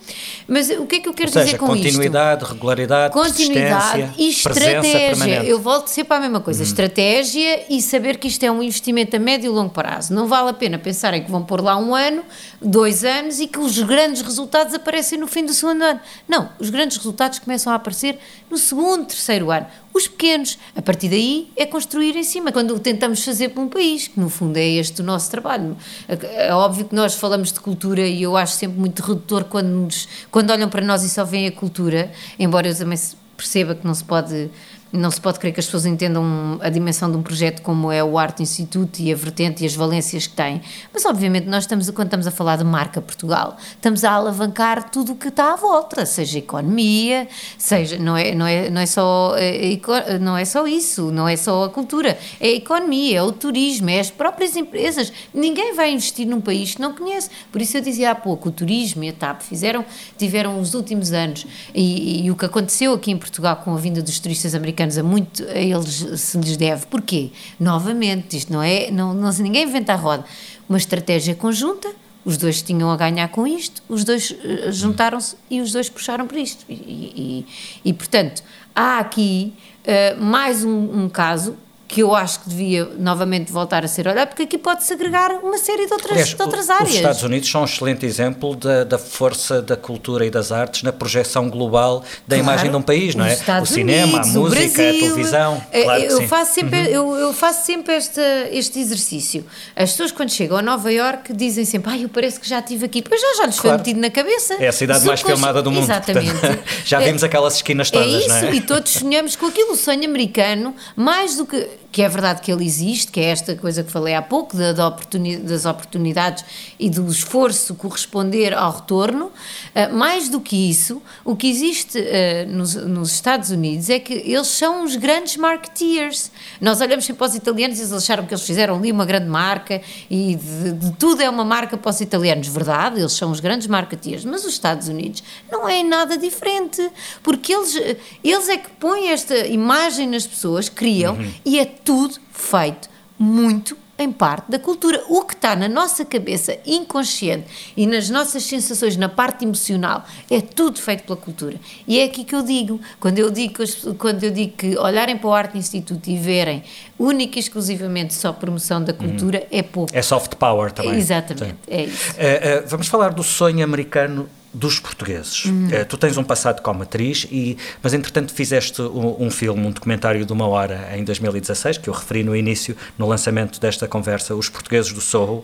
Mas 0.48 0.70
o 0.70 0.86
que 0.86 0.98
é 0.98 1.00
que 1.00 1.10
eu 1.10 1.14
quero 1.14 1.32
seja, 1.32 1.46
dizer 1.46 1.58
com 1.58 1.68
continuidade, 1.68 2.46
regularidade, 2.46 3.14
Continuidade 3.14 4.14
e 4.18 4.30
estratégia. 4.30 5.44
Eu 5.44 5.60
volto 5.60 5.88
sempre 5.88 6.16
à 6.16 6.20
mesma 6.20 6.40
coisa: 6.40 6.64
estratégia 6.64 7.66
e 7.70 7.82
saber 7.82 8.18
que 8.18 8.28
isto 8.28 8.44
é 8.44 8.52
um 8.52 8.64
investimento 8.64 9.16
a 9.16 9.20
médio 9.20 9.48
e 9.48 9.50
longo 9.50 9.72
prazo. 9.72 10.14
Não 10.14 10.28
vale 10.28 10.50
a 10.50 10.54
pena 10.54 10.78
pensarem 10.78 11.24
que 11.24 11.30
vão 11.30 11.44
pôr 11.44 11.62
lá 11.62 11.78
um 11.78 11.94
ano, 11.94 12.24
dois 12.62 13.04
anos 13.04 13.40
e 13.40 13.48
que 13.48 13.60
os 13.60 13.78
grandes 13.80 14.22
resultados 14.22 14.74
aparecem 14.74 15.20
no 15.20 15.28
fim 15.28 15.46
do 15.46 15.54
segundo 15.54 15.82
ano. 15.84 16.00
Não, 16.28 16.50
os 16.60 16.70
grandes 16.70 16.98
resultados 16.98 17.40
começam 17.40 17.72
a 17.74 17.76
aparecer 17.76 18.18
no 18.50 18.58
segundo, 18.58 19.06
terceiro 19.06 19.52
ano. 19.52 19.68
Os 19.96 20.10
pequenos, 20.10 20.60
a 20.76 20.82
partir 20.82 21.08
daí, 21.08 21.50
é 21.56 21.66
construir 21.66 22.18
em 22.18 22.24
cima. 22.26 22.52
Quando 22.52 22.78
tentamos 22.80 23.24
fazer 23.24 23.48
para 23.48 23.64
um 23.64 23.70
país, 23.70 24.10
que 24.10 24.20
no 24.20 24.30
fundo 24.30 24.58
é 24.58 24.68
este 24.68 25.00
o 25.02 25.06
nosso 25.06 25.32
trabalho. 25.32 25.78
É 26.10 26.54
óbvio 26.54 26.84
que 26.84 26.94
nós 26.94 27.16
falamos 27.16 27.54
de 27.54 27.62
cultura 27.62 28.06
e 28.06 28.22
eu 28.22 28.36
acho 28.36 28.56
sempre 28.56 28.78
muito 28.78 29.02
redutor 29.02 29.46
quando, 29.46 29.70
nos, 29.70 30.06
quando 30.30 30.50
olham 30.50 30.68
para 30.68 30.84
nós 30.86 31.02
e 31.04 31.10
só 31.10 31.24
veem 31.24 31.48
a 31.48 31.52
cultura, 31.52 32.12
embora 32.38 32.68
eu 32.68 32.78
também 32.78 33.00
perceba 33.38 33.74
que 33.74 33.88
não 33.88 33.94
se 33.94 34.04
pode 34.04 34.52
não 34.96 35.12
se 35.12 35.20
pode 35.20 35.40
crer 35.40 35.54
que 35.54 35.60
as 35.60 35.66
pessoas 35.66 35.86
entendam 35.86 36.60
a 36.62 36.70
dimensão 36.70 37.10
de 37.12 37.18
um 37.18 37.24
projeto 37.24 37.62
como 37.62 37.92
é 37.92 38.04
o 38.04 38.18
Arte 38.18 38.44
Instituto 38.44 39.00
e 39.00 39.12
a 39.12 39.16
vertente 39.16 39.64
e 39.64 39.66
as 39.66 39.76
valências 39.76 40.28
que 40.28 40.36
tem. 40.36 40.62
Mas, 40.94 41.06
obviamente, 41.06 41.48
nós 41.48 41.64
estamos, 41.64 41.90
quando 41.92 42.08
estamos 42.08 42.28
a 42.28 42.32
falar 42.32 42.58
de 42.58 42.64
marca 42.64 43.02
Portugal, 43.02 43.58
estamos 43.72 44.04
a 44.04 44.12
alavancar 44.12 44.90
tudo 44.90 45.14
o 45.14 45.16
que 45.16 45.28
está 45.28 45.54
à 45.54 45.56
volta, 45.56 46.06
seja 46.06 46.40
economia, 46.40 47.28
seja, 47.58 47.98
não 47.98 48.16
é, 48.16 48.36
não 48.36 48.46
é, 48.46 48.70
não 48.70 48.82
é, 48.82 48.86
só, 48.86 49.36
é, 49.38 50.20
não 50.20 50.38
é 50.38 50.46
só 50.46 50.68
isso, 50.68 51.12
não 51.12 51.28
é 51.28 51.36
só 51.36 51.66
a 51.66 51.70
cultura, 51.70 52.18
é 52.40 52.48
a 52.48 52.54
economia, 52.54 53.20
é 53.20 53.24
o 53.24 53.32
turismo, 53.32 53.90
é 53.90 54.00
as 54.00 54.10
próprias 54.10 54.56
empresas. 54.56 55.12
Ninguém 55.34 55.76
vai 55.76 55.92
investir 55.92 56.28
num 56.28 56.42
país 56.42 56.76
que 56.76 56.82
não 56.82 56.94
conhece. 56.94 57.30
Por 57.52 57.62
isso 57.62 57.78
eu 57.78 57.82
dizia 57.82 58.12
há 58.12 58.16
pouco, 58.16 58.50
o 58.50 58.52
turismo 58.52 59.04
e 59.04 59.10
a 59.10 59.14
TAP 59.14 59.42
fizeram, 59.42 59.84
tiveram 60.18 60.60
os 60.60 60.74
últimos 60.74 61.12
anos, 61.12 61.46
e, 61.74 62.26
e 62.26 62.32
o 62.32 62.36
que 62.36 62.46
aconteceu 62.46 62.94
aqui 62.94 63.12
em 63.12 63.18
Portugal 63.18 63.58
com 63.58 63.74
a 63.74 63.78
vinda 63.78 64.02
dos 64.02 64.20
turistas 64.20 64.54
americanos 64.56 64.85
a 64.98 65.04
muito 65.04 65.44
a 65.44 65.58
eles 65.58 66.06
se 66.20 66.38
lhes 66.38 66.58
deve. 66.58 66.86
Porquê? 66.88 67.32
Novamente, 67.60 68.38
isto 68.38 68.52
não 68.52 68.62
é, 68.62 68.92
não, 68.92 69.14
não 69.14 69.32
ninguém 69.34 69.64
inventa 69.64 69.94
a 69.94 69.96
roda. 69.96 70.26
Uma 70.68 70.78
estratégia 70.78 71.36
conjunta, 71.36 71.90
os 72.24 72.38
dois 72.38 72.62
tinham 72.62 72.90
a 72.90 72.98
ganhar 72.98 73.28
com 73.30 73.46
isto, 73.46 73.84
os 73.88 74.04
dois 74.04 74.32
uh, 74.32 74.72
juntaram-se 74.72 75.36
e 75.50 75.62
os 75.62 75.72
dois 75.72 75.90
puxaram 75.90 76.26
por 76.26 76.38
isto. 76.38 76.66
E, 76.70 76.74
e, 76.74 77.90
e 77.90 77.94
portanto, 77.94 78.44
há 78.76 79.00
aqui 79.00 79.54
uh, 79.84 80.24
mais 80.24 80.64
um, 80.64 81.04
um 81.04 81.10
caso 81.10 81.56
que 81.88 82.02
eu 82.02 82.16
acho 82.16 82.40
que 82.42 82.50
devia 82.50 82.86
novamente 82.98 83.52
voltar 83.52 83.86
a 83.86 83.88
ser 83.88 84.08
olhado, 84.08 84.30
porque 84.30 84.44
aqui 84.44 84.58
pode-se 84.58 84.92
agregar 84.92 85.32
uma 85.44 85.58
série 85.58 85.86
de 85.86 85.94
outras, 85.94 86.12
Aliás, 86.14 86.30
de 86.34 86.42
outras 86.42 86.70
áreas. 86.70 86.90
Os 86.90 86.96
Estados 86.96 87.24
Unidos 87.24 87.50
são 87.50 87.62
um 87.62 87.66
excelente 87.66 88.06
exemplo 88.06 88.56
da, 88.56 88.84
da, 88.84 88.98
força 88.98 89.62
da 89.62 89.78
cultura 89.78 90.26
e 90.26 90.32
das 90.32 90.52
artes 90.52 90.82
na 90.84 90.92
projeção 90.92 91.48
global 91.50 92.00
da 92.28 92.36
Claro. 92.38 92.42
imagem 92.42 92.72
de 92.72 92.76
um 92.78 92.82
país, 92.82 93.14
não 93.14 93.24
é? 93.24 93.34
Os 93.34 93.40
Estados 93.40 93.70
o 93.70 93.74
cinema, 93.74 94.14
Unidos, 94.18 94.36
a 94.36 94.40
música, 94.40 94.62
a 94.64 94.84
Brasil. 94.84 95.00
televisão. 95.00 95.64
Eh, 95.72 95.84
Claro 95.84 96.02
eu, 96.04 96.28
faço 96.28 96.54
sempre, 96.54 96.80
Uhum. 96.80 96.86
eu, 96.86 97.16
eu 97.18 97.34
faço 97.34 97.66
sempre 97.66 97.94
esta, 97.94 98.22
este 98.52 98.80
exercício. 98.80 99.46
As 99.76 99.92
pessoas, 99.92 100.12
quando 100.12 100.32
chegam 100.32 100.58
a 100.58 100.62
Nova 100.64 100.92
Iorque, 100.92 101.34
dizem 101.34 101.66
sempre: 101.66 101.92
Ai, 101.92 102.04
eu 102.04 102.10
parece 102.10 102.40
que 102.40 102.50
já 102.50 102.60
estive 102.60 102.86
aqui. 102.86 103.02
Pois 103.04 103.22
já, 103.22 103.28
já 103.38 103.46
lhes 103.46 103.56
foi 103.58 103.70
Claro. 103.70 103.78
metido 103.80 104.00
na 104.00 104.10
cabeça. 104.10 104.56
É 104.56 104.68
a 104.68 104.72
cidade 104.72 105.06
mais 105.06 105.22
filmada 105.22 105.62
do 105.62 105.70
mundo. 105.72 105.84
Exatamente. 105.84 106.32
portanto, 106.32 106.64
já 106.84 107.00
É- 107.02 107.06
vimos 107.06 107.24
aquelas 107.24 107.56
esquinas 107.56 107.90
é 107.90 107.92
todas, 107.92 108.22
isso, 108.22 108.30
não 108.30 108.36
é? 108.50 108.54
e 108.56 108.62
todos 108.62 108.92
sonhamos 108.92 109.36
com 109.36 109.46
aquilo, 109.46 109.74
o 109.74 109.76
sonho 109.76 110.04
americano, 110.06 110.76
mais 110.96 111.36
do 111.38 111.46
que. 111.46 111.76
Que 111.96 112.02
é 112.02 112.10
verdade 112.10 112.42
que 112.42 112.52
ele 112.52 112.66
existe, 112.66 113.10
que 113.10 113.22
é 113.22 113.28
esta 113.28 113.56
coisa 113.56 113.82
que 113.82 113.90
falei 113.90 114.14
há 114.16 114.22
pouco, 114.22 114.58
da, 114.58 114.74
da 114.74 114.86
oportuni- 114.86 115.38
das 115.38 115.64
oportunidades 115.64 116.44
e 116.78 116.90
do 116.90 117.10
esforço 117.10 117.74
corresponder 117.74 118.54
ao 118.54 118.70
retorno. 118.70 119.32
Ah, 119.74 119.88
mais 119.88 120.28
do 120.28 120.42
que 120.42 120.70
isso, 120.70 121.02
o 121.24 121.38
que 121.38 121.50
existe 121.50 121.98
ah, 121.98 122.46
nos, 122.50 122.76
nos 122.76 123.14
Estados 123.14 123.50
Unidos 123.50 123.90
é 123.90 123.98
que 123.98 124.14
eles 124.14 124.48
são 124.48 124.84
os 124.84 124.98
grandes 124.98 125.38
marketeers. 125.38 126.32
Nós 126.60 126.82
olhamos 126.82 127.06
sempre 127.06 127.20
para 127.20 127.28
os 127.30 127.36
italianos 127.36 127.78
e 127.80 127.84
eles 127.84 127.94
acharam 127.94 128.26
que 128.26 128.34
eles 128.34 128.44
fizeram 128.44 128.76
ali 128.76 128.92
uma 128.92 129.06
grande 129.06 129.30
marca 129.30 129.82
e 130.10 130.36
de, 130.36 130.74
de 130.74 130.92
tudo 130.98 131.22
é 131.22 131.30
uma 131.30 131.46
marca 131.46 131.78
para 131.78 131.92
os 131.92 132.02
italianos. 132.02 132.50
Verdade, 132.50 133.00
eles 133.00 133.14
são 133.14 133.32
os 133.32 133.40
grandes 133.40 133.68
marketeers, 133.68 134.26
mas 134.26 134.44
os 134.44 134.52
Estados 134.52 134.90
Unidos 134.90 135.24
não 135.50 135.66
é 135.66 135.82
nada 135.82 136.18
diferente, 136.18 136.92
porque 137.24 137.54
eles, 137.56 137.74
eles 138.22 138.50
é 138.50 138.58
que 138.58 138.70
põem 138.72 139.12
esta 139.12 139.48
imagem 139.48 140.10
nas 140.10 140.28
pessoas, 140.28 140.68
criam 140.68 141.18
e 141.46 141.58
é 141.58 141.64
tudo 141.86 142.16
feito 142.34 142.90
muito 143.18 143.78
em 143.98 144.12
parte 144.12 144.52
da 144.52 144.60
cultura. 144.60 145.02
O 145.08 145.22
que 145.22 145.34
está 145.34 145.56
na 145.56 145.70
nossa 145.70 146.04
cabeça 146.04 146.58
inconsciente 146.66 147.46
e 147.78 147.88
nas 147.88 148.10
nossas 148.10 148.44
sensações, 148.44 148.98
na 148.98 149.08
parte 149.08 149.46
emocional, 149.46 150.04
é 150.30 150.42
tudo 150.42 150.82
feito 150.82 151.04
pela 151.04 151.16
cultura. 151.16 151.56
E 151.88 152.00
é 152.00 152.04
aqui 152.04 152.26
que 152.26 152.36
eu 152.36 152.42
digo, 152.42 152.82
quando 153.00 153.20
eu 153.20 153.32
digo, 153.32 153.54
que 153.54 153.94
quando 153.94 154.24
eu 154.24 154.32
digo 154.32 154.54
que 154.58 154.78
olharem 154.78 155.18
para 155.18 155.28
o 155.30 155.34
Arte 155.34 155.58
Instituto 155.58 156.10
e 156.10 156.18
verem 156.18 156.64
única 157.00 157.38
e 157.38 157.40
exclusivamente 157.40 158.14
só 158.14 158.34
promoção 158.34 158.84
da 158.84 158.94
cultura, 158.94 159.48
é 159.50 159.64
pouco. 159.64 159.96
É 159.96 160.02
soft 160.02 160.36
power 160.36 160.72
também. 160.72 160.96
Exatamente, 160.96 161.56
Sim. 161.66 161.72
é 161.72 161.84
isso. 161.84 162.14
Eh, 162.18 162.40
eh, 162.44 162.64
vamos 162.68 162.88
falar 162.88 163.14
do 163.14 163.24
sonho 163.24 163.64
americano 163.64 164.28
dos 164.56 164.80
portugueses. 164.80 165.46
Uhum. 165.46 165.68
Eh, 165.72 165.84
tu 165.84 165.98
tens 165.98 166.16
um 166.18 166.24
passado 166.24 166.62
como 166.62 166.82
atriz, 166.84 167.28
e, 167.30 167.58
mas 167.84 167.94
entretanto 167.94 168.34
fizeste 168.34 168.82
um, 168.82 169.26
um 169.26 169.30
filme, 169.30 169.68
um 169.68 169.72
documentário 169.72 170.26
de 170.26 170.32
uma 170.32 170.48
hora 170.48 170.90
em 170.96 171.04
2016, 171.04 171.78
que 171.78 171.90
eu 171.90 171.94
referi 171.94 172.24
no 172.24 172.36
início, 172.36 172.76
no 172.98 173.06
lançamento 173.08 173.60
desta 173.60 173.88
conversa, 173.88 174.34
Os 174.34 174.48
Portugueses 174.50 174.94
do 174.94 175.02
Sorro. 175.02 175.44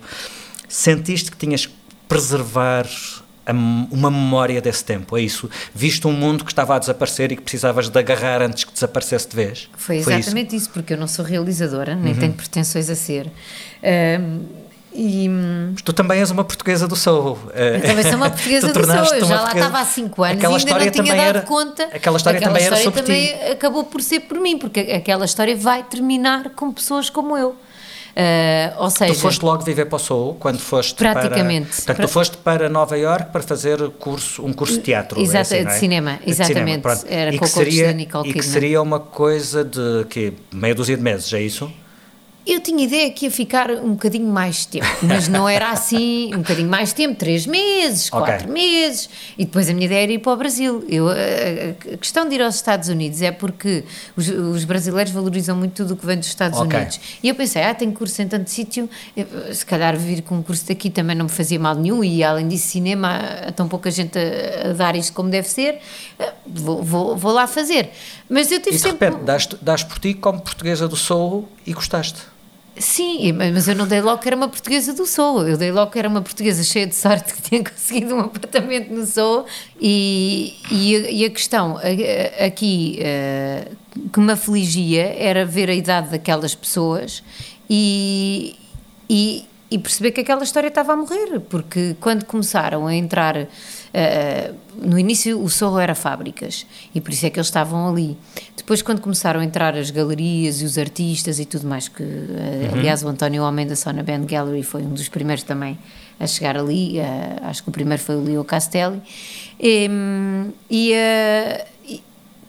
Sentiste 0.68 1.30
que 1.30 1.38
tinhas 1.38 1.66
que 1.66 1.74
preservar 2.08 2.88
a 3.46 3.52
uma 3.52 4.10
memória 4.12 4.62
desse 4.62 4.86
tempo, 4.86 5.18
é 5.18 5.22
isso? 5.22 5.50
Visto 5.74 6.08
um 6.08 6.14
mundo 6.14 6.46
que 6.46 6.52
estava 6.52 6.76
a 6.76 6.80
desaparecer 6.80 7.32
e 7.32 7.36
que 7.36 7.42
precisavas 7.42 7.90
de 7.90 8.00
agarrar 8.00 8.42
antes 8.42 8.64
que 8.64 8.72
desaparecesse 8.72 9.28
de 9.28 9.36
vez? 9.36 9.70
Foi 9.76 9.98
isso? 9.98 10.10
exatamente 10.10 10.56
isso? 10.56 10.70
porque 10.70 10.94
eu 10.94 10.98
não 10.98 11.08
sou 11.08 11.26
realizadora, 11.26 11.96
nem 11.96 12.14
Uhum. 12.14 12.20
tenho 12.20 12.34
pretensões 12.34 12.90
a 12.90 12.96
ser. 12.96 13.30
E 14.94 15.28
Mas 15.74 15.82
tu 15.82 15.94
também 15.94 16.20
és 16.20 16.30
uma 16.32 16.44
portuguesa 16.44 16.88
do 16.88 16.96
Sorro. 16.96 17.40
Eh, 17.54 17.78
eu 17.78 17.82
também 17.82 18.04
sou 18.04 18.16
uma 18.16 18.30
portuguesa 18.30 18.68
Tu 18.74 18.80
do 18.80 18.86
Sou, 18.86 18.96
eu 18.96 19.00
já 19.00 19.06
lá 19.06 19.12
portuguesa- 19.42 19.54
estava 19.54 19.80
há 19.80 19.86
5 19.86 20.24
anos 20.24 20.38
Aquela 20.38 20.54
e 20.54 20.58
ainda 20.60 20.72
não 20.72 20.80
tinha 20.80 20.92
também 20.92 21.16
dado 21.16 21.28
era- 21.38 21.42
conta. 21.42 21.84
aquela 21.94 22.18
história 22.18 22.40
também 22.42 22.64
era 22.64 22.76
história 22.80 22.84
sobre 22.84 23.02
ti. 23.02 23.32
também 23.34 23.52
acabou 23.52 23.84
por 23.86 24.02
ser 24.02 24.22
por 24.22 24.40
mim, 24.40 24.58
porque 24.58 24.80
aquela 24.80 25.26
história 25.26 25.56
vai 25.56 25.84
terminar 25.84 26.50
com 26.52 26.72
pessoas 26.72 27.10
como 27.10 27.38
eu. 27.38 27.56
Ah, 28.14 28.74
ou 28.78 28.90
seja, 28.90 29.14
Tu 29.14 29.20
foste 29.20 29.42
logo 29.46 29.64
viver 29.64 29.86
para 29.86 29.96
o 29.96 30.00
Soul 30.00 30.36
quando 30.36 30.60
foste 30.60 30.96
Praticamente. 30.96 31.68
para... 31.68 31.76
Portanto, 31.78 31.96
Pra- 31.96 32.06
tu 32.08 32.12
foste 32.12 32.38
para 32.38 32.68
Nova 32.68 32.98
York 32.98 33.32
para 33.32 33.42
fazer 33.42 33.80
curso, 33.92 34.46
um 34.46 34.52
curso 34.52 34.74
de 34.74 34.82
teatro. 34.82 35.18
é 35.18 35.24
Exato, 35.24 35.42
assim, 35.44 35.58
de 35.60 35.64
não 35.64 35.72
é? 35.72 35.78
cinema, 35.80 36.20
De 36.26 36.30
exatamente. 36.32 36.82
pronto. 36.82 37.06
Era 37.08 37.34
e 37.34 37.38
com 37.40 37.46
o 37.46 37.48
seria, 37.48 37.88
da 37.88 37.94
Nicole 37.94 38.30
E 38.30 38.34
que 38.34 38.40
Kidman. 38.40 38.52
seria 38.54 38.82
uma 38.82 39.00
coisa 39.00 39.64
de 39.64 40.06
que 40.10 40.34
meia 40.52 40.76
dúzia 40.76 40.98
de 40.98 41.02
meses, 41.04 41.32
é 41.32 41.42
isso? 41.42 41.72
Eu 42.46 42.60
tinha 42.60 42.84
ideia 42.84 43.12
que 43.12 43.26
ia 43.26 43.32
ficar 43.32 43.70
um 43.70 43.92
bocadinho 43.92 44.28
mais 44.28 44.66
tempo, 44.66 44.88
mas 45.04 45.28
não 45.28 45.48
era 45.48 45.70
assim, 45.70 46.34
um 46.34 46.40
bocadinho 46.40 46.68
mais 46.70 46.92
tempo, 46.92 47.16
três 47.16 47.46
meses, 47.46 48.10
quatro 48.10 48.50
meses, 48.52 49.10
e 49.38 49.46
depois 49.46 49.70
a 49.70 49.74
minha 49.74 49.86
ideia 49.86 50.04
era 50.04 50.12
ir 50.14 50.20
para 50.20 50.32
o 50.34 50.36
Brasil. 50.36 50.84
Eu, 50.90 51.08
a, 51.10 51.98
questão 51.98 52.28
de 52.28 52.34
ir 52.36 52.42
aos 52.42 52.56
Estados 52.56 52.90
Unidos 52.90 53.22
é 53.22 53.32
porque 53.32 53.84
os, 54.18 54.28
os 54.28 54.64
brasileiros 54.66 55.14
valorizam 55.14 55.56
muito 55.56 55.74
tudo 55.84 55.94
o 55.94 55.98
que 55.98 56.06
vem 56.06 56.18
dos 56.18 56.28
Estados 56.28 56.60
Ok. 56.60 56.78
Unidos. 56.80 57.00
E 57.22 57.30
eu 57.30 57.36
pensei, 57.36 57.62
ah, 57.64 57.76
tenho 57.76 57.92
curso 57.92 58.20
em 58.22 58.28
tanto 58.28 58.50
sítio, 58.50 58.90
se 59.54 59.66
calhar 59.66 59.96
vir 59.96 60.24
com 60.24 60.38
um 60.38 60.42
curso 60.44 60.68
daqui 60.68 60.90
também 60.90 61.16
não 61.16 61.26
me 61.26 61.32
fazia 61.32 61.60
mal 61.60 61.76
nenhum, 61.76 62.04
e 62.04 62.24
além 62.24 62.48
disso, 62.48 62.70
cinema, 62.70 63.20
há 63.48 63.52
tão 63.52 63.68
pouca 63.68 63.92
gente 63.92 64.18
a, 64.18 64.72
a 64.72 64.74
dar 64.74 64.96
isto 64.96 65.14
como 65.14 65.30
deve 65.30 65.48
ser, 65.48 65.78
eh, 66.18 66.34
vou, 66.48 66.82
vou, 66.82 67.16
vou 67.16 67.32
lá 67.32 67.46
fazer. 67.46 67.92
Mas 68.28 68.52
eu 68.52 68.60
tive 68.60 68.72
E 68.72 68.80
de 68.80 68.80
sempre. 68.80 69.10
repente 69.10 69.26
dás, 69.26 69.48
dás 69.62 69.84
por 69.84 70.00
ti 70.00 70.14
como 70.16 70.42
portuguesa 70.42 70.88
do 70.88 70.96
Soul 70.96 71.48
e 71.68 71.74
gostaste. 71.74 72.32
Sim, 72.78 73.34
mas 73.34 73.68
eu 73.68 73.76
não 73.76 73.86
dei 73.86 74.00
logo 74.00 74.22
que 74.22 74.30
era 74.30 74.36
uma 74.36 74.48
portuguesa 74.48 74.94
do 74.94 75.06
Sol, 75.06 75.46
eu 75.46 75.58
dei 75.58 75.72
logo 75.72 75.92
que 75.92 76.00
era 76.00 76.08
uma 76.08 76.22
portuguesa 76.22 76.64
cheia 76.64 76.88
de 76.88 76.96
sorte 76.96 77.34
que 77.36 77.42
tinha 77.42 77.64
conseguido 77.64 78.16
um 78.16 78.22
apartamento 78.22 78.94
no 78.94 79.06
Sol 79.06 79.46
e, 79.80 80.56
e, 80.72 80.96
a, 80.96 81.12
e 81.12 81.26
a 81.26 81.30
questão 81.30 81.78
aqui 82.40 82.98
eh, 83.02 83.68
que 84.12 84.20
me 84.22 84.32
afligia 84.32 85.14
era 85.18 85.46
ver 85.46 85.70
a 85.70 85.74
idade 85.74 86.10
daquelas 86.10 86.56
pessoas 86.56 87.22
e, 87.70 88.56
e, 89.10 89.46
e 89.72 89.80
perceber 89.80 90.12
que 90.12 90.20
aquela 90.20 90.44
história 90.44 90.68
estava 90.68 90.92
a 90.92 90.96
morrer, 90.98 91.40
porque 91.50 91.96
quando 92.02 92.26
começaram 92.26 92.86
a 92.88 92.94
entrar 92.94 93.48
eh, 93.94 94.52
no 94.76 95.00
início 95.00 95.42
o 95.42 95.50
Sorro 95.50 95.80
era 95.80 95.96
fábricas 95.96 96.66
e 96.94 97.00
por 97.00 97.12
isso 97.14 97.26
é 97.26 97.30
que 97.30 97.40
eles 97.40 97.48
estavam 97.48 97.88
ali. 97.88 98.18
Depois, 98.58 98.82
quando 98.82 99.00
começaram 99.00 99.40
a 99.40 99.44
entrar 99.46 99.76
as 99.76 99.90
galerias 99.90 100.62
e 100.62 100.66
os 100.66 100.78
artistas 100.78 101.40
e 101.40 101.46
tudo 101.46 101.66
mais, 101.68 101.88
que 101.88 102.04
eh, 102.04 102.70
Uhum. 102.74 102.80
aliás 102.80 103.02
o 103.02 103.08
António 103.08 103.44
Homem 103.44 103.66
da 103.66 103.76
Sona 103.78 104.04
Band 104.04 104.26
Gallery 104.26 104.62
foi 104.64 104.82
um 104.84 104.94
dos 104.94 105.08
primeiros 105.08 105.44
também 105.44 105.80
a 106.20 106.28
chegar 106.28 106.58
ali, 106.58 107.00
eh, 107.00 107.38
acho 107.44 107.64
que 107.64 107.70
o 107.70 107.72
primeiro 107.72 108.04
foi 108.04 108.16
o 108.18 108.22
Leo 108.22 108.44
Castelli. 108.44 109.02
E, 109.60 109.90
e 110.70 110.94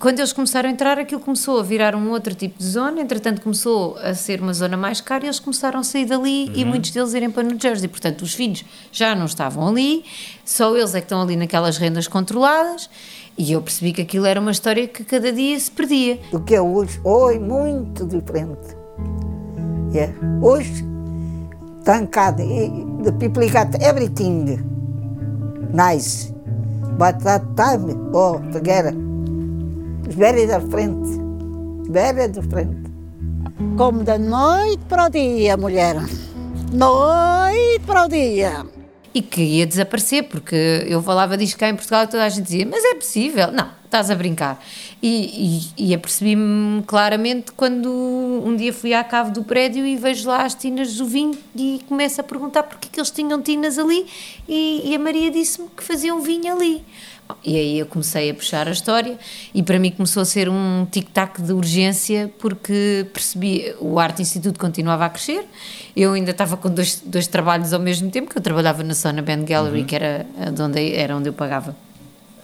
quando 0.02 0.18
eles 0.18 0.32
começaram 0.32 0.68
a 0.68 0.72
entrar, 0.72 0.98
aquilo 0.98 1.20
começou 1.20 1.60
a 1.60 1.62
virar 1.62 1.94
um 1.94 2.10
outro 2.10 2.34
tipo 2.34 2.58
de 2.58 2.64
zona, 2.64 3.00
entretanto 3.00 3.40
começou 3.40 3.96
a 3.98 4.12
ser 4.14 4.40
uma 4.40 4.52
zona 4.52 4.76
mais 4.76 5.00
cara 5.00 5.22
e 5.22 5.26
eles 5.28 5.38
começaram 5.38 5.78
a 5.78 5.84
sair 5.84 6.06
dali 6.06 6.46
uhum. 6.48 6.52
e 6.56 6.64
muitos 6.64 6.90
deles 6.90 7.14
irem 7.14 7.30
para 7.30 7.44
New 7.44 7.56
Jersey. 7.56 7.86
Portanto, 7.86 8.22
os 8.22 8.34
filhos 8.34 8.64
já 8.90 9.14
não 9.14 9.26
estavam 9.26 9.68
ali, 9.68 10.04
só 10.44 10.76
eles 10.76 10.92
é 10.96 10.98
que 10.98 11.04
estão 11.04 11.22
ali 11.22 11.36
naquelas 11.36 11.78
rendas 11.78 12.08
controladas. 12.08 12.90
E 13.38 13.52
eu 13.52 13.62
percebi 13.62 13.92
que 13.92 14.02
aquilo 14.02 14.26
era 14.26 14.40
uma 14.40 14.50
história 14.50 14.88
que 14.88 15.04
cada 15.04 15.30
dia 15.30 15.58
se 15.60 15.70
perdia. 15.70 16.18
O 16.32 16.40
que 16.40 16.56
é 16.56 16.60
hoje, 16.60 17.00
hoje 17.04 17.38
muito 17.38 18.04
diferente. 18.04 18.76
Yeah. 19.94 20.12
Hoje, 20.42 20.84
thank 21.84 22.10
God, 22.12 22.38
the 23.04 23.12
people 23.20 23.48
got 23.48 23.80
everything 23.80 24.58
nice. 25.72 26.32
But 26.98 27.22
that 27.22 27.44
time, 27.56 28.10
oh, 28.12 28.40
together, 28.52 29.11
it's 30.12 30.18
very 30.18 30.46
different. 30.46 31.88
Very 31.90 32.28
different. 32.28 32.88
Como 33.76 34.04
da 34.04 34.18
noite 34.18 34.82
para 34.88 35.06
o 35.06 35.10
dia, 35.10 35.56
mulher. 35.56 35.96
Noite 36.72 37.80
para 37.86 38.04
o 38.04 38.08
dia 38.08 38.66
e 39.14 39.20
que 39.20 39.42
ia 39.42 39.66
desaparecer, 39.66 40.22
porque 40.24 40.86
eu 40.88 41.02
falava 41.02 41.36
disto 41.36 41.58
cá 41.58 41.68
em 41.68 41.74
Portugal 41.74 42.04
e 42.04 42.06
toda 42.06 42.24
a 42.24 42.28
gente 42.30 42.44
dizia, 42.44 42.66
mas 42.66 42.82
é 42.82 42.94
possível. 42.94 43.52
Não, 43.52 43.68
estás 43.92 44.10
a 44.10 44.14
brincar. 44.14 44.58
E, 45.02 45.68
e, 45.76 45.90
e 45.90 45.94
apercebi-me 45.94 46.82
claramente 46.84 47.52
quando 47.52 47.90
um 48.44 48.56
dia 48.56 48.72
fui 48.72 48.94
à 48.94 49.04
cave 49.04 49.32
do 49.32 49.44
prédio 49.44 49.86
e 49.86 49.96
vejo 49.96 50.28
lá 50.28 50.44
as 50.46 50.54
tinas 50.54 50.96
do 50.96 51.04
vinho 51.04 51.38
e 51.54 51.80
começo 51.86 52.18
a 52.20 52.24
perguntar 52.24 52.62
porque 52.62 52.88
que 52.90 52.98
eles 52.98 53.10
tinham 53.10 53.42
tinas 53.42 53.78
ali 53.78 54.06
e, 54.48 54.82
e 54.86 54.96
a 54.96 54.98
Maria 54.98 55.30
disse-me 55.30 55.68
que 55.76 55.84
faziam 55.84 56.22
vinho 56.22 56.50
ali. 56.54 56.82
E 57.44 57.56
aí 57.56 57.78
eu 57.78 57.86
comecei 57.86 58.30
a 58.30 58.34
puxar 58.34 58.66
a 58.68 58.70
história 58.70 59.18
e 59.54 59.62
para 59.62 59.78
mim 59.78 59.90
começou 59.90 60.22
a 60.22 60.24
ser 60.24 60.48
um 60.48 60.86
tic-tac 60.90 61.40
de 61.40 61.52
urgência 61.52 62.32
porque 62.38 63.06
percebi, 63.12 63.74
o 63.78 63.98
Arte 63.98 64.22
Instituto 64.22 64.58
continuava 64.58 65.06
a 65.06 65.10
crescer, 65.10 65.46
eu 65.96 66.12
ainda 66.12 66.30
estava 66.30 66.56
com 66.56 66.68
dois, 66.68 67.02
dois 67.04 67.26
trabalhos 67.26 67.72
ao 67.72 67.80
mesmo 67.80 68.10
tempo, 68.10 68.30
que 68.30 68.36
eu 68.36 68.42
trabalhava 68.42 68.82
na 68.82 68.94
Sona 68.94 69.22
Band 69.22 69.44
Gallery, 69.44 69.80
uhum. 69.80 69.86
que 69.86 69.94
era 69.94 70.26
onde, 70.60 70.94
era 70.94 71.16
onde 71.16 71.28
eu 71.28 71.32
pagava 71.32 71.74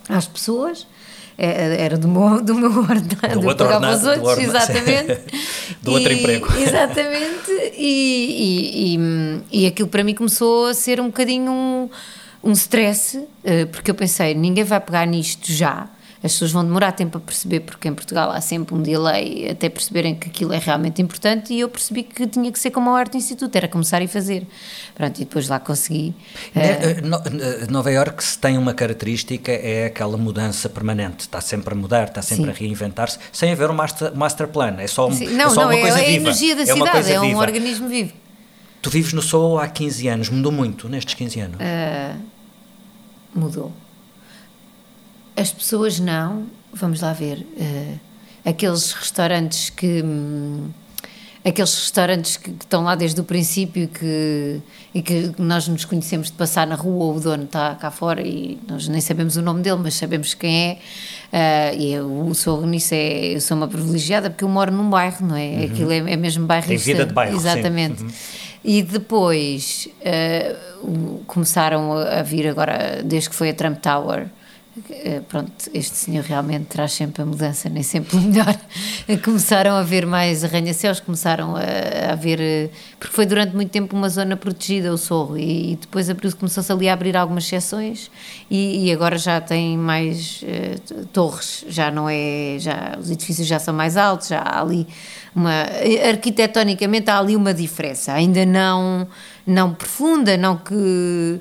às 0.09 0.27
pessoas, 0.27 0.87
é, 0.87 0.87
é, 0.87 0.98
era 1.39 1.97
do 1.97 2.09
meu, 2.09 2.43
do 2.43 2.55
meu 2.55 2.71
ordenado, 2.83 3.41
do 3.41 3.51
eu 3.51 3.57
pagava 3.57 3.95
os 3.95 4.05
outros, 4.05 4.35
do 4.35 4.41
exatamente. 4.41 5.19
do 5.81 5.93
outro 5.93 6.13
emprego. 6.13 6.49
Exatamente, 6.59 7.51
e, 7.77 8.97
e, 8.97 8.97
e, 8.97 9.63
e 9.63 9.67
aquilo 9.67 9.89
para 9.89 10.03
mim 10.03 10.15
começou 10.15 10.67
a 10.67 10.75
ser 10.75 11.01
um 11.01 11.07
bocadinho... 11.07 11.51
Um, 11.51 11.91
um 12.43 12.53
stress, 12.53 13.21
eh, 13.43 13.65
porque 13.67 13.91
eu 13.91 13.97
pensei, 13.97 14.33
ninguém 14.33 14.63
vai 14.63 14.81
pegar 14.81 15.05
nisto 15.07 15.53
já, 15.53 15.89
as 16.23 16.33
pessoas 16.33 16.51
vão 16.51 16.65
demorar 16.65 16.93
tempo 16.93 17.17
a 17.19 17.21
perceber, 17.21 17.61
porque 17.61 17.87
em 17.87 17.95
Portugal 17.95 18.31
há 18.31 18.41
sempre 18.41 18.75
um 18.75 18.83
delay 18.83 19.49
até 19.51 19.69
perceberem 19.69 20.17
que 20.17 20.29
aquilo 20.29 20.53
é 20.53 20.59
realmente 20.59 21.01
importante, 21.01 21.55
e 21.55 21.61
eu 21.61 21.69
percebi 21.69 22.03
que 22.03 22.27
tinha 22.27 22.51
que 22.51 22.59
ser 22.59 22.71
como 22.71 22.91
o 22.91 22.95
Arte 22.95 23.17
Instituto, 23.17 23.55
era 23.55 23.69
começar 23.69 24.03
e 24.03 24.09
fazer. 24.09 24.47
Pronto, 24.95 25.17
e 25.17 25.25
depois 25.25 25.49
lá 25.49 25.61
consegui. 25.61 26.15
Uh... 26.55 27.71
Nova 27.71 27.91
York 27.91 28.23
se 28.23 28.39
tem 28.39 28.59
uma 28.59 28.75
característica, 28.75 29.53
é 29.53 29.87
aquela 29.87 30.17
mudança 30.17 30.69
permanente, 30.69 31.21
está 31.21 31.41
sempre 31.41 31.75
a 31.75 31.77
mudar, 31.77 32.09
está 32.09 32.21
sempre 32.21 32.47
Sim. 32.47 32.51
a 32.51 32.55
reinventar-se, 32.55 33.19
sem 33.33 33.53
haver 33.53 33.71
um 33.71 33.75
master, 33.75 34.15
master 34.15 34.49
plan, 34.49 34.77
é 34.79 34.87
só, 34.87 35.09
um, 35.09 35.11
não, 35.11 35.47
é 35.47 35.51
só 35.51 35.61
não, 35.63 35.69
uma 35.69 35.75
é, 35.75 35.81
coisa 35.81 36.01
é 36.01 36.05
viva. 36.05 36.11
É 36.11 36.17
a 36.17 36.21
energia 36.21 36.57
da 36.57 36.63
é 36.63 36.67
cidade, 36.67 37.13
é 37.13 37.21
um 37.21 37.29
viva. 37.29 37.41
organismo 37.41 37.89
vivo. 37.89 38.13
Tu 38.83 38.91
vives 38.91 39.13
no 39.13 39.23
Soul 39.23 39.59
há 39.59 39.69
15 39.69 40.09
anos, 40.09 40.29
mudou 40.29 40.51
muito 40.51 40.89
nestes 40.89 41.15
15 41.15 41.41
anos? 41.41 41.57
Uh, 41.61 42.19
mudou. 43.35 43.73
As 45.39 45.53
pessoas 45.53 46.01
não, 46.01 46.47
vamos 46.73 47.01
lá 47.01 47.13
ver, 47.13 47.47
uh, 47.57 48.01
aqueles 48.45 48.93
restaurantes 48.93 49.71
que. 49.71 50.03
Um, 50.03 50.71
aqueles 51.45 51.75
restaurantes 51.75 52.37
que, 52.37 52.51
que, 52.51 52.65
estão 52.65 52.83
lá 52.83 52.95
desde 52.95 53.21
o 53.21 53.25
princípio 53.25 53.89
que, 53.89 54.61
e 54.93 55.01
que 55.01 55.33
nós 55.39 55.69
nos 55.69 55.85
conhecemos 55.85 56.27
de 56.27 56.35
passar 56.35 56.67
na 56.67 56.75
rua 56.75 57.05
ou 57.05 57.17
o 57.17 57.21
dono 57.21 57.45
está 57.45 57.75
cá 57.77 57.91
fora 57.91 58.21
e 58.21 58.59
nós 58.69 58.89
nem 58.89 59.01
sabemos 59.01 59.37
o 59.37 59.43
nome 59.43 59.63
dele, 59.63 59.79
mas 59.83 59.95
sabemos 59.95 60.35
quem 60.35 60.79
é. 61.33 61.73
Uh, 61.73 61.81
e 61.81 61.93
eu 61.93 62.35
sou 62.35 62.67
nisso, 62.67 62.95
é, 62.95 63.37
eu 63.37 63.41
sou 63.41 63.57
uma 63.57 63.69
privilegiada 63.69 64.29
porque 64.29 64.45
eu 64.45 64.49
moro 64.49 64.73
num 64.73 64.91
bairro, 64.91 65.27
não 65.27 65.37
é? 65.37 65.49
Uhum. 65.49 65.65
Aquilo 65.65 65.93
é, 65.93 65.99
é 65.99 66.17
mesmo 66.17 66.47
bairrista. 66.47 66.85
Tem 66.85 66.95
vida 66.95 67.07
de 67.07 67.13
bairro, 67.13 67.37
Exatamente. 67.37 68.03
Uhum. 68.03 68.11
E 68.65 68.83
depois 68.83 69.89
uh, 70.01 71.23
começaram 71.27 71.93
a 71.93 72.23
vir 72.23 72.49
agora, 72.49 73.03
desde 73.05 73.31
que 73.31 73.37
foi 73.37 73.51
a 73.51 73.55
Trump 73.55 73.79
Tower, 73.79 74.27
pronto, 75.29 75.53
este 75.73 75.97
senhor 75.97 76.25
realmente 76.25 76.67
traz 76.67 76.93
sempre 76.93 77.23
a 77.23 77.27
mudança, 77.27 77.69
nem 77.69 77.83
sempre 77.83 78.17
o 78.17 78.21
melhor. 78.21 78.59
começaram 79.25 79.73
a 79.73 79.81
haver 79.81 80.07
mais 80.07 80.45
arranha-céus, 80.45 81.01
começaram 81.01 81.57
a, 81.57 81.61
a 82.11 82.13
haver. 82.13 82.39
Uh, 82.41 82.71
porque 82.99 83.15
foi 83.15 83.27
durante 83.27 83.55
muito 83.55 83.71
tempo 83.71 83.97
uma 83.97 84.09
zona 84.09 84.37
protegida, 84.37 84.93
o 84.93 84.99
Sorro, 84.99 85.37
e, 85.39 85.73
e 85.73 85.77
depois 85.77 86.09
começou-se 86.35 86.71
ali 86.73 86.89
a 86.89 86.93
abrir 86.93 87.17
algumas 87.17 87.45
exceções, 87.45 88.11
e, 88.51 88.87
e 88.87 88.93
agora 88.93 89.17
já 89.19 89.41
tem 89.41 89.77
mais 89.77 90.45
torres, 91.13 91.65
já 91.69 91.91
não 91.91 92.09
é. 92.09 92.57
Já, 92.59 92.97
os 92.99 93.11
edifícios 93.11 93.47
já 93.47 93.59
são 93.59 93.73
mais 93.75 93.97
altos, 93.97 94.29
já 94.29 94.41
há 94.41 94.61
ali 94.61 94.87
uma 95.35 95.67
arquitetonicamente 96.09 97.11
há 97.11 97.19
ali 97.19 97.37
uma 97.37 97.55
diferença, 97.55 98.13
ainda 98.13 98.45
não 98.45 99.07
não 99.47 99.73
profunda, 99.73 100.37
não 100.37 100.57
que 100.57 101.41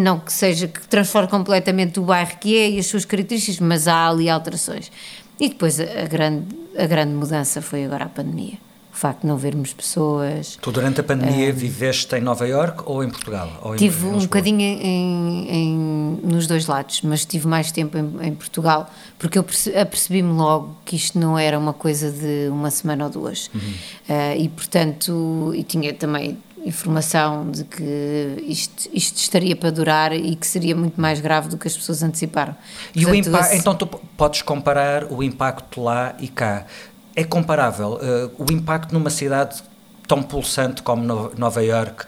não 0.00 0.18
que 0.18 0.32
seja 0.32 0.68
que 0.68 0.86
transforme 0.88 1.28
completamente 1.28 1.98
o 1.98 2.02
bairro 2.02 2.38
que 2.38 2.56
é 2.56 2.70
e 2.70 2.78
as 2.78 2.86
suas 2.86 3.04
características, 3.04 3.60
mas 3.60 3.88
há 3.88 4.08
ali 4.08 4.28
alterações. 4.28 4.90
E 5.38 5.48
depois 5.48 5.80
a, 5.80 6.06
grande 6.06 6.46
a 6.76 6.86
grande 6.86 7.12
mudança 7.12 7.62
foi 7.62 7.84
agora 7.84 8.04
a 8.04 8.08
pandemia 8.08 8.58
facto 9.00 9.22
de 9.22 9.26
não 9.26 9.36
vermos 9.36 9.72
pessoas. 9.72 10.58
Tu 10.60 10.70
durante 10.70 11.00
a 11.00 11.02
pandemia 11.02 11.50
uh, 11.50 11.54
viveste 11.54 12.14
em 12.16 12.20
Nova 12.20 12.46
York 12.46 12.82
ou 12.84 13.02
em 13.02 13.08
Portugal? 13.08 13.50
Ou 13.62 13.74
tive 13.74 14.06
em, 14.06 14.10
um 14.10 14.18
bocadinho 14.18 14.60
em, 14.60 15.48
em, 15.48 15.78
nos 16.22 16.46
dois 16.46 16.66
lados, 16.66 17.00
mas 17.02 17.24
tive 17.24 17.48
mais 17.48 17.72
tempo 17.72 17.96
em, 17.96 18.28
em 18.28 18.34
Portugal, 18.34 18.90
porque 19.18 19.38
eu 19.38 19.44
apercebi-me 19.80 20.32
logo 20.32 20.76
que 20.84 20.96
isto 20.96 21.18
não 21.18 21.38
era 21.38 21.58
uma 21.58 21.72
coisa 21.72 22.10
de 22.12 22.48
uma 22.50 22.70
semana 22.70 23.04
ou 23.04 23.10
duas. 23.10 23.50
Uhum. 23.54 23.60
Uh, 23.60 24.36
e 24.38 24.48
portanto, 24.50 25.52
e 25.54 25.62
tinha 25.62 25.94
também 25.94 26.36
informação 26.64 27.50
de 27.50 27.64
que 27.64 28.44
isto, 28.46 28.88
isto, 28.92 29.16
estaria 29.16 29.56
para 29.56 29.70
durar 29.70 30.12
e 30.12 30.36
que 30.36 30.46
seria 30.46 30.76
muito 30.76 31.00
mais 31.00 31.20
grave 31.20 31.48
do 31.48 31.56
que 31.56 31.66
as 31.66 31.76
pessoas 31.76 32.02
anteciparam. 32.02 32.54
E 32.94 33.04
Portanto, 33.04 33.32
o 33.32 33.36
esse... 33.38 33.56
Então 33.56 33.74
tu 33.74 33.86
podes 33.86 34.42
comparar 34.42 35.10
o 35.10 35.22
impacto 35.22 35.82
lá 35.82 36.14
e 36.18 36.28
cá 36.28 36.66
é 37.14 37.24
comparável 37.24 37.94
uh, 37.94 38.32
o 38.38 38.52
impacto 38.52 38.92
numa 38.92 39.10
cidade 39.10 39.62
tão 40.06 40.22
pulsante 40.22 40.82
como 40.82 41.30
Nova 41.36 41.62
York 41.62 42.04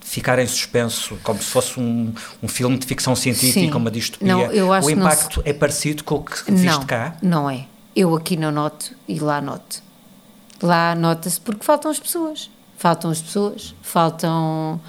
ficar 0.00 0.38
em 0.38 0.46
suspenso 0.46 1.18
como 1.22 1.38
se 1.42 1.50
fosse 1.50 1.78
um, 1.78 2.12
um 2.42 2.48
filme 2.48 2.78
de 2.78 2.86
ficção 2.86 3.14
científica, 3.14 3.60
Sim. 3.60 3.72
uma 3.72 3.90
distopia. 3.90 4.28
Não, 4.28 4.40
eu 4.52 4.72
acho 4.72 4.88
o 4.88 4.90
impacto 4.90 5.42
se... 5.42 5.48
é 5.48 5.52
parecido 5.52 6.02
com 6.02 6.16
o 6.16 6.24
que 6.24 6.50
viste 6.50 6.66
não, 6.66 6.86
cá? 6.86 7.16
Não 7.20 7.50
é. 7.50 7.66
Eu 7.94 8.14
aqui 8.16 8.36
não 8.36 8.50
noto 8.50 8.94
e 9.06 9.18
lá 9.18 9.40
noto. 9.40 9.82
Lá 10.62 10.94
nota-se 10.94 11.40
porque 11.40 11.64
faltam 11.64 11.90
as 11.90 11.98
pessoas. 11.98 12.50
Faltam 12.78 13.10
as 13.10 13.20
pessoas, 13.20 13.74
faltam. 13.82 14.80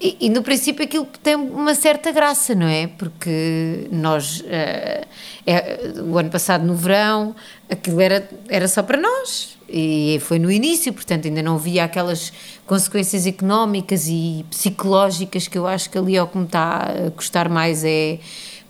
E, 0.00 0.16
e, 0.20 0.30
no 0.30 0.42
princípio 0.42 0.84
aquilo 0.84 1.06
tem 1.22 1.34
uma 1.34 1.74
certa 1.74 2.12
graça, 2.12 2.54
não 2.54 2.66
é? 2.66 2.86
Porque 2.86 3.88
nós, 3.90 4.40
uh, 4.40 5.06
é, 5.46 5.92
o 6.06 6.16
ano 6.16 6.30
passado 6.30 6.64
no 6.64 6.74
verão, 6.74 7.34
aquilo 7.68 8.00
era, 8.00 8.28
era 8.48 8.68
só 8.68 8.82
para 8.82 8.98
nós 9.00 9.58
e 9.68 10.18
foi 10.22 10.38
no 10.38 10.50
início, 10.50 10.92
portanto 10.92 11.26
ainda 11.26 11.42
não 11.42 11.54
havia 11.54 11.84
aquelas 11.84 12.32
consequências 12.66 13.26
económicas 13.26 14.06
e 14.08 14.44
psicológicas 14.50 15.48
que 15.48 15.56
eu 15.56 15.66
acho 15.66 15.88
que 15.88 15.96
ali 15.96 16.16
é 16.16 16.22
o 16.22 16.26
que 16.26 16.38
me 16.38 16.44
está 16.44 16.90
a 17.06 17.10
custar 17.10 17.48
mais 17.48 17.84
é 17.84 18.18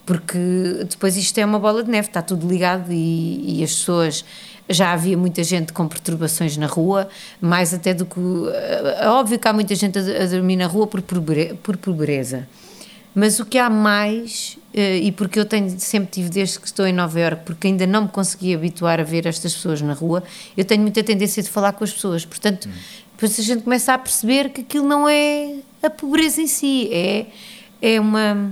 porque 0.05 0.37
depois 0.89 1.15
isto 1.15 1.37
é 1.37 1.45
uma 1.45 1.59
bola 1.59 1.83
de 1.83 1.89
neve, 1.89 2.07
está 2.07 2.21
tudo 2.21 2.47
ligado 2.47 2.91
e, 2.91 3.59
e 3.59 3.63
as 3.63 3.71
pessoas 3.71 4.25
já 4.69 4.93
havia 4.93 5.17
muita 5.17 5.43
gente 5.43 5.73
com 5.73 5.87
perturbações 5.87 6.57
na 6.57 6.67
rua, 6.67 7.09
mais 7.39 7.73
até 7.73 7.93
do 7.93 8.05
que. 8.05 8.19
É 8.99 9.07
óbvio 9.09 9.37
que 9.37 9.47
há 9.47 9.53
muita 9.53 9.75
gente 9.75 9.97
a, 9.99 10.23
a 10.23 10.25
dormir 10.27 10.55
na 10.55 10.67
rua 10.67 10.87
por, 10.87 11.01
por 11.01 11.77
pobreza. 11.77 12.47
Mas 13.13 13.39
o 13.39 13.45
que 13.45 13.57
há 13.57 13.69
mais, 13.69 14.57
eh, 14.73 14.99
e 14.99 15.11
porque 15.11 15.37
eu 15.37 15.45
tenho, 15.45 15.77
sempre 15.79 16.09
tive 16.09 16.29
desde 16.29 16.59
que 16.59 16.65
estou 16.65 16.87
em 16.87 16.93
Nova 16.93 17.19
Iorque, 17.19 17.43
porque 17.43 17.67
ainda 17.67 17.85
não 17.85 18.03
me 18.03 18.07
consegui 18.07 18.55
habituar 18.55 19.01
a 19.01 19.03
ver 19.03 19.27
estas 19.27 19.53
pessoas 19.53 19.81
na 19.81 19.93
rua, 19.93 20.23
eu 20.55 20.63
tenho 20.63 20.81
muita 20.81 21.03
tendência 21.03 21.43
de 21.43 21.49
falar 21.49 21.73
com 21.73 21.83
as 21.83 21.91
pessoas. 21.91 22.23
Portanto, 22.23 22.69
hum. 22.69 22.71
depois 23.11 23.37
a 23.37 23.43
gente 23.43 23.63
começa 23.63 23.93
a 23.93 23.97
perceber 23.97 24.49
que 24.49 24.61
aquilo 24.61 24.87
não 24.87 25.09
é 25.09 25.55
a 25.83 25.89
pobreza 25.89 26.41
em 26.41 26.47
si, 26.47 26.89
é, 26.93 27.25
é, 27.81 27.99
uma, 27.99 28.49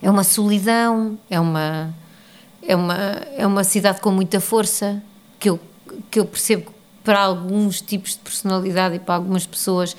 é 0.00 0.08
uma 0.08 0.22
solidão, 0.22 1.18
é 1.28 1.40
uma, 1.40 1.92
é, 2.68 2.76
uma, 2.76 2.96
é 3.34 3.46
uma 3.46 3.64
cidade 3.64 3.98
com 4.00 4.10
muita 4.10 4.40
força, 4.40 5.02
que 5.40 5.48
eu, 5.48 5.58
que 6.10 6.20
eu 6.20 6.26
percebo 6.26 6.70
que 6.70 6.78
para 7.02 7.20
alguns 7.20 7.80
tipos 7.80 8.10
de 8.10 8.18
personalidade 8.18 8.96
e 8.96 8.98
para 8.98 9.14
algumas 9.14 9.46
pessoas 9.46 9.96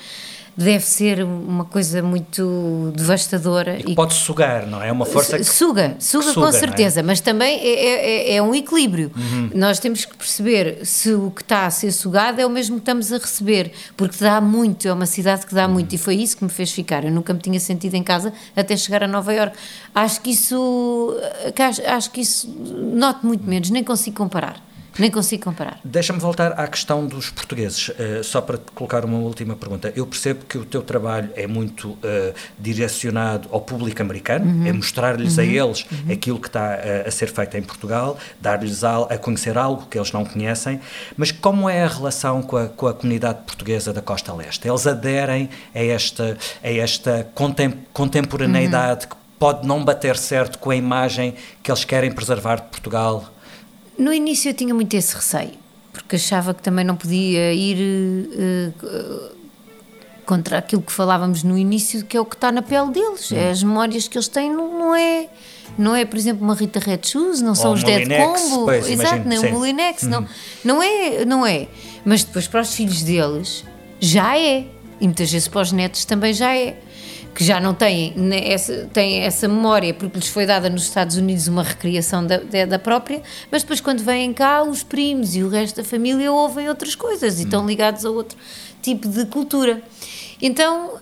deve 0.56 0.84
ser 0.84 1.22
uma 1.22 1.64
coisa 1.64 2.02
muito 2.02 2.92
devastadora. 2.94 3.78
E 3.86 3.94
pode 3.94 4.14
sugar, 4.14 4.66
não 4.66 4.82
é? 4.82 4.88
É 4.88 4.92
uma 4.92 5.06
força 5.06 5.38
que 5.38 5.44
suga, 5.44 5.96
suga, 5.98 6.26
que 6.26 6.32
suga 6.34 6.46
com 6.46 6.52
certeza, 6.52 7.00
é? 7.00 7.02
mas 7.02 7.20
também 7.20 7.58
é, 7.60 8.32
é, 8.32 8.34
é, 8.36 8.42
um 8.42 8.54
equilíbrio. 8.54 9.10
Uhum. 9.16 9.50
Nós 9.54 9.78
temos 9.78 10.04
que 10.04 10.16
perceber 10.16 10.84
se 10.84 11.12
o 11.14 11.30
que 11.30 11.42
está 11.42 11.66
a 11.66 11.70
ser 11.70 11.92
sugado 11.92 12.40
é 12.40 12.46
o 12.46 12.50
mesmo 12.50 12.76
que 12.76 12.82
estamos 12.82 13.12
a 13.12 13.18
receber, 13.18 13.72
porque 13.96 14.16
dá 14.18 14.40
muito, 14.40 14.86
é 14.86 14.92
uma 14.92 15.06
cidade 15.06 15.46
que 15.46 15.54
dá 15.54 15.66
uhum. 15.66 15.74
muito, 15.74 15.94
e 15.94 15.98
foi 15.98 16.16
isso 16.16 16.36
que 16.36 16.44
me 16.44 16.50
fez 16.50 16.72
ficar. 16.72 17.04
Eu 17.04 17.12
nunca 17.12 17.32
me 17.32 17.40
tinha 17.40 17.60
sentido 17.60 17.94
em 17.94 18.02
casa 18.02 18.32
até 18.54 18.76
chegar 18.76 19.02
a 19.02 19.08
Nova 19.08 19.32
York. 19.32 19.56
Acho 19.94 20.20
que 20.20 20.30
isso, 20.30 21.16
acho 21.86 22.10
que 22.10 22.20
isso 22.20 22.48
noto 22.94 23.26
muito 23.26 23.44
menos, 23.44 23.70
nem 23.70 23.82
consigo 23.82 24.16
comparar. 24.16 24.69
Nem 25.00 25.10
consigo 25.10 25.44
comparar. 25.44 25.80
Deixa-me 25.82 26.20
voltar 26.20 26.52
à 26.52 26.66
questão 26.68 27.06
dos 27.06 27.30
portugueses, 27.30 27.88
uh, 27.88 28.22
só 28.22 28.40
para 28.40 28.58
te 28.58 28.70
colocar 28.74 29.04
uma 29.04 29.18
última 29.18 29.56
pergunta. 29.56 29.90
Eu 29.96 30.06
percebo 30.06 30.44
que 30.44 30.58
o 30.58 30.64
teu 30.64 30.82
trabalho 30.82 31.30
é 31.34 31.46
muito 31.46 31.90
uh, 31.90 31.98
direcionado 32.58 33.48
ao 33.50 33.62
público 33.62 34.02
americano, 34.02 34.44
uhum. 34.44 34.66
é 34.66 34.72
mostrar-lhes 34.72 35.38
uhum. 35.38 35.42
a 35.42 35.46
eles 35.46 35.86
uhum. 35.90 36.12
aquilo 36.12 36.38
que 36.38 36.48
está 36.48 36.76
uh, 36.76 37.08
a 37.08 37.10
ser 37.10 37.32
feito 37.32 37.56
em 37.56 37.62
Portugal, 37.62 38.18
dar-lhes 38.40 38.84
a, 38.84 38.98
a, 39.04 39.16
conhecer 39.18 39.56
algo 39.56 39.86
que 39.86 39.96
eles 39.96 40.12
não 40.12 40.24
conhecem, 40.24 40.78
mas 41.16 41.32
como 41.32 41.68
é 41.68 41.82
a 41.82 41.88
relação 41.88 42.42
com 42.42 42.58
a, 42.58 42.68
com 42.68 42.86
a 42.86 42.92
comunidade 42.92 43.40
portuguesa 43.46 43.94
da 43.94 44.02
Costa 44.02 44.34
Leste? 44.34 44.68
Eles 44.68 44.86
aderem 44.86 45.48
a 45.74 45.82
esta, 45.82 46.36
a 46.62 46.70
esta 46.70 47.26
contem, 47.34 47.72
contemporaneidade 47.92 49.06
que 49.06 49.16
pode 49.38 49.66
não 49.66 49.82
bater 49.82 50.18
certo 50.18 50.58
com 50.58 50.70
a 50.70 50.76
imagem 50.76 51.34
que 51.62 51.70
eles 51.70 51.84
querem 51.84 52.12
preservar 52.12 52.56
de 52.56 52.68
Portugal? 52.68 53.24
No 54.00 54.12
início 54.14 54.48
eu 54.48 54.54
tinha 54.54 54.74
muito 54.74 54.94
esse 54.94 55.14
receio, 55.14 55.52
porque 55.92 56.16
achava 56.16 56.54
que 56.54 56.62
também 56.62 56.84
não 56.84 56.96
podia 56.96 57.52
ir 57.52 57.76
uh, 58.32 59.36
contra 60.24 60.56
aquilo 60.56 60.80
que 60.80 60.90
falávamos 60.90 61.42
no 61.42 61.58
início, 61.58 62.04
que 62.06 62.16
é 62.16 62.20
o 62.20 62.24
que 62.24 62.34
está 62.34 62.50
na 62.50 62.62
pele 62.62 62.92
deles, 62.92 63.30
é 63.30 63.50
as 63.50 63.62
memórias 63.62 64.08
que 64.08 64.16
eles 64.16 64.26
têm, 64.26 64.50
não, 64.50 64.78
não 64.78 64.94
é 64.94 65.28
não 65.78 65.94
é, 65.94 66.04
por 66.04 66.16
exemplo, 66.16 66.42
uma 66.42 66.54
Rita 66.54 66.80
Red 66.80 67.00
Shoes, 67.04 67.40
não 67.42 67.50
Ou 67.50 67.54
são 67.54 67.72
os 67.74 67.82
Dead 67.82 68.08
Combo, 68.08 68.64
pois, 68.64 68.88
exato, 68.88 69.28
nem 69.28 69.38
o 69.38 69.52
Molinex, 69.52 70.04
uhum. 70.04 70.08
não, 70.08 70.28
não 70.64 70.82
é, 70.82 71.24
não 71.24 71.46
é. 71.46 71.68
Mas 72.04 72.24
depois 72.24 72.48
para 72.48 72.62
os 72.62 72.74
filhos 72.74 73.02
deles 73.02 73.64
já 74.00 74.38
é, 74.38 74.66
e 75.00 75.04
muitas 75.04 75.30
vezes 75.30 75.46
para 75.46 75.60
os 75.60 75.72
netos 75.72 76.06
também 76.06 76.32
já 76.32 76.56
é 76.56 76.80
que 77.34 77.44
já 77.44 77.60
não 77.60 77.74
têm 77.74 78.14
essa, 78.32 78.88
têm 78.92 79.20
essa 79.20 79.46
memória 79.48 79.94
porque 79.94 80.18
lhes 80.18 80.28
foi 80.28 80.46
dada 80.46 80.68
nos 80.68 80.82
Estados 80.82 81.16
Unidos 81.16 81.46
uma 81.48 81.62
recriação 81.62 82.26
da, 82.26 82.38
da 82.68 82.78
própria, 82.78 83.22
mas 83.50 83.62
depois 83.62 83.80
quando 83.80 84.02
vêm 84.02 84.32
cá 84.32 84.62
os 84.62 84.82
primos 84.82 85.34
e 85.36 85.42
o 85.42 85.48
resto 85.48 85.76
da 85.76 85.84
família 85.84 86.30
ouvem 86.32 86.68
outras 86.68 86.94
coisas 86.94 87.38
e 87.38 87.44
estão 87.44 87.62
hum. 87.62 87.66
ligados 87.66 88.04
a 88.04 88.10
outro 88.10 88.36
tipo 88.82 89.08
de 89.08 89.26
cultura. 89.26 89.82
Então 90.40 90.98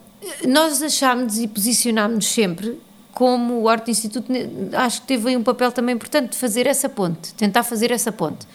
nós 0.47 0.83
achámos 0.83 1.39
e 1.39 1.47
posicionámos-nos 1.47 2.27
sempre 2.27 2.79
como 3.13 3.63
o 3.63 3.69
Arte 3.69 3.91
Instituto 3.91 4.31
acho 4.75 5.01
que 5.01 5.09
teve 5.09 5.31
aí 5.31 5.37
um 5.37 5.43
papel 5.43 5.73
também 5.73 5.95
importante 5.95 6.31
de 6.31 6.37
fazer 6.37 6.67
essa 6.67 6.89
ponte, 6.89 7.35
tentar 7.35 7.65
fazer 7.65 7.91
essa 7.91 8.13
ponte. 8.13 8.47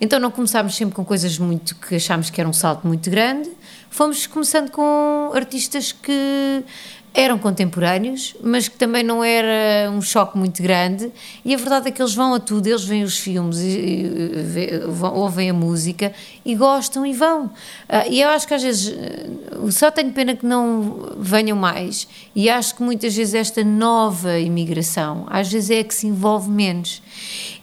Então 0.00 0.18
não 0.20 0.30
começámos 0.30 0.76
sempre 0.76 0.94
com 0.94 1.04
coisas 1.04 1.38
muito 1.38 1.74
que 1.74 1.96
achámos 1.96 2.30
que 2.30 2.40
era 2.40 2.48
um 2.48 2.52
salto 2.52 2.86
muito 2.86 3.10
grande, 3.10 3.50
fomos 3.90 4.26
começando 4.26 4.70
com 4.70 5.30
artistas 5.34 5.92
que 5.92 6.64
eram 7.14 7.36
contemporâneos, 7.36 8.36
mas 8.42 8.68
que 8.68 8.76
também 8.76 9.02
não 9.02 9.24
era 9.24 9.90
um 9.90 10.00
choque 10.00 10.38
muito 10.38 10.62
grande. 10.62 11.10
E 11.44 11.52
a 11.52 11.56
verdade 11.56 11.88
é 11.88 11.90
que 11.90 12.00
eles 12.00 12.14
vão 12.14 12.34
a 12.34 12.38
tudo, 12.38 12.68
eles 12.68 12.84
veem 12.84 13.02
os 13.02 13.18
filmes, 13.18 13.58
ouvem 15.12 15.50
a 15.50 15.52
música 15.52 16.12
e 16.44 16.54
gostam 16.54 17.04
e 17.04 17.12
vão. 17.12 17.46
Uh, 17.46 17.50
e 18.10 18.20
eu 18.20 18.28
acho 18.28 18.46
que 18.46 18.54
às 18.54 18.62
vezes 18.62 18.94
uh, 18.94 19.72
só 19.72 19.90
tenho 19.90 20.12
pena 20.12 20.36
que 20.36 20.46
não 20.46 21.12
venham 21.18 21.56
mais. 21.56 22.06
E 22.36 22.48
acho 22.48 22.76
que 22.76 22.82
muitas 22.82 23.16
vezes 23.16 23.34
esta 23.34 23.64
nova 23.64 24.38
imigração, 24.38 25.26
às 25.28 25.50
vezes 25.50 25.70
é 25.70 25.82
que 25.82 25.94
se 25.94 26.06
envolve 26.06 26.48
menos. 26.48 27.02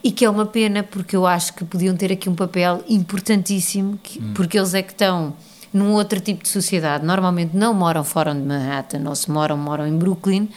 E 0.03 0.11
que 0.11 0.25
é 0.25 0.29
uma 0.29 0.45
pena, 0.45 0.83
porque 0.83 1.15
eu 1.15 1.25
acho 1.25 1.53
que 1.53 1.63
podiam 1.63 1.95
ter 1.95 2.11
aqui 2.11 2.29
um 2.29 2.35
papel 2.35 2.83
importantíssimo, 2.89 3.97
hum. 4.19 4.33
porque 4.33 4.57
eles 4.57 4.73
é 4.73 4.81
que 4.81 4.91
estão 4.91 5.33
num 5.75 5.91
outro 5.91 6.21
tipo 6.21 6.41
de 6.41 6.47
sociedade. 6.47 7.05
Normalmente 7.05 7.53
não 7.53 7.73
moram 7.73 8.01
fora 8.01 8.33
de 8.33 8.39
Manhattan, 8.39 9.01
ou 9.09 9.13
se 9.13 9.29
moram, 9.29 9.57
moram 9.57 9.85
em 9.85 9.97
Brooklyn. 9.97 10.47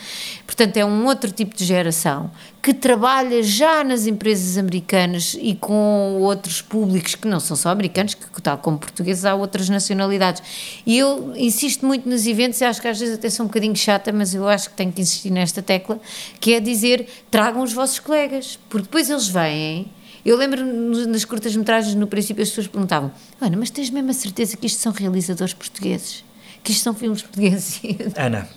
Portanto, 0.46 0.76
é 0.76 0.84
um 0.84 1.06
outro 1.06 1.32
tipo 1.32 1.56
de 1.56 1.64
geração 1.64 2.30
que 2.62 2.72
trabalha 2.72 3.42
já 3.42 3.82
nas 3.82 4.06
empresas 4.06 4.56
americanas 4.56 5.36
e 5.40 5.56
com 5.56 6.18
outros 6.20 6.62
públicos 6.62 7.16
que 7.16 7.26
não 7.26 7.40
são 7.40 7.56
só 7.56 7.70
americanos, 7.70 8.14
que 8.14 8.40
tal 8.40 8.58
como 8.58 8.78
portugueses 8.78 9.24
há 9.24 9.34
outras 9.34 9.68
nacionalidades. 9.68 10.40
E 10.86 10.96
eu 10.96 11.32
insisto 11.36 11.84
muito 11.84 12.08
nos 12.08 12.24
eventos, 12.24 12.60
e 12.60 12.64
acho 12.64 12.80
que 12.80 12.86
às 12.86 13.00
vezes 13.00 13.16
até 13.16 13.28
sou 13.28 13.44
um 13.44 13.48
bocadinho 13.48 13.74
chata, 13.74 14.12
mas 14.12 14.34
eu 14.34 14.46
acho 14.46 14.70
que 14.70 14.76
tenho 14.76 14.92
que 14.92 15.02
insistir 15.02 15.30
nesta 15.30 15.60
tecla, 15.60 15.98
que 16.38 16.54
é 16.54 16.60
dizer, 16.60 17.08
tragam 17.28 17.64
os 17.64 17.72
vossos 17.72 17.98
colegas, 17.98 18.56
porque 18.68 18.84
depois 18.84 19.10
eles 19.10 19.26
vêm 19.26 19.90
eu 20.28 20.36
lembro 20.36 20.62
nas 21.06 21.24
curtas-metragens, 21.24 21.94
no 21.94 22.06
princípio, 22.06 22.42
as 22.42 22.50
pessoas 22.50 22.66
perguntavam: 22.66 23.10
Ana, 23.40 23.56
mas 23.56 23.70
tens 23.70 23.88
mesmo 23.88 24.10
a 24.10 24.14
certeza 24.14 24.56
que 24.56 24.66
isto 24.66 24.80
são 24.80 24.92
realizadores 24.92 25.54
portugueses? 25.54 26.24
Que 26.62 26.72
isto 26.72 26.82
são 26.82 26.94
filmes 26.94 27.22
portugueses? 27.22 27.80
Ana, 28.16 28.48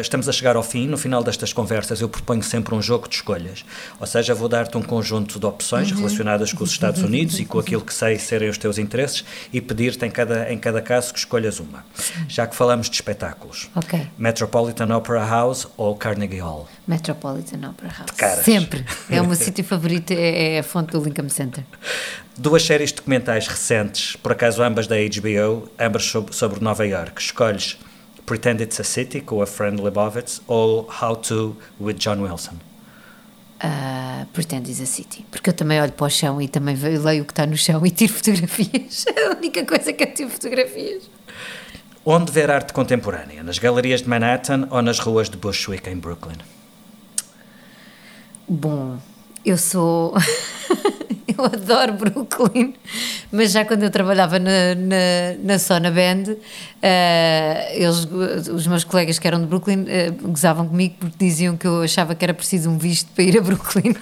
estamos 0.00 0.28
a 0.28 0.32
chegar 0.32 0.56
ao 0.56 0.62
fim. 0.62 0.86
No 0.86 0.98
final 0.98 1.22
destas 1.22 1.52
conversas, 1.52 2.00
eu 2.00 2.08
proponho 2.08 2.42
sempre 2.42 2.74
um 2.74 2.82
jogo 2.82 3.08
de 3.08 3.16
escolhas. 3.16 3.64
Ou 3.98 4.06
seja, 4.06 4.34
vou 4.34 4.48
dar-te 4.48 4.76
um 4.76 4.82
conjunto 4.82 5.38
de 5.38 5.46
opções 5.46 5.90
uhum. 5.90 5.98
relacionadas 5.98 6.52
com 6.52 6.64
os 6.64 6.70
Estados 6.70 7.02
Unidos 7.04 7.38
e 7.38 7.44
com 7.44 7.58
aquilo 7.58 7.82
que 7.82 7.94
sei 7.94 8.18
serem 8.18 8.48
os 8.48 8.58
teus 8.58 8.78
interesses 8.78 9.24
e 9.52 9.60
pedir-te 9.60 10.04
em 10.04 10.10
cada, 10.10 10.52
em 10.52 10.58
cada 10.58 10.82
caso 10.82 11.12
que 11.12 11.18
escolhas 11.18 11.60
uma. 11.60 11.84
Já 12.28 12.46
que 12.46 12.54
falamos 12.54 12.88
de 12.88 12.96
espetáculos: 12.96 13.70
okay. 13.74 14.08
Metropolitan 14.18 14.94
Opera 14.94 15.24
House 15.24 15.66
ou 15.76 15.96
Carnegie 15.96 16.40
Hall? 16.40 16.68
Metropolitan 16.86 17.68
Opera 17.68 17.92
House. 17.98 18.10
Caras. 18.16 18.44
Sempre. 18.44 18.84
É 19.08 19.20
o 19.20 19.26
meu 19.26 19.36
sítio 19.36 19.64
favorito, 19.64 20.12
é, 20.12 20.56
é 20.56 20.58
a 20.58 20.62
fonte 20.62 20.92
do 20.92 21.02
Lincoln 21.02 21.28
Center. 21.28 21.64
Duas 22.36 22.62
séries 22.62 22.92
documentais 22.92 23.46
recentes, 23.46 24.16
por 24.16 24.32
acaso 24.32 24.62
ambas 24.62 24.86
da 24.86 24.96
HBO, 24.96 25.68
ambas 25.78 26.04
sobre, 26.04 26.34
sobre 26.34 26.62
Nova 26.62 26.86
York. 26.86 27.20
Escolhes 27.20 27.76
Pretend 28.26 28.62
It's 28.62 28.80
a 28.80 28.84
City, 28.84 29.20
com 29.20 29.42
a 29.42 29.46
Fran 29.46 29.76
Lebowitz, 29.82 30.40
ou 30.46 30.88
How 31.00 31.16
To, 31.16 31.56
with 31.80 31.94
John 31.94 32.22
Wilson? 32.22 32.56
Uh, 33.62 34.26
Pretend 34.32 34.70
It's 34.70 34.80
a 34.80 34.86
City, 34.86 35.26
porque 35.30 35.50
eu 35.50 35.54
também 35.54 35.80
olho 35.80 35.92
para 35.92 36.06
o 36.06 36.10
chão 36.10 36.40
e 36.40 36.48
também 36.48 36.76
leio 36.76 37.22
o 37.22 37.26
que 37.26 37.32
está 37.32 37.46
no 37.46 37.56
chão 37.56 37.84
e 37.84 37.90
tiro 37.90 38.12
fotografias. 38.14 39.04
É 39.14 39.26
a 39.26 39.30
única 39.30 39.64
coisa 39.64 39.92
que 39.92 40.04
eu 40.04 40.14
tiro 40.14 40.30
fotografias. 40.30 41.10
Onde 42.04 42.32
ver 42.32 42.50
arte 42.50 42.72
contemporânea? 42.72 43.42
Nas 43.42 43.58
galerias 43.58 44.00
de 44.00 44.08
Manhattan 44.08 44.66
ou 44.70 44.80
nas 44.80 44.98
ruas 44.98 45.28
de 45.28 45.36
Bushwick, 45.36 45.88
em 45.88 45.96
Brooklyn? 45.96 46.38
Bom, 48.48 48.98
eu 49.44 49.58
sou. 49.58 50.14
eu 51.36 51.44
adoro 51.44 51.92
Brooklyn, 51.94 52.74
mas 53.30 53.52
já 53.52 53.64
quando 53.64 53.82
eu 53.82 53.90
trabalhava 53.90 54.38
na, 54.38 54.74
na, 54.74 55.34
na 55.42 55.58
Sona 55.58 55.90
Band, 55.90 56.32
uh, 56.32 56.36
eles, 57.72 58.48
os 58.48 58.66
meus 58.66 58.84
colegas 58.84 59.18
que 59.18 59.26
eram 59.26 59.40
de 59.40 59.46
Brooklyn 59.46 59.82
uh, 59.82 60.28
gozavam 60.28 60.68
comigo 60.68 60.96
porque 60.98 61.16
diziam 61.18 61.56
que 61.56 61.66
eu 61.66 61.82
achava 61.82 62.14
que 62.14 62.24
era 62.24 62.34
preciso 62.34 62.70
um 62.70 62.78
visto 62.78 63.10
para 63.12 63.24
ir 63.24 63.38
a 63.38 63.40
Brooklyn. 63.40 63.94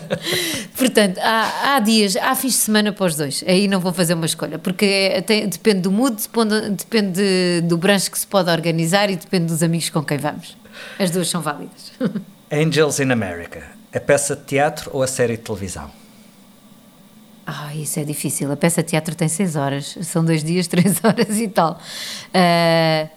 Portanto, 0.76 1.18
há, 1.18 1.74
há 1.74 1.80
dias, 1.80 2.16
há 2.16 2.34
fins 2.34 2.52
de 2.52 2.58
semana 2.58 2.92
para 2.92 3.06
os 3.06 3.16
dois, 3.16 3.44
aí 3.46 3.68
não 3.68 3.80
vou 3.80 3.92
fazer 3.92 4.14
uma 4.14 4.26
escolha, 4.26 4.58
porque 4.58 4.84
é, 4.84 5.20
tem, 5.20 5.48
depende 5.48 5.82
do 5.82 5.92
mood, 5.92 6.16
depende, 6.16 6.70
depende 6.70 7.60
do 7.62 7.76
branche 7.76 8.10
que 8.10 8.18
se 8.18 8.26
pode 8.26 8.50
organizar 8.50 9.10
e 9.10 9.16
depende 9.16 9.46
dos 9.46 9.62
amigos 9.62 9.90
com 9.90 10.02
quem 10.02 10.18
vamos. 10.18 10.56
As 10.98 11.10
duas 11.10 11.28
são 11.28 11.40
válidas. 11.40 11.92
Angels 12.52 13.00
in 13.00 13.10
America, 13.10 13.64
a 13.92 14.00
peça 14.00 14.36
de 14.36 14.42
teatro 14.44 14.90
ou 14.92 15.02
a 15.02 15.06
série 15.06 15.36
de 15.36 15.42
televisão? 15.42 16.03
Ah, 17.46 17.74
isso 17.74 18.00
é 18.00 18.04
difícil. 18.04 18.50
A 18.50 18.56
peça 18.56 18.82
de 18.82 18.90
teatro 18.90 19.14
tem 19.14 19.28
seis 19.28 19.54
horas, 19.54 19.98
são 20.02 20.24
dois 20.24 20.42
dias, 20.42 20.66
três 20.68 21.04
horas 21.04 21.38
e 21.38 21.48
tal. 21.48 21.78
Uh, 22.28 23.08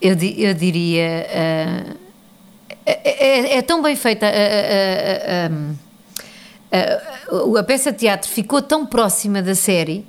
eu, 0.00 0.16
eu 0.36 0.54
diria. 0.54 1.26
Uh, 1.28 2.06
é, 2.86 3.54
é, 3.54 3.58
é, 3.58 3.62
tão 3.62 3.82
bem 3.82 3.96
feita. 3.96 4.26
Uh, 6.72 7.56
a 7.56 7.62
peça 7.62 7.92
de 7.92 7.98
teatro 7.98 8.30
ficou 8.30 8.62
tão 8.62 8.86
próxima 8.86 9.42
da 9.42 9.54
série 9.54 10.06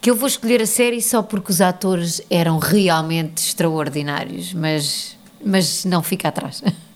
que 0.00 0.10
eu 0.10 0.14
vou 0.14 0.26
escolher 0.26 0.62
a 0.62 0.66
série 0.66 1.02
só 1.02 1.22
porque 1.22 1.50
os 1.52 1.60
atores 1.60 2.22
eram 2.30 2.58
realmente 2.58 3.38
extraordinários, 3.38 4.54
mas, 4.54 5.16
mas 5.44 5.84
não 5.84 6.02
fica 6.02 6.28
atrás. 6.28 6.62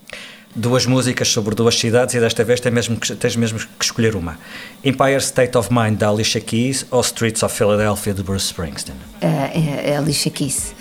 duas 0.54 0.86
músicas 0.86 1.28
sobre 1.28 1.54
duas 1.54 1.78
cidades 1.78 2.14
e 2.14 2.20
desta 2.20 2.44
vez 2.44 2.60
tens 2.60 2.72
mesmo 2.72 2.96
que, 2.96 3.14
tens 3.14 3.36
mesmo 3.36 3.58
que 3.58 3.84
escolher 3.84 4.14
uma. 4.14 4.38
Empire 4.84 5.16
State 5.16 5.56
of 5.56 5.72
Mind 5.72 5.98
da 5.98 6.08
Alicia 6.08 6.40
Keys 6.40 6.86
ou 6.90 7.00
Streets 7.00 7.42
of 7.42 7.56
Philadelphia 7.56 8.14
de 8.14 8.22
Bruce 8.22 8.46
Springsteen? 8.46 8.96
Uh, 9.22 9.26
é, 9.26 9.90
é 9.90 9.96
Alicia 9.96 10.30
Keys. 10.30 10.74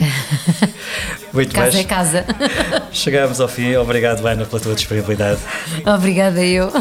Muito 1.33 1.55
casa 1.55 1.71
bem. 1.71 1.81
é 1.81 1.83
casa. 1.83 2.25
Chegamos 2.91 3.41
ao 3.41 3.47
fim. 3.47 3.75
Obrigado, 3.75 4.25
Ana, 4.25 4.45
pela 4.45 4.61
tua 4.61 4.75
disponibilidade. 4.75 5.39
Obrigada 5.85 6.43
eu. 6.43 6.71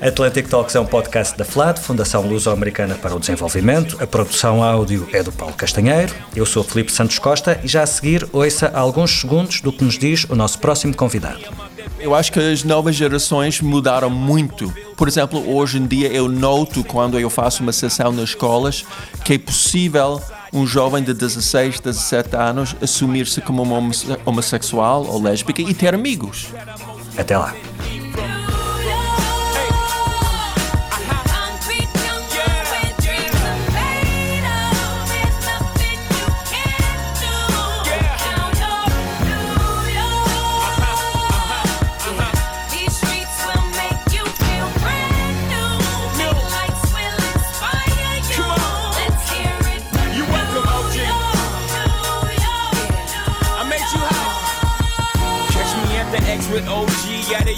Atlantic 0.00 0.48
Talks 0.48 0.74
é 0.74 0.80
um 0.80 0.86
podcast 0.86 1.38
da 1.38 1.44
FLAD, 1.44 1.80
Fundação 1.80 2.26
Luso-Americana 2.26 2.96
para 2.96 3.14
o 3.14 3.20
Desenvolvimento. 3.20 3.96
A 4.00 4.06
produção 4.06 4.62
áudio 4.62 5.08
é 5.12 5.22
do 5.22 5.32
Paulo 5.32 5.54
Castanheiro. 5.54 6.12
Eu 6.36 6.44
sou 6.44 6.62
o 6.62 6.66
Filipe 6.66 6.92
Santos 6.92 7.18
Costa 7.18 7.58
e 7.62 7.68
já 7.68 7.82
a 7.82 7.86
seguir 7.86 8.26
ouça 8.32 8.70
alguns 8.74 9.20
segundos 9.20 9.60
do 9.60 9.72
que 9.72 9.84
nos 9.84 9.98
diz 9.98 10.24
o 10.28 10.34
nosso 10.34 10.58
próximo 10.58 10.94
convidado. 10.94 11.73
Eu 11.98 12.14
acho 12.14 12.32
que 12.32 12.38
as 12.38 12.64
novas 12.64 12.94
gerações 12.94 13.60
mudaram 13.60 14.10
muito. 14.10 14.72
Por 14.96 15.08
exemplo, 15.08 15.54
hoje 15.54 15.78
em 15.78 15.86
dia 15.86 16.08
eu 16.08 16.28
noto 16.28 16.84
quando 16.84 17.18
eu 17.18 17.30
faço 17.30 17.62
uma 17.62 17.72
sessão 17.72 18.12
nas 18.12 18.30
escolas 18.30 18.84
que 19.24 19.34
é 19.34 19.38
possível 19.38 20.20
um 20.52 20.66
jovem 20.66 21.02
de 21.02 21.12
16, 21.12 21.80
17 21.80 22.36
anos 22.36 22.76
assumir-se 22.80 23.40
como 23.40 23.62
uma 23.62 23.90
homossexual 24.24 25.06
ou 25.06 25.20
lésbica 25.20 25.62
e 25.62 25.74
ter 25.74 25.94
amigos. 25.94 26.46
Até 27.16 27.36
lá. 27.36 27.54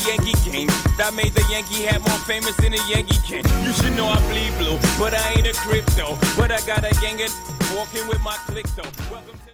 Yankee 0.05 0.37
game. 0.51 0.69
That 0.99 1.15
made 1.15 1.33
the 1.33 1.45
Yankee 1.51 1.85
hat 1.85 2.01
more 2.01 2.19
famous 2.27 2.57
than 2.57 2.75
a 2.75 2.83
Yankee 2.89 3.19
can. 3.27 3.43
You 3.65 3.73
should 3.73 3.97
know 3.97 4.07
I 4.07 4.19
bleed 4.29 4.53
blue, 4.59 4.79
but 4.99 5.15
I 5.15 5.33
ain't 5.37 5.47
a 5.47 5.55
crypto. 5.55 6.19
But 6.37 6.51
I 6.53 6.61
got 6.67 6.85
a 6.85 6.93
gang 7.01 7.19
walking 7.75 8.07
with 8.09 8.23
my 8.23 8.37
click 8.47 8.67
though. 8.77 8.91
Welcome 9.11 9.46